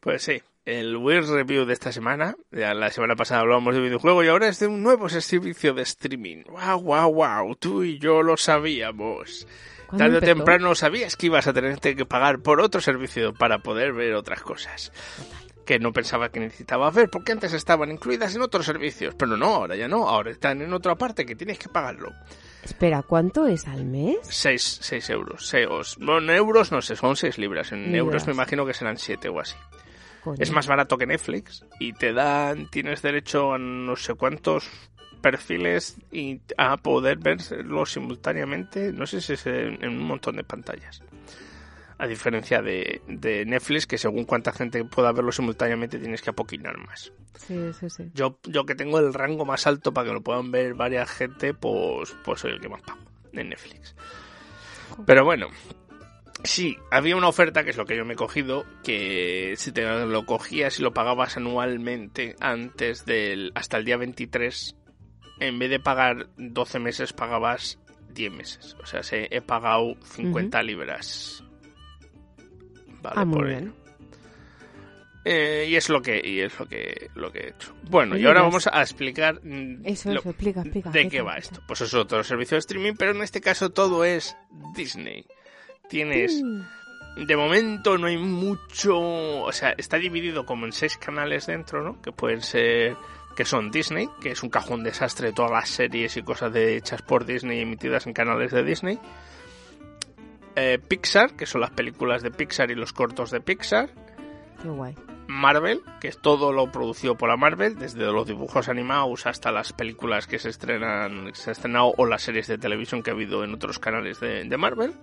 Pues 0.00 0.22
sí, 0.22 0.42
el 0.64 0.96
Weird 0.96 1.28
Review 1.30 1.64
de 1.64 1.74
esta 1.74 1.92
semana. 1.92 2.34
Ya 2.50 2.74
la 2.74 2.90
semana 2.90 3.14
pasada 3.14 3.42
hablábamos 3.42 3.74
de 3.74 3.80
videojuego 3.82 4.24
y 4.24 4.28
ahora 4.28 4.48
es 4.48 4.58
de 4.58 4.66
un 4.66 4.82
nuevo 4.82 5.08
servicio 5.08 5.74
de 5.74 5.82
streaming. 5.82 6.42
¡Wow, 6.48 6.80
wow, 6.82 7.12
wow! 7.14 7.54
Tú 7.56 7.84
y 7.84 7.98
yo 7.98 8.22
lo 8.22 8.36
sabíamos. 8.36 9.46
¿Cuándo 9.92 10.18
Tarde 10.20 10.32
o 10.32 10.34
temprano 10.36 10.74
sabías 10.74 11.18
que 11.18 11.26
ibas 11.26 11.46
a 11.46 11.52
tener 11.52 11.78
que 11.78 12.06
pagar 12.06 12.38
por 12.38 12.62
otro 12.62 12.80
servicio 12.80 13.34
para 13.34 13.58
poder 13.58 13.92
ver 13.92 14.14
otras 14.14 14.40
cosas. 14.40 14.90
Que 15.66 15.78
no 15.78 15.92
pensaba 15.92 16.30
que 16.30 16.40
necesitaba 16.40 16.90
ver, 16.90 17.10
porque 17.10 17.32
antes 17.32 17.52
estaban 17.52 17.90
incluidas 17.90 18.34
en 18.34 18.40
otros 18.40 18.64
servicios. 18.64 19.14
Pero 19.14 19.36
no, 19.36 19.54
ahora 19.54 19.76
ya 19.76 19.88
no, 19.88 20.08
ahora 20.08 20.30
están 20.30 20.62
en 20.62 20.72
otra 20.72 20.94
parte 20.94 21.26
que 21.26 21.36
tienes 21.36 21.58
que 21.58 21.68
pagarlo. 21.68 22.10
Espera, 22.64 23.02
¿cuánto 23.02 23.46
es 23.46 23.68
al 23.68 23.84
mes? 23.84 24.16
6, 24.22 24.78
seis 24.80 25.10
euros. 25.10 25.46
Seis, 25.46 25.68
bueno, 25.98 26.20
en 26.20 26.30
euros 26.38 26.72
no 26.72 26.80
sé, 26.80 26.96
son 26.96 27.14
6 27.14 27.36
libras. 27.36 27.70
En 27.72 27.92
Libras. 27.92 27.98
euros 27.98 28.26
me 28.28 28.32
imagino 28.32 28.64
que 28.64 28.72
serán 28.72 28.96
7 28.96 29.28
o 29.28 29.40
así. 29.40 29.56
Coño. 30.24 30.36
Es 30.38 30.52
más 30.52 30.66
barato 30.66 30.96
que 30.96 31.06
Netflix 31.06 31.66
y 31.78 31.92
te 31.92 32.14
dan, 32.14 32.70
tienes 32.70 33.02
derecho 33.02 33.52
a 33.52 33.58
no 33.58 33.94
sé 33.96 34.14
cuántos 34.14 34.70
perfiles 35.22 35.96
y 36.10 36.40
a 36.58 36.76
poder 36.76 37.18
verlo 37.18 37.86
simultáneamente, 37.86 38.92
no 38.92 39.06
sé 39.06 39.20
si 39.20 39.32
es 39.34 39.46
en, 39.46 39.88
un 39.88 40.02
montón 40.02 40.36
de 40.36 40.44
pantallas. 40.44 41.02
A 41.98 42.06
diferencia 42.06 42.60
de, 42.60 43.00
de 43.06 43.46
Netflix, 43.46 43.86
que 43.86 43.96
según 43.96 44.24
cuánta 44.24 44.52
gente 44.52 44.84
pueda 44.84 45.12
verlo 45.12 45.30
simultáneamente 45.30 45.98
tienes 45.98 46.20
que 46.20 46.30
apoquinar 46.30 46.76
más. 46.78 47.12
Sí, 47.38 47.72
sí, 47.78 47.88
sí. 47.88 48.10
Yo, 48.12 48.38
yo 48.44 48.66
que 48.66 48.74
tengo 48.74 48.98
el 48.98 49.14
rango 49.14 49.44
más 49.44 49.66
alto 49.66 49.94
para 49.94 50.08
que 50.08 50.14
lo 50.14 50.20
puedan 50.20 50.50
ver 50.50 50.74
varias 50.74 51.10
gente, 51.10 51.54
pues, 51.54 52.14
pues 52.24 52.40
soy 52.40 52.52
el 52.52 52.60
que 52.60 52.68
más 52.68 52.82
pago 52.82 53.00
en 53.32 53.48
Netflix. 53.48 53.94
Pero 55.06 55.24
bueno, 55.24 55.48
sí, 56.44 56.76
había 56.90 57.16
una 57.16 57.28
oferta, 57.28 57.64
que 57.64 57.70
es 57.70 57.76
lo 57.76 57.86
que 57.86 57.96
yo 57.96 58.04
me 58.04 58.14
he 58.14 58.16
cogido, 58.16 58.64
que 58.82 59.54
si 59.56 59.72
te 59.72 59.82
lo 59.82 60.26
cogías 60.26 60.78
y 60.78 60.82
lo 60.82 60.92
pagabas 60.92 61.36
anualmente 61.36 62.36
antes 62.40 63.04
del 63.04 63.52
hasta 63.54 63.78
el 63.78 63.84
día 63.84 63.96
23, 63.96 64.76
en 65.40 65.58
vez 65.58 65.70
de 65.70 65.80
pagar 65.80 66.28
12 66.36 66.78
meses, 66.78 67.12
pagabas 67.12 67.78
10 68.14 68.32
meses. 68.32 68.76
O 68.82 68.86
sea, 68.86 69.02
se, 69.02 69.28
he 69.34 69.40
pagado 69.40 69.94
50 70.04 70.62
libras. 70.62 71.42
Vale, 73.02 73.16
ah, 73.18 73.24
muy 73.24 73.36
por 73.36 73.46
bien. 73.48 73.74
Eh, 75.24 75.66
y 75.68 75.76
es 75.76 75.88
lo 75.88 76.02
que 76.02 76.20
y 76.24 76.40
es 76.40 76.58
lo 76.58 76.66
que 76.66 77.08
lo 77.14 77.30
que 77.30 77.38
he 77.40 77.48
hecho. 77.50 77.72
Bueno, 77.88 78.16
y 78.16 78.24
ahora 78.26 78.40
ya 78.40 78.44
vamos 78.46 78.66
a 78.66 78.80
explicar 78.82 79.40
Eso, 79.84 80.10
lo- 80.12 80.18
eso, 80.20 80.30
explica, 80.30 80.62
explica. 80.62 80.90
de 80.90 81.08
¿qué 81.08 81.22
va 81.22 81.36
esto. 81.36 81.60
Pues 81.68 81.80
es 81.80 81.94
otro 81.94 82.24
servicio 82.24 82.56
de 82.56 82.60
streaming, 82.60 82.94
pero 82.98 83.12
en 83.12 83.22
este 83.22 83.40
caso 83.40 83.70
todo 83.70 84.04
es 84.04 84.36
Disney. 84.74 85.24
Tienes 85.88 86.42
Mm. 86.42 87.24
de 87.26 87.36
momento 87.36 87.98
no 87.98 88.08
hay 88.08 88.16
mucho, 88.16 88.98
o 88.98 89.52
sea, 89.52 89.74
está 89.78 89.96
dividido 89.98 90.44
como 90.44 90.66
en 90.66 90.72
seis 90.72 90.96
canales 90.96 91.46
dentro, 91.46 91.82
¿no? 91.84 92.02
Que 92.02 92.10
pueden 92.10 92.40
ser 92.42 92.96
que 93.36 93.44
son 93.44 93.70
Disney, 93.70 94.08
que 94.20 94.30
es 94.30 94.42
un 94.42 94.50
cajón 94.50 94.82
desastre 94.84 95.28
de 95.28 95.32
todas 95.32 95.50
las 95.50 95.68
series 95.68 96.16
y 96.16 96.22
cosas 96.22 96.52
de, 96.52 96.76
hechas 96.76 97.02
por 97.02 97.24
Disney 97.24 97.60
emitidas 97.60 98.06
en 98.06 98.12
canales 98.12 98.52
de 98.52 98.62
Disney. 98.62 98.98
Eh, 100.54 100.78
Pixar, 100.86 101.34
que 101.34 101.46
son 101.46 101.62
las 101.62 101.70
películas 101.70 102.22
de 102.22 102.30
Pixar 102.30 102.70
y 102.70 102.74
los 102.74 102.92
cortos 102.92 103.30
de 103.30 103.40
Pixar. 103.40 103.90
Qué 104.60 104.68
guay. 104.68 104.94
Marvel, 105.28 105.80
que 106.00 106.08
es 106.08 106.18
todo 106.18 106.52
lo 106.52 106.70
producido 106.70 107.16
por 107.16 107.30
la 107.30 107.36
Marvel, 107.36 107.78
desde 107.78 108.04
los 108.04 108.26
dibujos 108.26 108.68
animados 108.68 109.26
hasta 109.26 109.50
las 109.50 109.72
películas 109.72 110.26
que 110.26 110.38
se 110.38 110.50
estrenan, 110.50 111.30
se 111.34 111.50
han 111.50 111.52
estrenado 111.52 111.94
o 111.96 112.06
las 112.06 112.22
series 112.22 112.48
de 112.48 112.58
televisión 112.58 113.02
que 113.02 113.10
ha 113.10 113.14
habido 113.14 113.42
en 113.44 113.54
otros 113.54 113.78
canales 113.78 114.20
de, 114.20 114.44
de 114.44 114.56
Marvel. 114.56 114.94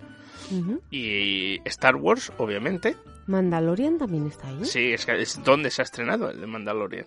Y 0.90 1.60
Star 1.64 1.96
Wars, 1.96 2.32
obviamente. 2.38 2.96
Mandalorian 3.26 3.98
también 3.98 4.26
está 4.26 4.48
ahí. 4.48 4.64
Sí, 4.64 4.92
es, 4.92 5.06
que 5.06 5.20
es 5.20 5.42
donde 5.44 5.70
se 5.70 5.82
ha 5.82 5.84
estrenado 5.84 6.30
el 6.30 6.40
de 6.40 6.46
Mandalorian. 6.46 7.06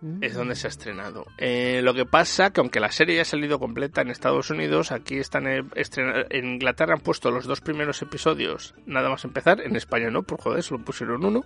Mm. 0.00 0.24
Es 0.24 0.34
donde 0.34 0.54
se 0.54 0.66
ha 0.66 0.70
estrenado. 0.70 1.26
Eh, 1.36 1.80
lo 1.82 1.92
que 1.92 2.06
pasa 2.06 2.50
que 2.52 2.60
aunque 2.60 2.80
la 2.80 2.90
serie 2.90 3.16
ya 3.16 3.22
ha 3.22 3.26
salido 3.26 3.58
completa 3.58 4.00
en 4.00 4.08
Estados 4.08 4.48
Unidos, 4.50 4.92
aquí 4.92 5.16
están 5.18 5.46
eh, 5.46 5.62
estrena- 5.74 6.24
en 6.30 6.46
Inglaterra 6.54 6.94
han 6.94 7.00
puesto 7.00 7.30
los 7.30 7.44
dos 7.46 7.60
primeros 7.60 8.00
episodios 8.00 8.74
nada 8.86 9.10
más 9.10 9.24
empezar. 9.24 9.60
En 9.60 9.76
España 9.76 10.10
no, 10.10 10.22
por 10.22 10.40
joder, 10.40 10.62
solo 10.62 10.82
pusieron 10.84 11.24
uno. 11.24 11.44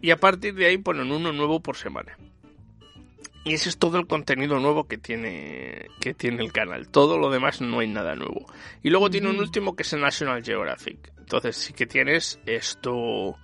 Y 0.00 0.10
a 0.10 0.16
partir 0.16 0.54
de 0.54 0.66
ahí 0.66 0.78
ponen 0.78 1.12
uno 1.12 1.32
nuevo 1.32 1.60
por 1.60 1.76
semana. 1.76 2.18
Y 3.44 3.54
ese 3.54 3.68
es 3.68 3.78
todo 3.78 3.98
el 3.98 4.06
contenido 4.06 4.58
nuevo 4.60 4.86
que 4.88 4.98
tiene, 4.98 5.86
que 6.00 6.14
tiene 6.14 6.42
el 6.44 6.52
canal. 6.52 6.88
Todo 6.88 7.18
lo 7.18 7.28
demás 7.30 7.60
no 7.60 7.80
hay 7.80 7.88
nada 7.88 8.14
nuevo. 8.14 8.46
Y 8.82 8.90
luego 8.90 9.10
tiene 9.10 9.30
un 9.30 9.38
último 9.40 9.74
que 9.76 9.82
es 9.82 9.92
el 9.92 10.00
National 10.00 10.44
Geographic. 10.44 11.12
Entonces 11.18 11.56
sí 11.56 11.72
que 11.72 11.86
tienes 11.86 12.38
esto 12.46 13.36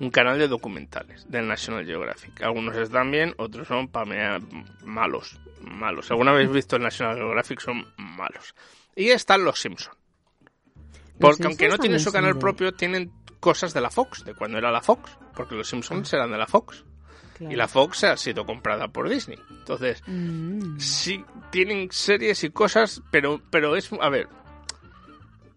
un 0.00 0.10
canal 0.10 0.38
de 0.38 0.48
documentales 0.48 1.30
del 1.30 1.46
National 1.46 1.84
Geographic. 1.86 2.42
Algunos 2.42 2.76
están 2.76 3.10
bien, 3.10 3.34
otros 3.36 3.68
son 3.68 3.88
pa 3.88 4.04
mea- 4.04 4.40
malos, 4.84 5.38
malos. 5.60 6.06
Si 6.06 6.12
alguna 6.12 6.32
vez 6.32 6.50
visto 6.50 6.76
el 6.76 6.82
National 6.82 7.16
Geographic 7.16 7.60
son 7.60 7.86
malos. 7.96 8.54
Y 8.96 9.10
están 9.10 9.44
los 9.44 9.60
Simpson. 9.60 9.94
Porque 11.20 11.44
aunque 11.44 11.68
no 11.68 11.78
tienen 11.78 12.00
su 12.00 12.10
canal 12.12 12.38
propio, 12.38 12.72
tienen 12.72 13.12
cosas 13.40 13.72
de 13.74 13.80
la 13.82 13.90
Fox, 13.90 14.24
de 14.24 14.34
cuando 14.34 14.56
era 14.58 14.70
la 14.70 14.80
Fox, 14.80 15.16
porque 15.34 15.54
los 15.54 15.68
Simpsons 15.68 16.12
eran 16.14 16.30
de 16.30 16.38
la 16.38 16.46
Fox. 16.46 16.84
Claro. 17.36 17.52
Y 17.52 17.56
la 17.56 17.68
Fox 17.68 18.04
ha 18.04 18.16
sido 18.16 18.44
comprada 18.46 18.88
por 18.88 19.08
Disney. 19.08 19.38
Entonces, 19.50 20.02
Mm. 20.06 20.78
sí 20.78 21.24
tienen 21.50 21.88
series 21.90 22.42
y 22.44 22.50
cosas, 22.50 23.02
pero, 23.10 23.40
pero 23.50 23.76
es, 23.76 23.90
a 24.00 24.08
ver, 24.08 24.28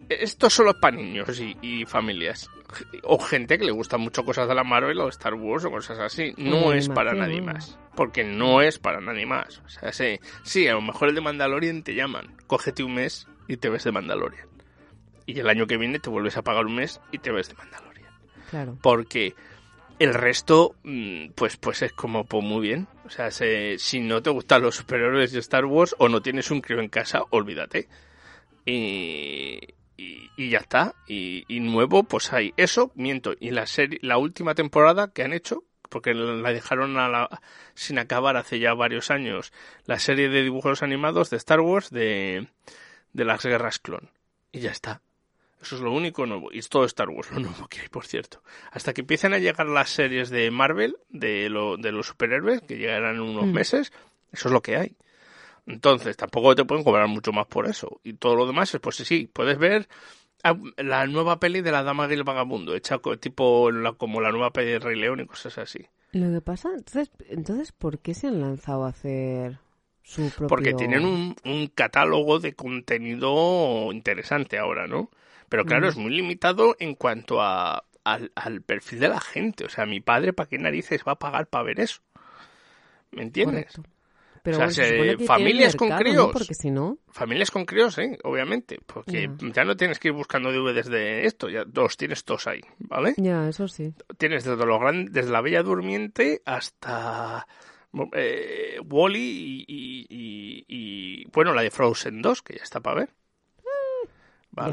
esto 0.09 0.49
solo 0.49 0.71
es 0.71 0.77
para 0.77 0.95
niños 0.97 1.39
y, 1.39 1.57
y 1.61 1.85
familias. 1.85 2.49
O 3.03 3.19
gente 3.19 3.57
que 3.57 3.65
le 3.65 3.71
gusta 3.71 3.97
mucho 3.97 4.24
cosas 4.26 4.47
de 4.47 4.55
la 4.55 4.63
Marvel 4.63 4.99
o 4.99 5.09
Star 5.09 5.34
Wars 5.34 5.65
o 5.65 5.71
cosas 5.71 5.99
así. 5.99 6.34
No 6.38 6.74
es 6.74 6.89
para 6.89 7.13
nadie 7.13 7.41
más. 7.41 7.78
Porque 7.95 8.24
no 8.24 8.61
es 8.61 8.80
para 8.80 8.99
nadie 9.01 9.26
más. 9.26 9.59
O 9.65 9.69
sea, 9.69 9.91
sí, 9.91 10.19
sí, 10.43 10.67
a 10.67 10.74
lo 10.74 10.82
mejor 10.82 11.09
el 11.09 11.15
de 11.15 11.21
Mandalorian 11.21 11.84
te 11.84 11.95
llaman. 11.95 12.36
Cógete 12.47 12.84
un 12.84 12.95
mes 12.95 13.28
y 13.47 13.57
te 13.57 13.69
ves 13.69 13.84
de 13.84 13.91
Mandalorian. 13.91 14.47
Y 15.26 15.39
el 15.39 15.47
año 15.49 15.67
que 15.67 15.78
viene 15.78 15.99
te 15.99 16.09
vuelves 16.09 16.36
a 16.38 16.41
pagar 16.41 16.65
un 16.65 16.76
mes 16.76 16.99
y 17.11 17.19
te 17.19 17.32
ves 17.32 17.47
de 17.49 17.55
Mandalorian 17.55 18.09
Claro. 18.49 18.78
porque 18.82 19.34
el 19.99 20.13
resto 20.13 20.76
mm, 20.84 21.30
pues 21.36 21.55
pues 21.57 21.82
es 21.82 21.93
como 21.93 22.26
pues 22.26 22.43
muy 22.43 22.61
bien 22.61 22.88
o 23.05 23.09
sea 23.09 23.32
se- 23.32 23.78
si 23.80 23.99
no 23.99 24.21
te 24.21 24.30
gustan 24.32 24.61
los 24.61 24.76
superhéroes 24.76 25.32
de 25.32 25.39
Star 25.39 25.65
Wars 25.65 25.95
o 25.97 26.09
no 26.09 26.21
tienes 26.21 26.51
un 26.51 26.61
crío 26.61 26.80
en 26.80 26.89
casa 26.89 27.24
olvídate 27.30 27.88
y, 28.65 29.59
y, 30.04 30.32
y 30.45 30.49
ya 30.49 30.60
está 30.60 30.95
y, 31.08 31.45
y 31.47 31.60
nuevo 31.60 32.04
pues 32.04 32.34
hay 32.34 32.54
eso 32.58 32.91
miento 32.95 33.34
y 33.39 33.51
la 33.51 33.66
serie 33.66 33.99
la 34.01 34.18
última 34.18 34.56
temporada 34.56 35.12
que 35.14 35.24
han 35.24 35.34
hecho 35.34 35.64
porque 35.89 36.14
la 36.14 36.51
dejaron 36.51 36.97
a 36.97 37.08
la- 37.08 37.41
sin 37.76 37.99
acabar 37.99 38.36
hace 38.38 38.60
ya 38.60 38.74
varios 38.74 39.12
años 39.12 39.54
la 39.86 39.99
serie 39.99 40.30
de 40.30 40.41
dibujos 40.43 40.84
animados 40.84 41.30
de 41.30 41.38
Star 41.38 41.60
Wars 41.62 41.89
de, 41.91 42.47
de 43.14 43.26
las 43.26 43.43
guerras 43.43 43.80
clon 43.80 44.10
y 44.51 44.60
ya 44.60 44.72
está 44.72 45.01
eso 45.62 45.76
es 45.78 45.82
lo 45.82 45.93
único 45.93 46.26
nuevo. 46.26 46.49
Y 46.51 46.60
es 46.60 46.68
todo 46.68 46.84
Star 46.84 47.08
Wars 47.10 47.32
lo 47.32 47.39
nuevo 47.39 47.70
que 47.70 47.80
hay, 47.80 47.88
por 47.88 48.06
cierto. 48.06 48.43
Hasta 48.72 48.93
que 48.93 48.99
empiecen 48.99 49.34
a 49.34 49.38
llegar 49.38 49.66
las 49.68 49.89
series 49.91 50.30
de 50.30 50.51
Marvel, 50.51 50.97
de, 51.08 51.47
lo, 51.49 51.78
de 51.78 51.93
los 51.93 52.08
superhéroes, 52.08 52.60
que 52.64 52.78
llegarán 52.78 53.16
en 53.16 53.22
unos 53.22 53.47
Mm. 53.47 53.54
meses, 53.54 53.93
eso 54.34 54.49
es 54.49 54.51
lo 54.54 54.62
que 54.62 54.76
hay. 54.76 54.97
Entonces, 55.66 56.18
tampoco 56.18 56.55
te 56.55 56.66
pueden 56.66 56.84
cobrar 56.84 57.07
mucho 57.07 57.32
más 57.34 57.47
por 57.47 57.68
eso. 57.68 57.99
Y 58.03 58.14
todo 58.14 58.36
lo 58.36 58.45
demás 58.47 58.74
es, 58.74 58.82
pues 58.82 58.97
sí, 58.97 59.05
sí, 59.05 59.30
puedes 59.32 59.57
ver 59.57 59.88
la 60.78 61.07
nueva 61.07 61.39
peli 61.39 61.61
de 61.61 61.72
la 61.72 61.84
Dama 61.84 62.07
y 62.09 62.14
el 62.14 62.24
Vagabundo, 62.24 62.76
hecha 62.76 62.99
tipo 63.20 63.72
la- 63.72 63.93
como 63.93 64.22
la 64.22 64.32
nueva 64.32 64.51
peli 64.53 64.72
de 64.74 64.80
Rey 64.80 64.99
León 64.99 65.22
y 65.22 65.26
cosas 65.28 65.57
así. 65.59 65.88
Lo 66.14 66.32
que 66.32 66.39
pasa, 66.39 66.70
entonces, 66.74 67.11
entonces, 67.28 67.74
¿por 67.74 67.99
qué 67.99 68.14
se 68.14 68.28
han 68.28 68.39
lanzado 68.39 68.86
a 68.86 68.89
hacer 68.89 69.59
su 70.01 70.32
propio... 70.32 70.47
Porque 70.47 70.74
tienen 70.74 71.05
un, 71.05 71.36
un 71.45 71.68
catálogo 71.68 72.39
de 72.39 72.53
contenido 72.55 73.91
interesante 73.91 74.57
ahora, 74.57 74.88
¿no? 74.88 75.09
Pero 75.49 75.66
claro, 75.66 75.88
Mm. 75.88 75.89
es 75.89 75.95
muy 75.97 76.11
limitado 76.11 76.76
en 76.80 76.95
cuanto 76.95 77.41
a, 77.41 77.86
al, 78.03 78.32
al 78.36 78.61
perfil 78.61 78.99
de 78.99 79.09
la 79.09 79.22
gente. 79.22 79.66
O 79.66 79.70
sea, 79.70 79.86
mi 79.86 79.99
padre, 80.01 80.34
¿para 80.34 80.49
qué 80.49 80.57
narices 80.57 81.03
va 81.07 81.14
a 81.14 81.20
pagar 81.20 81.47
para 81.47 81.64
ver 81.64 81.80
eso? 81.80 82.01
¿Me 83.11 83.22
entiendes? 83.24 83.68
Correcto. 83.68 83.86
Pero 84.43 84.57
o 84.57 84.59
sea, 84.59 84.65
bueno, 84.67 84.73
se 84.73 84.83
se- 84.83 84.89
supone 84.91 85.17
que 85.17 85.25
familias 85.25 85.75
con 85.75 85.89
críos. 85.89 86.15
¿no? 86.27 86.31
Porque 86.31 86.53
si 86.53 86.69
no... 86.69 86.97
Familias 87.09 87.49
con 87.49 87.65
críos, 87.65 87.97
¿eh? 87.97 88.17
Obviamente. 88.23 88.79
Porque 88.85 89.29
ya 89.53 89.63
no 89.63 89.75
tienes 89.77 89.99
que 89.99 90.09
ir 90.09 90.13
buscando 90.13 90.51
DVDs 90.51 90.89
de 90.89 91.25
esto, 91.25 91.49
ya 91.49 91.63
los 91.73 91.95
tienes 91.97 92.23
todos 92.25 92.45
ahí, 92.47 92.61
¿vale? 92.79 93.13
Ya, 93.17 93.47
eso 93.47 93.67
sí. 93.67 93.93
Tienes 94.17 94.43
desde, 94.43 94.65
los 94.65 94.79
gran- 94.79 95.05
desde 95.05 95.31
La 95.31 95.41
Bella 95.41 95.63
Durmiente 95.63 96.41
hasta 96.45 97.47
eh, 98.13 98.79
Wally 98.89 99.19
y, 99.19 99.65
y- 99.67 100.07
y- 100.09 100.65
y, 100.67 101.25
bueno, 101.31 101.53
la 101.53 101.61
de 101.61 101.71
Frozen 101.71 102.21
2, 102.21 102.41
que 102.41 102.57
ya 102.57 102.63
está 102.63 102.79
para 102.81 103.01
ver. 103.01 103.09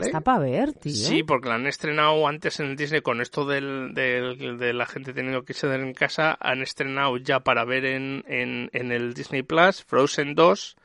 Está 0.06 0.20
para 0.20 0.38
ver, 0.40 0.72
tío. 0.74 0.92
Sí, 0.92 1.22
porque 1.22 1.48
la 1.48 1.54
han 1.56 1.66
estrenado 1.66 2.26
antes 2.28 2.60
en 2.60 2.66
el 2.66 2.76
Disney 2.76 3.00
con 3.02 3.20
esto 3.20 3.44
del, 3.46 3.92
del- 3.94 4.58
de 4.58 4.72
la 4.72 4.86
gente 4.86 5.12
teniendo 5.14 5.44
que 5.44 5.54
quedar 5.54 5.80
en 5.80 5.94
casa. 5.94 6.36
Han 6.40 6.62
estrenado 6.62 7.16
ya 7.16 7.40
para 7.40 7.64
ver 7.64 7.84
en, 7.86 8.24
en, 8.28 8.70
en 8.72 8.92
el 8.92 9.14
Disney 9.14 9.42
Plus 9.42 9.82
Frozen 9.84 10.34
2. 10.34 10.76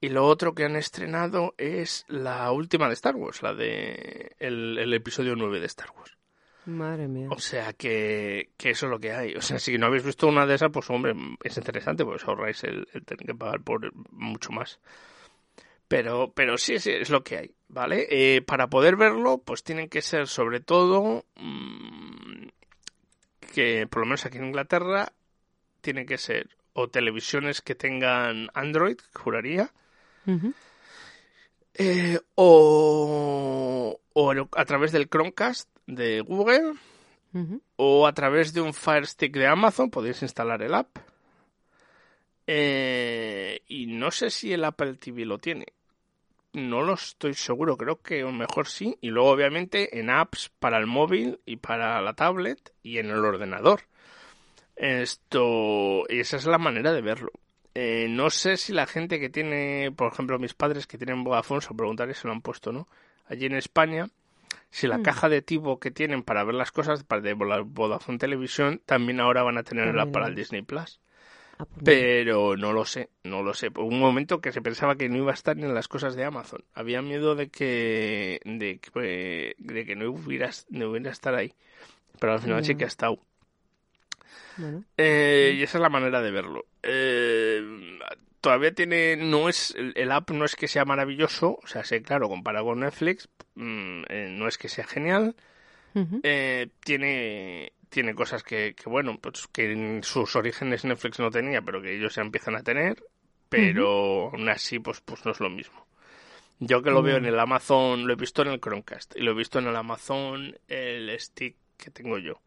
Y 0.00 0.08
lo 0.08 0.26
otro 0.26 0.54
que 0.54 0.64
han 0.64 0.74
estrenado 0.76 1.54
es 1.58 2.04
la 2.08 2.50
última 2.50 2.88
de 2.88 2.94
Star 2.94 3.14
Wars, 3.14 3.42
la 3.42 3.54
de 3.54 4.32
el, 4.40 4.76
el 4.78 4.92
episodio 4.94 5.36
9 5.36 5.60
de 5.60 5.66
Star 5.66 5.90
Wars. 5.96 6.16
Madre 6.66 7.08
mía. 7.08 7.28
O 7.30 7.38
sea 7.38 7.72
que, 7.72 8.50
que 8.56 8.70
eso 8.70 8.86
es 8.86 8.90
lo 8.90 8.98
que 9.00 9.12
hay. 9.12 9.34
O 9.34 9.42
sea, 9.42 9.58
si 9.58 9.78
no 9.78 9.86
habéis 9.86 10.04
visto 10.04 10.26
una 10.28 10.46
de 10.46 10.54
esas, 10.56 10.70
pues 10.72 10.88
hombre, 10.90 11.14
es 11.42 11.56
interesante, 11.56 12.04
pues 12.04 12.24
ahorráis 12.24 12.62
el, 12.64 12.86
el 12.92 13.04
tener 13.04 13.26
que 13.26 13.34
pagar 13.34 13.62
por 13.62 13.92
mucho 14.12 14.50
más. 14.52 14.80
Pero, 15.92 16.32
pero 16.34 16.56
sí, 16.56 16.78
sí, 16.78 16.90
es 16.90 17.10
lo 17.10 17.22
que 17.22 17.36
hay, 17.36 17.54
¿vale? 17.68 18.06
Eh, 18.08 18.40
para 18.40 18.68
poder 18.68 18.96
verlo, 18.96 19.42
pues 19.44 19.62
tienen 19.62 19.90
que 19.90 20.00
ser 20.00 20.26
sobre 20.26 20.60
todo 20.60 21.26
mm, 21.36 22.46
que, 23.52 23.86
por 23.86 24.00
lo 24.00 24.06
menos 24.06 24.24
aquí 24.24 24.38
en 24.38 24.46
Inglaterra, 24.46 25.12
tienen 25.82 26.06
que 26.06 26.16
ser 26.16 26.48
o 26.72 26.88
televisiones 26.88 27.60
que 27.60 27.74
tengan 27.74 28.48
Android, 28.54 28.96
juraría, 29.12 29.70
eh, 31.74 32.18
o, 32.36 34.00
o 34.14 34.34
a 34.50 34.64
través 34.64 34.92
del 34.92 35.10
Chromecast 35.10 35.68
de 35.86 36.22
Google, 36.22 36.72
o 37.76 38.06
a 38.06 38.14
través 38.14 38.54
de 38.54 38.62
un 38.62 38.72
Fire 38.72 39.06
Stick 39.06 39.34
de 39.34 39.46
Amazon 39.46 39.90
podéis 39.90 40.22
instalar 40.22 40.62
el 40.62 40.72
app. 40.72 40.96
Eh, 42.46 43.60
y 43.68 43.86
no 43.88 44.10
sé 44.10 44.30
si 44.30 44.54
el 44.54 44.64
Apple 44.64 44.94
TV 44.94 45.26
lo 45.26 45.38
tiene. 45.38 45.66
No 46.52 46.82
lo 46.82 46.94
estoy 46.94 47.34
seguro, 47.34 47.76
creo 47.76 48.02
que 48.02 48.24
mejor 48.24 48.66
sí. 48.66 48.98
Y 49.00 49.08
luego, 49.08 49.30
obviamente, 49.30 49.98
en 49.98 50.10
apps 50.10 50.50
para 50.58 50.78
el 50.78 50.86
móvil 50.86 51.40
y 51.46 51.56
para 51.56 52.00
la 52.02 52.12
tablet 52.14 52.72
y 52.82 52.98
en 52.98 53.06
el 53.06 53.24
ordenador. 53.24 53.82
Esto, 54.76 56.04
y 56.08 56.20
esa 56.20 56.36
es 56.36 56.46
la 56.46 56.58
manera 56.58 56.92
de 56.92 57.00
verlo. 57.02 57.30
Eh, 57.74 58.06
no 58.08 58.30
sé 58.30 58.56
si 58.56 58.72
la 58.72 58.86
gente 58.86 59.18
que 59.18 59.30
tiene, 59.30 59.92
por 59.96 60.12
ejemplo, 60.12 60.38
mis 60.38 60.54
padres 60.54 60.86
que 60.86 60.98
tienen 60.98 61.24
Vodafone, 61.24 61.62
se 61.62 61.70
lo 61.70 61.76
preguntaré 61.76 62.14
si 62.14 62.26
lo 62.26 62.32
han 62.32 62.42
puesto, 62.42 62.72
¿no? 62.72 62.88
Allí 63.26 63.46
en 63.46 63.54
España, 63.54 64.08
si 64.70 64.86
la 64.86 64.98
Mm. 64.98 65.02
caja 65.02 65.28
de 65.28 65.40
tipo 65.40 65.78
que 65.78 65.90
tienen 65.90 66.22
para 66.22 66.44
ver 66.44 66.54
las 66.54 66.72
cosas 66.72 67.04
para 67.04 67.22
de 67.22 67.32
Vodafone 67.34 68.18
Televisión, 68.18 68.82
también 68.84 69.20
ahora 69.20 69.42
van 69.42 69.56
a 69.56 69.62
tenerla 69.62 69.92
También 69.92 70.12
para 70.12 70.26
el 70.26 70.34
Disney 70.34 70.62
Plus. 70.62 71.00
Ah, 71.62 71.66
pues. 71.66 71.84
Pero 71.84 72.56
no 72.56 72.72
lo 72.72 72.84
sé, 72.84 73.10
no 73.22 73.42
lo 73.42 73.54
sé. 73.54 73.68
Hubo 73.68 73.86
un 73.86 74.00
momento 74.00 74.40
que 74.40 74.52
se 74.52 74.62
pensaba 74.62 74.96
que 74.96 75.08
no 75.08 75.16
iba 75.16 75.30
a 75.30 75.34
estar 75.34 75.56
en 75.58 75.72
las 75.74 75.86
cosas 75.86 76.16
de 76.16 76.24
Amazon. 76.24 76.64
Había 76.74 77.02
miedo 77.02 77.34
de 77.34 77.48
que 77.48 78.40
de 78.44 78.78
que, 78.78 79.54
de 79.58 79.86
que 79.86 79.96
no 79.96 80.10
hubiera 80.10 80.50
no 80.70 80.90
hubiera 80.90 81.10
estar 81.10 81.34
ahí. 81.34 81.54
Pero 82.18 82.32
al 82.32 82.40
final 82.40 82.64
sí 82.64 82.74
que 82.74 82.84
ha 82.84 82.88
estado. 82.88 83.18
Bueno. 84.56 84.84
Eh, 84.96 85.54
y 85.56 85.62
esa 85.62 85.78
es 85.78 85.82
la 85.82 85.88
manera 85.88 86.20
de 86.20 86.30
verlo. 86.30 86.66
Eh, 86.82 87.98
todavía 88.42 88.74
tiene, 88.74 89.16
no 89.16 89.48
es, 89.48 89.74
el, 89.76 90.12
app 90.12 90.30
no 90.30 90.44
es 90.44 90.56
que 90.56 90.68
sea 90.68 90.84
maravilloso, 90.84 91.60
o 91.62 91.66
sea, 91.66 91.84
sé, 91.84 92.02
claro, 92.02 92.28
comparado 92.28 92.66
con 92.66 92.80
Netflix, 92.80 93.28
mm, 93.54 94.02
eh, 94.08 94.28
no 94.30 94.48
es 94.48 94.58
que 94.58 94.68
sea 94.68 94.86
genial. 94.86 95.34
Eh, 96.22 96.68
tiene, 96.84 97.72
tiene 97.92 98.14
cosas 98.16 98.42
que, 98.44 98.74
que, 98.76 98.90
bueno, 98.90 99.18
pues 99.20 99.48
que 99.48 99.72
en 99.72 100.04
sus 100.04 100.36
orígenes 100.36 100.84
Netflix 100.86 101.20
no 101.20 101.30
tenía, 101.30 101.62
pero 101.62 101.82
que 101.82 101.96
ellos 101.96 102.16
ya 102.16 102.22
empiezan 102.22 102.56
a 102.56 102.64
tener, 102.64 103.04
pero 103.50 104.30
aún 104.30 104.48
así, 104.50 104.80
pues, 104.80 105.00
pues 105.02 105.24
no 105.26 105.32
es 105.32 105.40
lo 105.40 105.50
mismo. 105.50 105.86
Yo 106.60 106.82
que 106.82 106.90
lo 106.90 107.02
veo 107.02 107.18
en 107.18 107.24
Ya. 107.24 107.26
el 107.26 107.38
Amazon, 107.40 108.06
lo 108.06 108.12
he 108.14 108.16
visto 108.16 108.42
en 108.42 108.48
el 108.48 108.60
Chromecast 108.60 109.16
y 109.16 109.22
lo 109.22 109.32
he 109.32 109.34
visto 109.34 109.58
en 109.60 109.68
el 109.68 109.76
Amazon 109.76 110.56
el 110.68 111.18
stick 111.20 111.56
que 111.78 111.90
tengo 111.90 112.18
yo. 112.18 112.40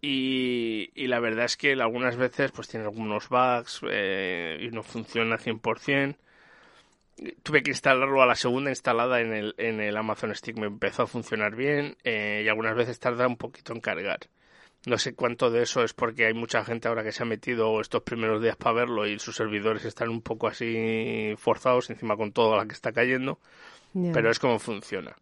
Y, 0.00 0.90
y 0.94 1.08
la 1.08 1.20
verdad 1.20 1.46
es 1.46 1.56
que 1.56 1.72
algunas 1.72 2.16
veces 2.16 2.52
pues 2.52 2.68
tiene 2.68 2.86
algunos 2.86 3.28
bugs 3.28 3.80
eh, 3.90 4.58
y 4.60 4.68
no 4.68 4.82
funciona 4.82 5.38
100%. 5.38 6.18
Tuve 7.42 7.62
que 7.62 7.70
instalarlo 7.70 8.22
a 8.22 8.26
la 8.26 8.34
segunda 8.34 8.70
instalada 8.70 9.20
en 9.20 9.32
el, 9.32 9.54
en 9.58 9.80
el 9.80 9.96
Amazon 9.96 10.34
Stick, 10.34 10.58
me 10.58 10.66
empezó 10.66 11.02
a 11.04 11.06
funcionar 11.06 11.56
bien 11.56 11.96
eh, 12.04 12.42
y 12.44 12.48
algunas 12.48 12.76
veces 12.76 12.98
tarda 13.00 13.26
un 13.26 13.36
poquito 13.38 13.72
en 13.72 13.80
cargar. 13.80 14.20
No 14.86 14.96
sé 14.98 15.14
cuánto 15.14 15.50
de 15.50 15.62
eso 15.64 15.82
es 15.84 15.92
porque 15.92 16.24
hay 16.26 16.32
mucha 16.32 16.64
gente 16.64 16.88
ahora 16.88 17.02
que 17.04 17.12
se 17.12 17.22
ha 17.22 17.26
metido 17.26 17.80
estos 17.80 18.02
primeros 18.02 18.40
días 18.40 18.56
para 18.56 18.72
verlo 18.76 19.06
y 19.06 19.18
sus 19.18 19.36
servidores 19.36 19.84
están 19.84 20.08
un 20.08 20.22
poco 20.22 20.46
así 20.48 21.34
forzados 21.36 21.90
encima 21.90 22.16
con 22.16 22.32
toda 22.32 22.56
la 22.56 22.66
que 22.66 22.72
está 22.72 22.92
cayendo, 22.92 23.38
pero 24.14 24.30
es 24.30 24.38
como 24.38 24.58
funciona. 24.58 25.14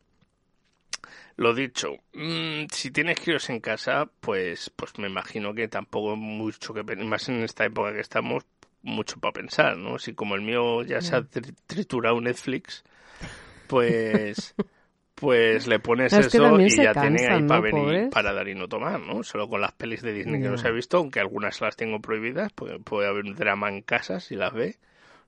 Lo 1.36 1.52
dicho, 1.54 1.96
mm, 2.12 2.66
si 2.70 2.90
tienes 2.90 3.18
críos 3.18 3.50
en 3.50 3.60
casa, 3.60 4.08
pues, 4.20 4.70
pues 4.76 4.98
me 4.98 5.08
imagino 5.08 5.52
que 5.54 5.66
tampoco 5.68 6.14
mucho 6.16 6.72
que 6.74 6.82
más 6.96 7.28
en 7.28 7.42
esta 7.42 7.64
época 7.64 7.92
que 7.92 8.00
estamos, 8.00 8.44
mucho 8.82 9.18
para 9.18 9.32
pensar, 9.32 9.76
¿no? 9.76 9.98
Si 9.98 10.14
como 10.14 10.34
el 10.36 10.42
mío 10.42 10.82
ya 10.82 11.00
se 11.00 11.16
ha 11.16 11.22
tri- 11.22 11.54
triturado 11.66 12.20
Netflix, 12.20 12.84
pues, 13.66 14.54
pues 15.14 15.66
le 15.66 15.78
pones 15.78 16.12
Es 16.12 16.28
que 16.28 16.36
eso 16.36 16.60
y 16.60 16.68
ya 16.76 16.92
tiene 16.92 17.26
ahí 17.28 17.42
para 17.42 17.60
¿no, 17.60 17.62
venir, 17.62 18.10
para 18.10 18.32
dar 18.32 18.48
y 18.48 18.54
no 18.54 18.68
tomar, 18.68 19.00
¿no? 19.00 19.22
Solo 19.22 19.48
con 19.48 19.60
las 19.60 19.72
pelis 19.72 20.02
de 20.02 20.12
Disney 20.12 20.38
que 20.40 20.44
Ya. 20.44 20.50
no 20.50 20.58
se 20.58 20.68
ha 20.68 20.72
visto, 20.72 20.98
aunque 20.98 21.20
algunas 21.20 21.60
las 21.60 21.76
tengo 21.76 22.00
prohibidas, 22.00 22.52
porque 22.52 22.78
puede 22.78 23.08
haber 23.08 23.24
un 23.24 23.34
drama 23.34 23.68
en 23.68 23.82
casa 23.82 24.20
si 24.20 24.34
las 24.36 24.52
ve. 24.52 24.76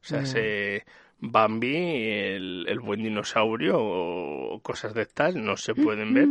O 0.03 0.05
sea, 0.05 0.21
Ya. 0.21 0.27
se 0.27 0.85
Bambi, 1.19 1.75
el, 1.77 2.67
el 2.69 2.81
buen 2.81 3.03
dinosaurio 3.03 3.77
o 3.79 4.61
cosas 4.61 4.93
de 4.93 5.07
tal 5.07 5.43
no 5.45 5.57
se 5.57 5.75
pueden 5.75 6.13
ver. 6.13 6.29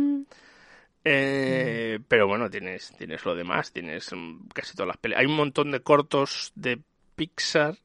Eh, 1.04 1.98
Pero 2.08 2.26
bueno, 2.26 2.50
tienes, 2.50 2.92
tienes 2.98 3.24
lo 3.24 3.34
demás, 3.34 3.72
tienes 3.72 4.12
mm, 4.12 4.48
casi 4.52 4.74
todas 4.74 4.88
las 4.88 4.96
pelis. 4.96 5.18
Hay 5.18 5.26
un 5.26 5.36
montón 5.36 5.70
de 5.70 5.80
cortos 5.80 6.52
de 6.54 6.80
Pixar. 7.14 7.76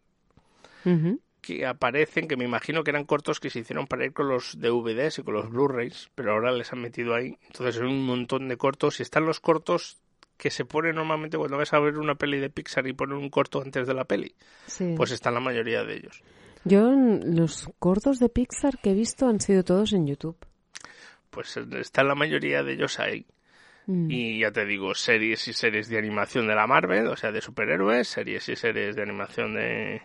Que 1.41 1.65
aparecen, 1.65 2.27
que 2.27 2.37
me 2.37 2.45
imagino 2.45 2.83
que 2.83 2.91
eran 2.91 3.05
cortos 3.05 3.39
que 3.39 3.49
se 3.49 3.59
hicieron 3.59 3.87
para 3.87 4.05
ir 4.05 4.13
con 4.13 4.29
los 4.29 4.59
DVDs 4.59 5.19
y 5.19 5.23
con 5.23 5.33
los 5.33 5.49
Blu-rays, 5.49 6.11
pero 6.15 6.33
ahora 6.33 6.51
les 6.51 6.71
han 6.71 6.81
metido 6.81 7.15
ahí. 7.15 7.37
Entonces 7.47 7.81
hay 7.81 7.87
un 7.87 8.05
montón 8.05 8.47
de 8.47 8.57
cortos 8.57 8.99
y 8.99 9.03
están 9.03 9.25
los 9.25 9.39
cortos 9.39 9.99
que 10.37 10.51
se 10.51 10.65
ponen 10.65 10.95
normalmente 10.95 11.37
cuando 11.37 11.57
vas 11.57 11.73
a 11.73 11.79
ver 11.79 11.97
una 11.97 12.15
peli 12.15 12.39
de 12.39 12.49
Pixar 12.49 12.87
y 12.87 12.93
ponen 12.93 13.17
un 13.17 13.29
corto 13.29 13.61
antes 13.61 13.87
de 13.87 13.93
la 13.93 14.05
peli. 14.05 14.35
Sí. 14.67 14.93
Pues 14.95 15.11
están 15.11 15.33
la 15.33 15.39
mayoría 15.39 15.83
de 15.83 15.95
ellos. 15.95 16.23
Yo 16.63 16.91
los 16.91 17.69
cortos 17.79 18.19
de 18.19 18.29
Pixar 18.29 18.77
que 18.79 18.91
he 18.91 18.93
visto 18.93 19.27
han 19.27 19.39
sido 19.39 19.63
todos 19.63 19.93
en 19.93 20.07
YouTube. 20.07 20.37
Pues 21.31 21.57
están 21.57 22.07
la 22.07 22.15
mayoría 22.15 22.61
de 22.61 22.73
ellos 22.73 22.99
ahí. 22.99 23.25
Mm. 23.87 24.11
Y 24.11 24.39
ya 24.39 24.51
te 24.51 24.65
digo, 24.65 24.93
series 24.93 25.47
y 25.47 25.53
series 25.53 25.89
de 25.89 25.97
animación 25.97 26.47
de 26.47 26.55
la 26.55 26.67
Marvel, 26.67 27.07
o 27.07 27.15
sea, 27.15 27.31
de 27.31 27.41
superhéroes, 27.41 28.07
series 28.07 28.47
y 28.49 28.55
series 28.55 28.95
de 28.95 29.01
animación 29.01 29.55
de, 29.55 30.01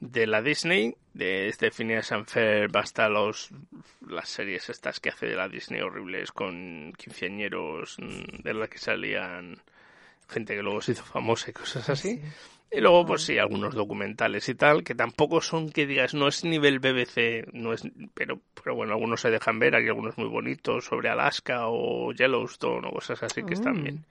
de 0.00 0.26
la 0.26 0.42
Disney, 0.42 0.96
de 1.14 1.48
este 1.48 1.70
Phineas 1.70 2.10
and 2.12 2.26
Ferb 2.26 2.76
hasta 2.76 3.08
los, 3.08 3.50
las 4.08 4.28
series 4.28 4.70
estas 4.70 4.98
que 4.98 5.10
hace 5.10 5.26
de 5.26 5.36
la 5.36 5.48
Disney 5.48 5.80
horribles 5.82 6.32
con 6.32 6.92
quinceañeros 6.96 7.98
mm, 7.98 8.42
de 8.42 8.54
las 8.54 8.68
que 8.70 8.78
salían 8.78 9.58
gente 10.28 10.54
que 10.54 10.62
luego 10.62 10.80
se 10.80 10.92
hizo 10.92 11.04
famosa 11.04 11.50
y 11.50 11.52
cosas 11.52 11.88
así. 11.90 12.20
Y 12.72 12.80
luego, 12.80 13.04
pues 13.04 13.22
sí, 13.22 13.36
algunos 13.36 13.74
documentales 13.74 14.48
y 14.48 14.54
tal, 14.54 14.84
que 14.84 14.94
tampoco 14.94 15.40
son 15.40 15.70
que 15.70 15.86
digas, 15.88 16.14
no 16.14 16.28
es 16.28 16.44
nivel 16.44 16.78
BBC, 16.78 17.48
no 17.52 17.72
es, 17.72 17.82
pero, 18.14 18.40
pero 18.54 18.76
bueno, 18.76 18.92
algunos 18.92 19.20
se 19.20 19.30
dejan 19.30 19.58
ver, 19.58 19.74
hay 19.74 19.88
algunos 19.88 20.16
muy 20.16 20.28
bonitos 20.28 20.84
sobre 20.84 21.08
Alaska 21.08 21.66
o 21.66 22.12
Yellowstone 22.12 22.86
o 22.86 22.92
cosas 22.92 23.24
así 23.24 23.42
que 23.42 23.54
están 23.54 23.80
Mm. 23.80 23.82
bien. 23.82 24.04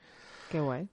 Qué 0.52 0.60
guay. 0.60 0.90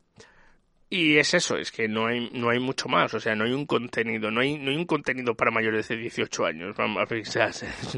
Y 0.88 1.16
es 1.16 1.34
eso, 1.34 1.56
es 1.56 1.72
que 1.72 1.88
no 1.88 2.06
hay, 2.06 2.30
no 2.32 2.48
hay 2.48 2.60
mucho 2.60 2.88
más, 2.88 3.12
o 3.12 3.18
sea, 3.18 3.34
no 3.34 3.42
hay 3.44 3.50
un 3.52 3.66
contenido, 3.66 4.30
no 4.30 4.40
hay, 4.40 4.56
no 4.56 4.70
hay 4.70 4.76
un 4.76 4.84
contenido 4.86 5.34
para 5.34 5.50
mayores 5.50 5.88
de 5.88 5.96
18 5.96 6.46
años. 6.46 6.76
Vamos 6.76 7.02
a 7.02 7.06
ver, 7.06 7.22
o 7.26 7.30
sea, 7.30 7.50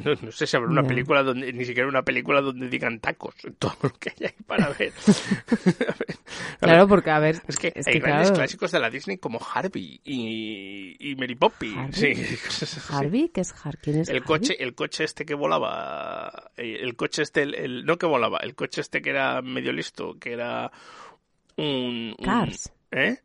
no, 0.05 0.14
no 0.22 0.32
sé 0.32 0.47
si 0.47 0.57
habrá 0.57 0.70
una 0.70 0.82
película 0.82 1.22
donde, 1.22 1.53
ni 1.53 1.66
siquiera 1.66 1.86
una 1.86 2.03
película 2.03 2.41
donde 2.41 2.66
digan 2.70 2.99
tacos, 2.99 3.34
todo 3.59 3.76
lo 3.82 3.91
que 3.93 4.09
hay 4.18 4.26
ahí 4.28 4.34
para 4.47 4.70
ver. 4.70 4.93
A 4.97 5.55
ver, 5.99 6.16
a 6.18 6.57
Claro, 6.61 6.78
ver, 6.78 6.89
porque, 6.89 7.11
a 7.11 7.18
ver, 7.18 7.43
es 7.47 7.57
que 7.59 7.72
es 7.76 7.86
hay 7.86 7.93
que, 7.95 7.99
grandes 8.01 8.28
claro. 8.28 8.36
clásicos 8.39 8.72
de 8.72 8.80
la 8.80 8.89
Disney 8.89 9.18
como 9.18 9.39
Harvey 9.55 10.01
y, 10.05 10.97
y 11.11 11.14
Mary 11.16 11.34
Poppy. 11.34 11.74
¿Harvey? 11.76 12.14
Sí. 12.16 12.78
Harvey, 12.91 13.28
¿qué 13.28 13.43
es 13.43 13.55
Har? 13.64 13.76
¿Quién 13.76 13.99
es 14.01 14.09
El 14.09 14.16
Harvey? 14.16 14.26
coche, 14.26 14.62
el 14.62 14.74
coche 14.74 15.05
este 15.05 15.26
que 15.26 15.34
volaba, 15.34 16.53
eh, 16.57 16.78
el 16.80 16.97
coche 16.97 17.20
este, 17.20 17.43
el, 17.43 17.55
el- 17.55 17.84
no 17.84 17.99
que 17.99 18.07
volaba, 18.07 18.39
el 18.39 18.55
coche 18.55 18.80
este 18.80 19.03
que 19.03 19.11
era 19.11 19.43
medio 19.43 19.72
listo, 19.72 20.18
que 20.18 20.32
era 20.32 20.72
un... 21.57 22.14
un- 22.18 22.24
Cars. 22.24 22.72
¿Eh? 22.91 23.18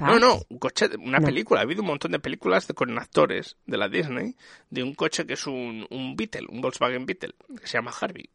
No, 0.00 0.18
no, 0.18 0.42
un 0.48 0.58
coche, 0.58 0.88
una 0.98 1.20
No. 1.20 1.26
película. 1.26 1.60
Ha 1.60 1.64
habido 1.64 1.82
un 1.82 1.88
montón 1.88 2.12
de 2.12 2.18
películas 2.18 2.66
de- 2.66 2.74
con 2.74 2.98
actores 2.98 3.56
de 3.66 3.76
la 3.78 3.88
Disney 3.88 4.36
de 4.70 4.82
un 4.82 4.94
coche 4.94 5.26
que 5.26 5.34
es 5.34 5.46
un, 5.46 5.86
un 5.90 6.16
Beetle, 6.16 6.46
un 6.50 6.60
Volkswagen 6.60 7.06
Beetle, 7.06 7.34
que 7.60 7.66
se 7.66 7.74
llama 7.78 7.92
Harvey. 8.00 8.28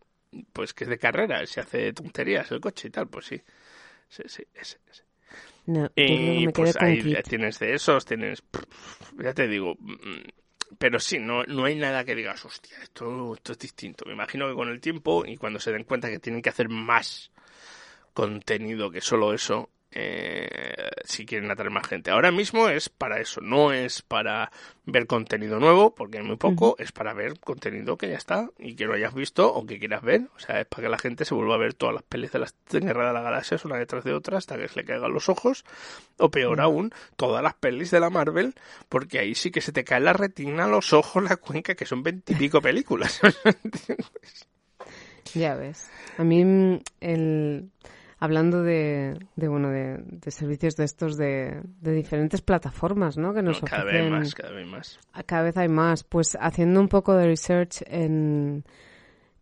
Pues 0.54 0.74
que 0.74 0.84
es 0.86 0.90
de 0.90 0.98
carrera, 1.00 1.46
se 1.48 1.62
hace 1.62 1.94
tonterías 1.94 2.52
el 2.52 2.62
coche 2.62 2.88
y 2.90 2.92
tal, 2.92 3.08
pues 3.10 3.26
sí. 3.28 3.42
Sí, 4.10 4.24
sí, 4.28 4.44
ese, 4.56 4.80
ese. 4.92 5.04
No, 5.68 5.90
Y 5.96 6.48
me 6.48 6.54
pues 6.54 6.76
ahí 6.78 6.98
Kit. 7.04 7.28
tienes 7.28 7.60
de 7.60 7.74
esos, 7.74 8.06
tienes. 8.06 8.44
Ya 9.18 9.34
te 9.34 9.48
digo. 9.48 9.76
mm, 9.80 10.76
Pero 10.78 11.00
sí, 11.00 11.20
no, 11.20 11.44
no 11.46 11.66
hay 11.66 11.76
nada 11.76 12.04
que 12.06 12.16
digas, 12.16 12.44
hostia, 12.46 12.78
esto, 12.84 13.34
esto 13.36 13.54
es 13.54 13.60
distinto. 13.60 14.06
Me 14.06 14.14
imagino 14.14 14.48
que 14.50 14.56
con 14.56 14.70
el 14.70 14.82
tiempo 14.82 15.26
y 15.26 15.38
cuando 15.38 15.60
se 15.60 15.72
den 15.72 15.84
cuenta 15.86 16.10
que 16.10 16.20
tienen 16.20 16.42
que 16.42 16.50
hacer 16.50 16.70
más 16.70 17.32
contenido 18.14 18.92
que 18.92 19.02
solo 19.02 19.34
eso, 19.34 19.70
eh, 19.92 20.90
si 21.06 21.26
quieren 21.26 21.50
atraer 21.50 21.72
más 21.72 21.88
gente. 21.88 22.12
Ahora 22.12 22.32
mismo 22.32 22.68
es 22.70 22.90
para 22.90 23.20
eso, 23.20 23.42
no 23.42 23.72
es 23.72 24.02
para 24.02 24.52
ver 24.86 25.08
contenido 25.08 25.60
nuevo, 25.60 25.96
porque 25.96 26.20
hay 26.20 26.24
muy 26.24 26.36
poco, 26.38 26.76
es 26.80 26.92
para 26.92 27.14
ver 27.14 27.40
contenido 27.40 27.98
que 27.98 28.10
ya 28.10 28.18
está 28.18 28.50
y 28.58 28.76
que 28.76 28.86
lo 28.86 28.94
hayas 28.94 29.14
visto 29.14 29.54
o 29.54 29.66
que 29.66 29.80
quieras 29.80 30.02
ver. 30.02 30.28
O 30.36 30.40
sea, 30.40 30.62
es 30.62 30.68
para 30.68 30.84
que 30.84 30.90
la 30.90 30.98
gente 30.98 31.26
se 31.26 31.34
vuelva 31.34 31.56
a 31.56 31.60
ver 31.60 31.74
todas 31.74 31.96
las 31.96 32.04
pelis 32.04 32.32
de 32.32 32.40
la 32.40 32.48
Guerra 32.72 33.08
de 33.08 33.14
las 33.14 33.24
Galaxias 33.24 33.66
una 33.66 33.78
detrás 33.78 34.04
de 34.04 34.14
otra 34.14 34.38
hasta 34.38 34.58
que 34.58 34.68
se 34.68 34.76
le 34.76 34.86
caigan 34.86 35.14
los 35.14 35.30
ojos, 35.30 35.66
o 36.18 36.30
peor 36.30 36.62
aún, 36.62 36.92
todas 37.16 37.42
las 37.42 37.54
pelis 37.56 37.92
de 37.92 38.00
la 38.00 38.10
Marvel, 38.10 38.54
porque 38.90 39.20
ahí 39.20 39.36
sí 39.36 39.52
que 39.52 39.62
se 39.62 39.72
te 39.72 39.84
cae 39.84 40.00
la 40.00 40.14
retina, 40.14 40.68
los 40.68 40.94
ojos, 40.94 41.24
la 41.24 41.38
cuenca, 41.38 41.76
que 41.76 41.86
son 41.86 42.04
veintipico 42.04 42.62
películas. 42.62 43.20
Ya 45.34 45.56
ves. 45.56 45.90
A 46.18 46.24
mí, 46.24 46.44
mm, 46.44 46.80
el, 47.02 47.70
hablando 48.20 48.64
de, 48.64 49.18
de 49.36 49.48
bueno, 49.48 49.70
de, 49.70 49.98
de 50.04 50.32
servicios 50.32 50.76
de 50.76 50.86
estos 50.86 51.18
de, 51.18 51.62
de 51.82 51.92
diferentes 51.94 52.42
plataformas, 52.42 53.18
¿no? 53.18 53.34
Que 53.34 53.42
nos 53.44 53.62
No, 53.62 53.68
cada 53.68 53.84
vez 53.84 54.08
ofrecen. 54.08 54.10
más, 54.10 54.36
cada 54.36 54.52
vez 54.54 54.68
más. 54.68 55.00
Cada 55.26 55.44
vez 55.44 55.58
hay 55.58 55.68
más. 55.70 56.04
Pues 56.04 56.38
haciendo 56.40 56.80
un 56.80 56.88
poco 56.90 57.16
de 57.16 57.26
research 57.28 57.84
en, 57.88 58.64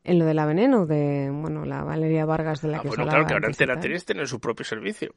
en 0.04 0.20
lo 0.20 0.26
de 0.26 0.34
la 0.34 0.46
veneno, 0.46 0.86
de, 0.86 1.30
bueno, 1.32 1.66
la 1.66 1.84
Valeria 1.84 2.26
Vargas 2.26 2.62
de 2.62 2.70
la 2.70 2.78
Ah, 2.78 2.82
que 2.82 2.88
bueno, 2.88 3.04
hablaba 3.04 3.10
claro 3.10 3.26
que 3.28 3.34
ahora 3.34 3.48
Antena 3.48 3.74
tal. 3.76 3.82
3 3.82 4.06
tiene 4.06 4.26
su 4.28 4.40
propio 4.40 4.66
servicio. 4.66 5.12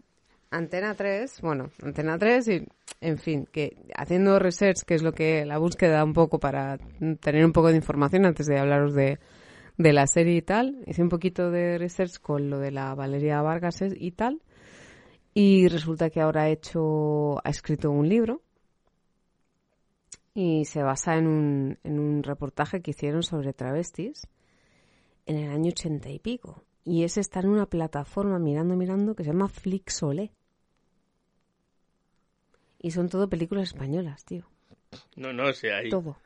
Antena 0.50 0.94
3, 0.94 1.40
bueno, 1.42 1.70
Antena 1.82 2.16
3 2.16 2.48
y, 2.48 2.66
en 3.02 3.18
fin, 3.18 3.46
que 3.52 3.76
haciendo 3.94 4.38
research, 4.38 4.82
que 4.86 4.94
es 4.94 5.02
lo 5.02 5.12
que 5.12 5.44
la 5.44 5.58
búsqueda 5.58 6.02
un 6.04 6.14
poco 6.14 6.38
para 6.38 6.78
tener 7.20 7.44
un 7.44 7.52
poco 7.52 7.68
de 7.68 7.76
información 7.76 8.24
antes 8.24 8.46
de 8.46 8.58
hablaros 8.58 8.94
de, 8.94 9.18
de 9.78 9.92
la 9.92 10.06
serie 10.06 10.36
y 10.36 10.42
tal, 10.42 10.82
hice 10.86 11.02
un 11.02 11.08
poquito 11.08 11.50
de 11.50 11.78
research 11.78 12.18
con 12.20 12.50
lo 12.50 12.58
de 12.58 12.72
la 12.72 12.94
Valeria 12.94 13.40
Vargas 13.40 13.80
y 13.80 14.10
tal, 14.10 14.42
y 15.32 15.68
resulta 15.68 16.10
que 16.10 16.20
ahora 16.20 16.42
ha 16.42 16.48
hecho, 16.50 17.38
ha 17.46 17.48
escrito 17.48 17.90
un 17.90 18.08
libro 18.08 18.42
y 20.34 20.64
se 20.64 20.82
basa 20.82 21.16
en 21.16 21.26
un, 21.26 21.78
en 21.84 21.98
un 21.98 22.22
reportaje 22.22 22.82
que 22.82 22.90
hicieron 22.90 23.22
sobre 23.22 23.52
travestis 23.52 24.26
en 25.26 25.36
el 25.36 25.50
año 25.50 25.70
ochenta 25.70 26.10
y 26.10 26.18
pico. 26.18 26.64
Y 26.84 27.04
ese 27.04 27.20
está 27.20 27.40
en 27.40 27.50
una 27.50 27.66
plataforma 27.66 28.38
mirando, 28.38 28.74
mirando, 28.74 29.14
que 29.14 29.22
se 29.22 29.30
llama 29.30 29.48
Flixolé. 29.48 30.32
Y 32.80 32.92
son 32.92 33.08
todo 33.08 33.28
películas 33.28 33.68
españolas, 33.68 34.24
tío. 34.24 34.48
No, 35.16 35.32
no, 35.32 35.52
sí, 35.52 35.68
hay. 35.68 35.90
Todo. 35.90 36.16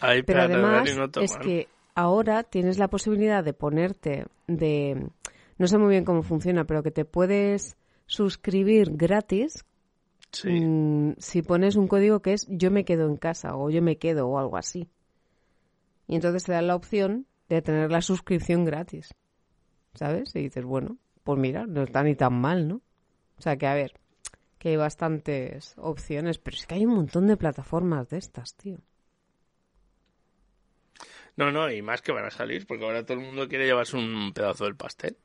hay 0.00 0.22
Pero 0.22 0.42
además 0.42 0.88
no 0.96 1.22
es 1.22 1.36
que 1.36 1.68
ahora 1.96 2.44
tienes 2.44 2.78
la 2.78 2.88
posibilidad 2.88 3.42
de 3.42 3.52
ponerte 3.52 4.26
de... 4.46 5.10
No 5.58 5.66
sé 5.66 5.78
muy 5.78 5.88
bien 5.88 6.04
cómo 6.04 6.22
funciona, 6.22 6.64
pero 6.64 6.82
que 6.84 6.92
te 6.92 7.04
puedes 7.04 7.76
suscribir 8.06 8.92
gratis 8.96 9.64
Sí. 10.30 10.50
mm, 10.50 11.14
si 11.18 11.42
pones 11.42 11.76
un 11.76 11.88
código 11.88 12.20
que 12.20 12.34
es 12.34 12.46
yo 12.50 12.70
me 12.70 12.84
quedo 12.84 13.08
en 13.08 13.16
casa 13.16 13.56
o 13.56 13.70
yo 13.70 13.80
me 13.80 13.96
quedo 13.96 14.28
o 14.28 14.38
algo 14.38 14.56
así. 14.58 14.88
Y 16.06 16.14
entonces 16.14 16.44
te 16.44 16.52
dan 16.52 16.66
la 16.66 16.76
opción 16.76 17.26
de 17.48 17.62
tener 17.62 17.90
la 17.90 18.02
suscripción 18.02 18.64
gratis. 18.64 19.14
¿Sabes? 19.94 20.36
Y 20.36 20.40
dices, 20.40 20.64
bueno, 20.64 20.98
pues 21.24 21.38
mira, 21.38 21.66
no 21.66 21.82
está 21.82 22.02
ni 22.02 22.14
tan 22.14 22.38
mal, 22.38 22.68
¿no? 22.68 22.82
O 23.38 23.42
sea 23.42 23.56
que, 23.56 23.66
a 23.66 23.74
ver, 23.74 23.94
que 24.58 24.70
hay 24.70 24.76
bastantes 24.76 25.74
opciones, 25.78 26.38
pero 26.38 26.56
es 26.56 26.66
que 26.66 26.74
hay 26.74 26.84
un 26.84 26.94
montón 26.94 27.26
de 27.26 27.36
plataformas 27.36 28.08
de 28.10 28.18
estas, 28.18 28.54
tío. 28.54 28.78
No, 31.36 31.52
no, 31.52 31.70
y 31.70 31.82
más 31.82 32.00
que 32.02 32.12
van 32.12 32.24
a 32.24 32.30
salir, 32.30 32.66
porque 32.66 32.84
ahora 32.84 33.04
todo 33.04 33.18
el 33.18 33.24
mundo 33.24 33.48
quiere 33.48 33.66
llevarse 33.66 33.96
un 33.96 34.32
pedazo 34.32 34.64
del 34.64 34.76
pastel. 34.76 35.16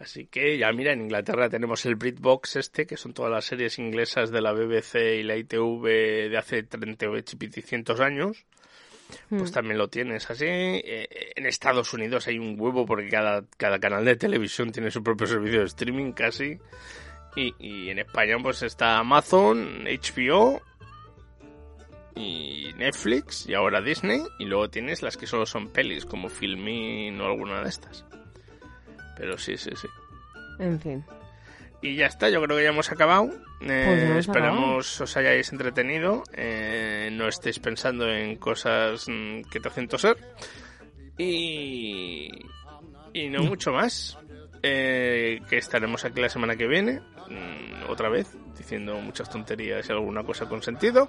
Así 0.00 0.26
que 0.26 0.58
ya 0.58 0.72
mira, 0.72 0.92
en 0.92 1.00
Inglaterra 1.02 1.48
tenemos 1.48 1.84
el 1.86 1.96
BritBox 1.96 2.56
este, 2.56 2.86
que 2.86 2.96
son 2.96 3.14
todas 3.14 3.32
las 3.32 3.44
series 3.44 3.78
inglesas 3.78 4.30
de 4.30 4.40
la 4.40 4.52
BBC 4.52 4.94
y 5.18 5.22
la 5.24 5.36
ITV 5.36 6.28
de 6.30 6.36
hace 6.38 6.62
30 6.62 7.08
o 7.10 7.16
cientos 7.62 7.98
años. 8.00 8.44
Pues 9.30 9.50
Mm. 9.50 9.54
también 9.54 9.78
lo 9.78 9.88
tienes 9.88 10.28
así. 10.30 10.44
Eh, 10.46 11.08
En 11.34 11.46
Estados 11.46 11.92
Unidos 11.94 12.26
hay 12.28 12.38
un 12.38 12.60
huevo 12.60 12.84
porque 12.84 13.08
cada, 13.08 13.42
cada 13.56 13.78
canal 13.80 14.04
de 14.04 14.16
televisión 14.16 14.70
tiene 14.70 14.90
su 14.90 15.02
propio 15.02 15.26
servicio 15.26 15.60
de 15.60 15.66
streaming 15.66 16.12
casi. 16.12 16.58
Y, 17.34 17.54
y 17.58 17.90
en 17.90 17.98
España 18.00 18.36
pues 18.42 18.62
está 18.62 18.98
Amazon, 18.98 19.84
HBO 19.84 20.60
y 22.18 22.72
Netflix 22.76 23.46
y 23.48 23.54
ahora 23.54 23.80
Disney. 23.80 24.22
Y 24.38 24.44
luego 24.46 24.68
tienes 24.68 25.02
las 25.02 25.16
que 25.16 25.26
solo 25.26 25.46
son 25.46 25.68
pelis 25.72 26.04
como 26.04 26.28
Filmin 26.28 27.20
o 27.20 27.26
alguna 27.26 27.62
de 27.62 27.68
estas. 27.68 28.04
Pero 29.16 29.38
sí, 29.38 29.56
sí, 29.56 29.70
sí. 29.80 29.88
En 30.58 30.80
fin. 30.80 31.04
Y 31.80 31.94
ya 31.94 32.06
está, 32.06 32.28
yo 32.28 32.42
creo 32.42 32.56
que 32.56 32.64
ya 32.64 32.70
hemos 32.70 32.90
acabado. 32.90 33.26
Eh, 33.60 33.84
Pues 33.86 34.02
hemos 34.02 34.16
esperamos 34.18 35.00
os 35.00 35.16
hayáis 35.16 35.52
entretenido. 35.52 36.24
eh, 36.34 37.08
no 37.12 37.28
estéis 37.28 37.58
pensando 37.60 38.08
en 38.10 38.36
cosas 38.36 39.06
mm, 39.08 39.42
que 39.50 39.60
te 39.60 39.68
hacen 39.68 39.86
toser. 39.88 40.16
Y, 41.16 42.28
y 43.12 43.28
no 43.28 43.42
mucho 43.44 43.72
más. 43.72 44.18
Eh, 44.62 45.40
que 45.48 45.56
estaremos 45.56 46.04
aquí 46.04 46.20
la 46.20 46.28
semana 46.28 46.56
que 46.56 46.66
viene. 46.66 47.00
mm, 47.28 47.90
otra 47.90 48.08
vez, 48.08 48.26
diciendo 48.56 48.94
muchas 49.00 49.30
tonterías 49.30 49.88
y 49.88 49.92
alguna 49.92 50.24
cosa 50.24 50.48
con 50.48 50.62
sentido. 50.62 51.08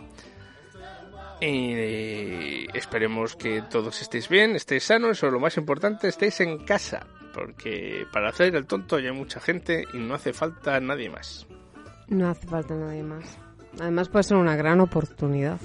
Y 1.41 2.65
esperemos 2.77 3.35
que 3.35 3.61
todos 3.61 4.01
estéis 4.01 4.27
bien, 4.27 4.55
estéis 4.55 4.83
sanos, 4.83 5.11
eso 5.17 5.27
es 5.27 5.33
lo 5.33 5.39
más 5.39 5.55
importante, 5.57 6.07
estéis 6.09 6.41
en 6.41 6.59
casa. 6.65 7.05
Porque 7.33 8.05
para 8.11 8.29
hacer 8.29 8.55
el 8.55 8.65
tonto 8.65 8.99
ya 8.99 9.09
hay 9.11 9.15
mucha 9.15 9.39
gente 9.39 9.85
y 9.93 9.97
no 9.97 10.15
hace 10.15 10.33
falta 10.33 10.79
nadie 10.79 11.09
más. 11.09 11.47
No 12.07 12.29
hace 12.29 12.47
falta 12.47 12.75
nadie 12.75 13.03
más. 13.03 13.37
Además 13.79 14.09
puede 14.09 14.23
ser 14.23 14.37
una 14.37 14.55
gran 14.55 14.81
oportunidad. 14.81 15.59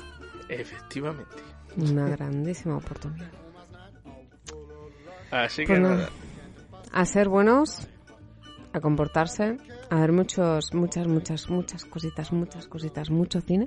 Efectivamente. 0.49 1.37
Una 1.77 2.09
grandísima 2.17 2.77
oportunidad. 2.77 3.31
Así 5.31 5.63
que 5.63 5.69
Pues 5.69 5.81
nada. 5.81 5.97
nada. 5.97 6.11
A 6.93 7.05
ser 7.07 7.29
buenos, 7.29 7.89
a 8.73 8.81
comportarse, 8.81 9.57
a 9.91 9.97
ver 10.01 10.13
muchos, 10.13 10.73
muchas, 10.75 11.09
muchas, 11.09 11.51
muchas 11.51 11.85
cositas, 11.85 12.31
muchas 12.33 12.69
cositas, 12.69 13.11
mucho 13.11 13.41
cine. 13.41 13.67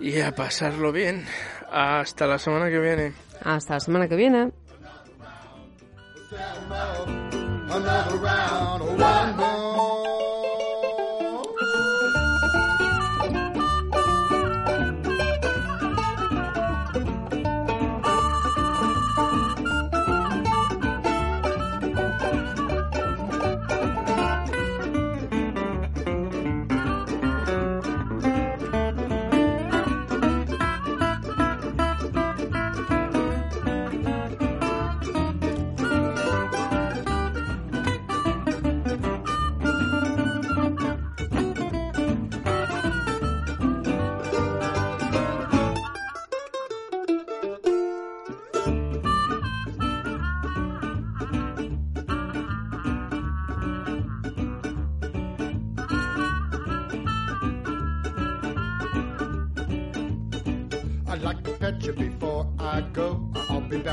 Y 0.00 0.20
a 0.20 0.34
pasarlo 0.34 0.92
bien. 0.92 1.26
Hasta 1.70 2.26
la 2.26 2.38
semana 2.38 2.70
que 2.70 2.78
viene. 2.78 3.12
Hasta 3.44 3.74
la 3.74 3.80
semana 3.80 4.08
que 4.08 4.16
viene. 4.16 4.52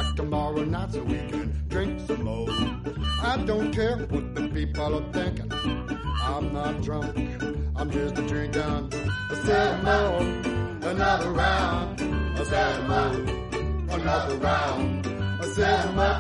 Back 0.06 0.16
tomorrow 0.16 0.64
night 0.64 0.92
so 0.92 1.04
we 1.04 1.18
can 1.18 1.52
drink 1.68 2.00
some 2.08 2.24
more. 2.24 2.50
I 3.22 3.38
don't 3.46 3.72
care 3.72 3.98
what 3.98 4.36
the 4.36 4.50
people 4.50 4.96
are 4.96 5.12
thinking. 5.12 5.52
I'm 6.22 6.54
not 6.54 6.82
drunk, 6.82 7.16
I'm 7.76 7.90
just 7.92 8.18
a 8.18 8.28
drinking. 8.28 8.62
I 8.62 9.42
said 9.46 9.84
more, 9.84 10.22
another 10.92 11.32
round. 11.32 12.02
I 12.40 12.44
said 12.44 12.88
more, 12.88 13.96
another 13.96 14.38
round. 14.38 15.08
I 15.08 15.48
said 15.48 15.96
more, 15.96 16.20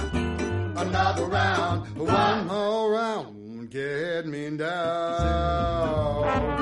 another 0.82 1.26
round. 1.26 1.98
One 1.98 2.48
more 2.48 2.92
round, 2.92 3.70
get 3.70 4.26
me 4.26 4.58
down. 4.58 6.55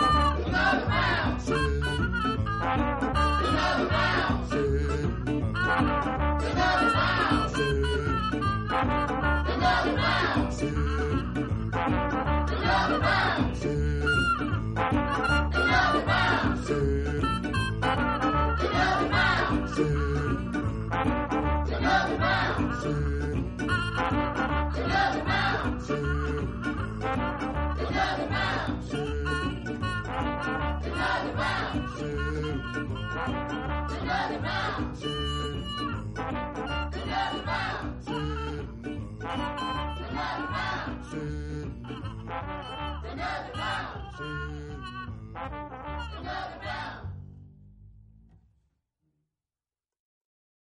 Another 43.13 43.51
round. 43.55 43.99
Another 46.17 46.59
round. 46.65 47.02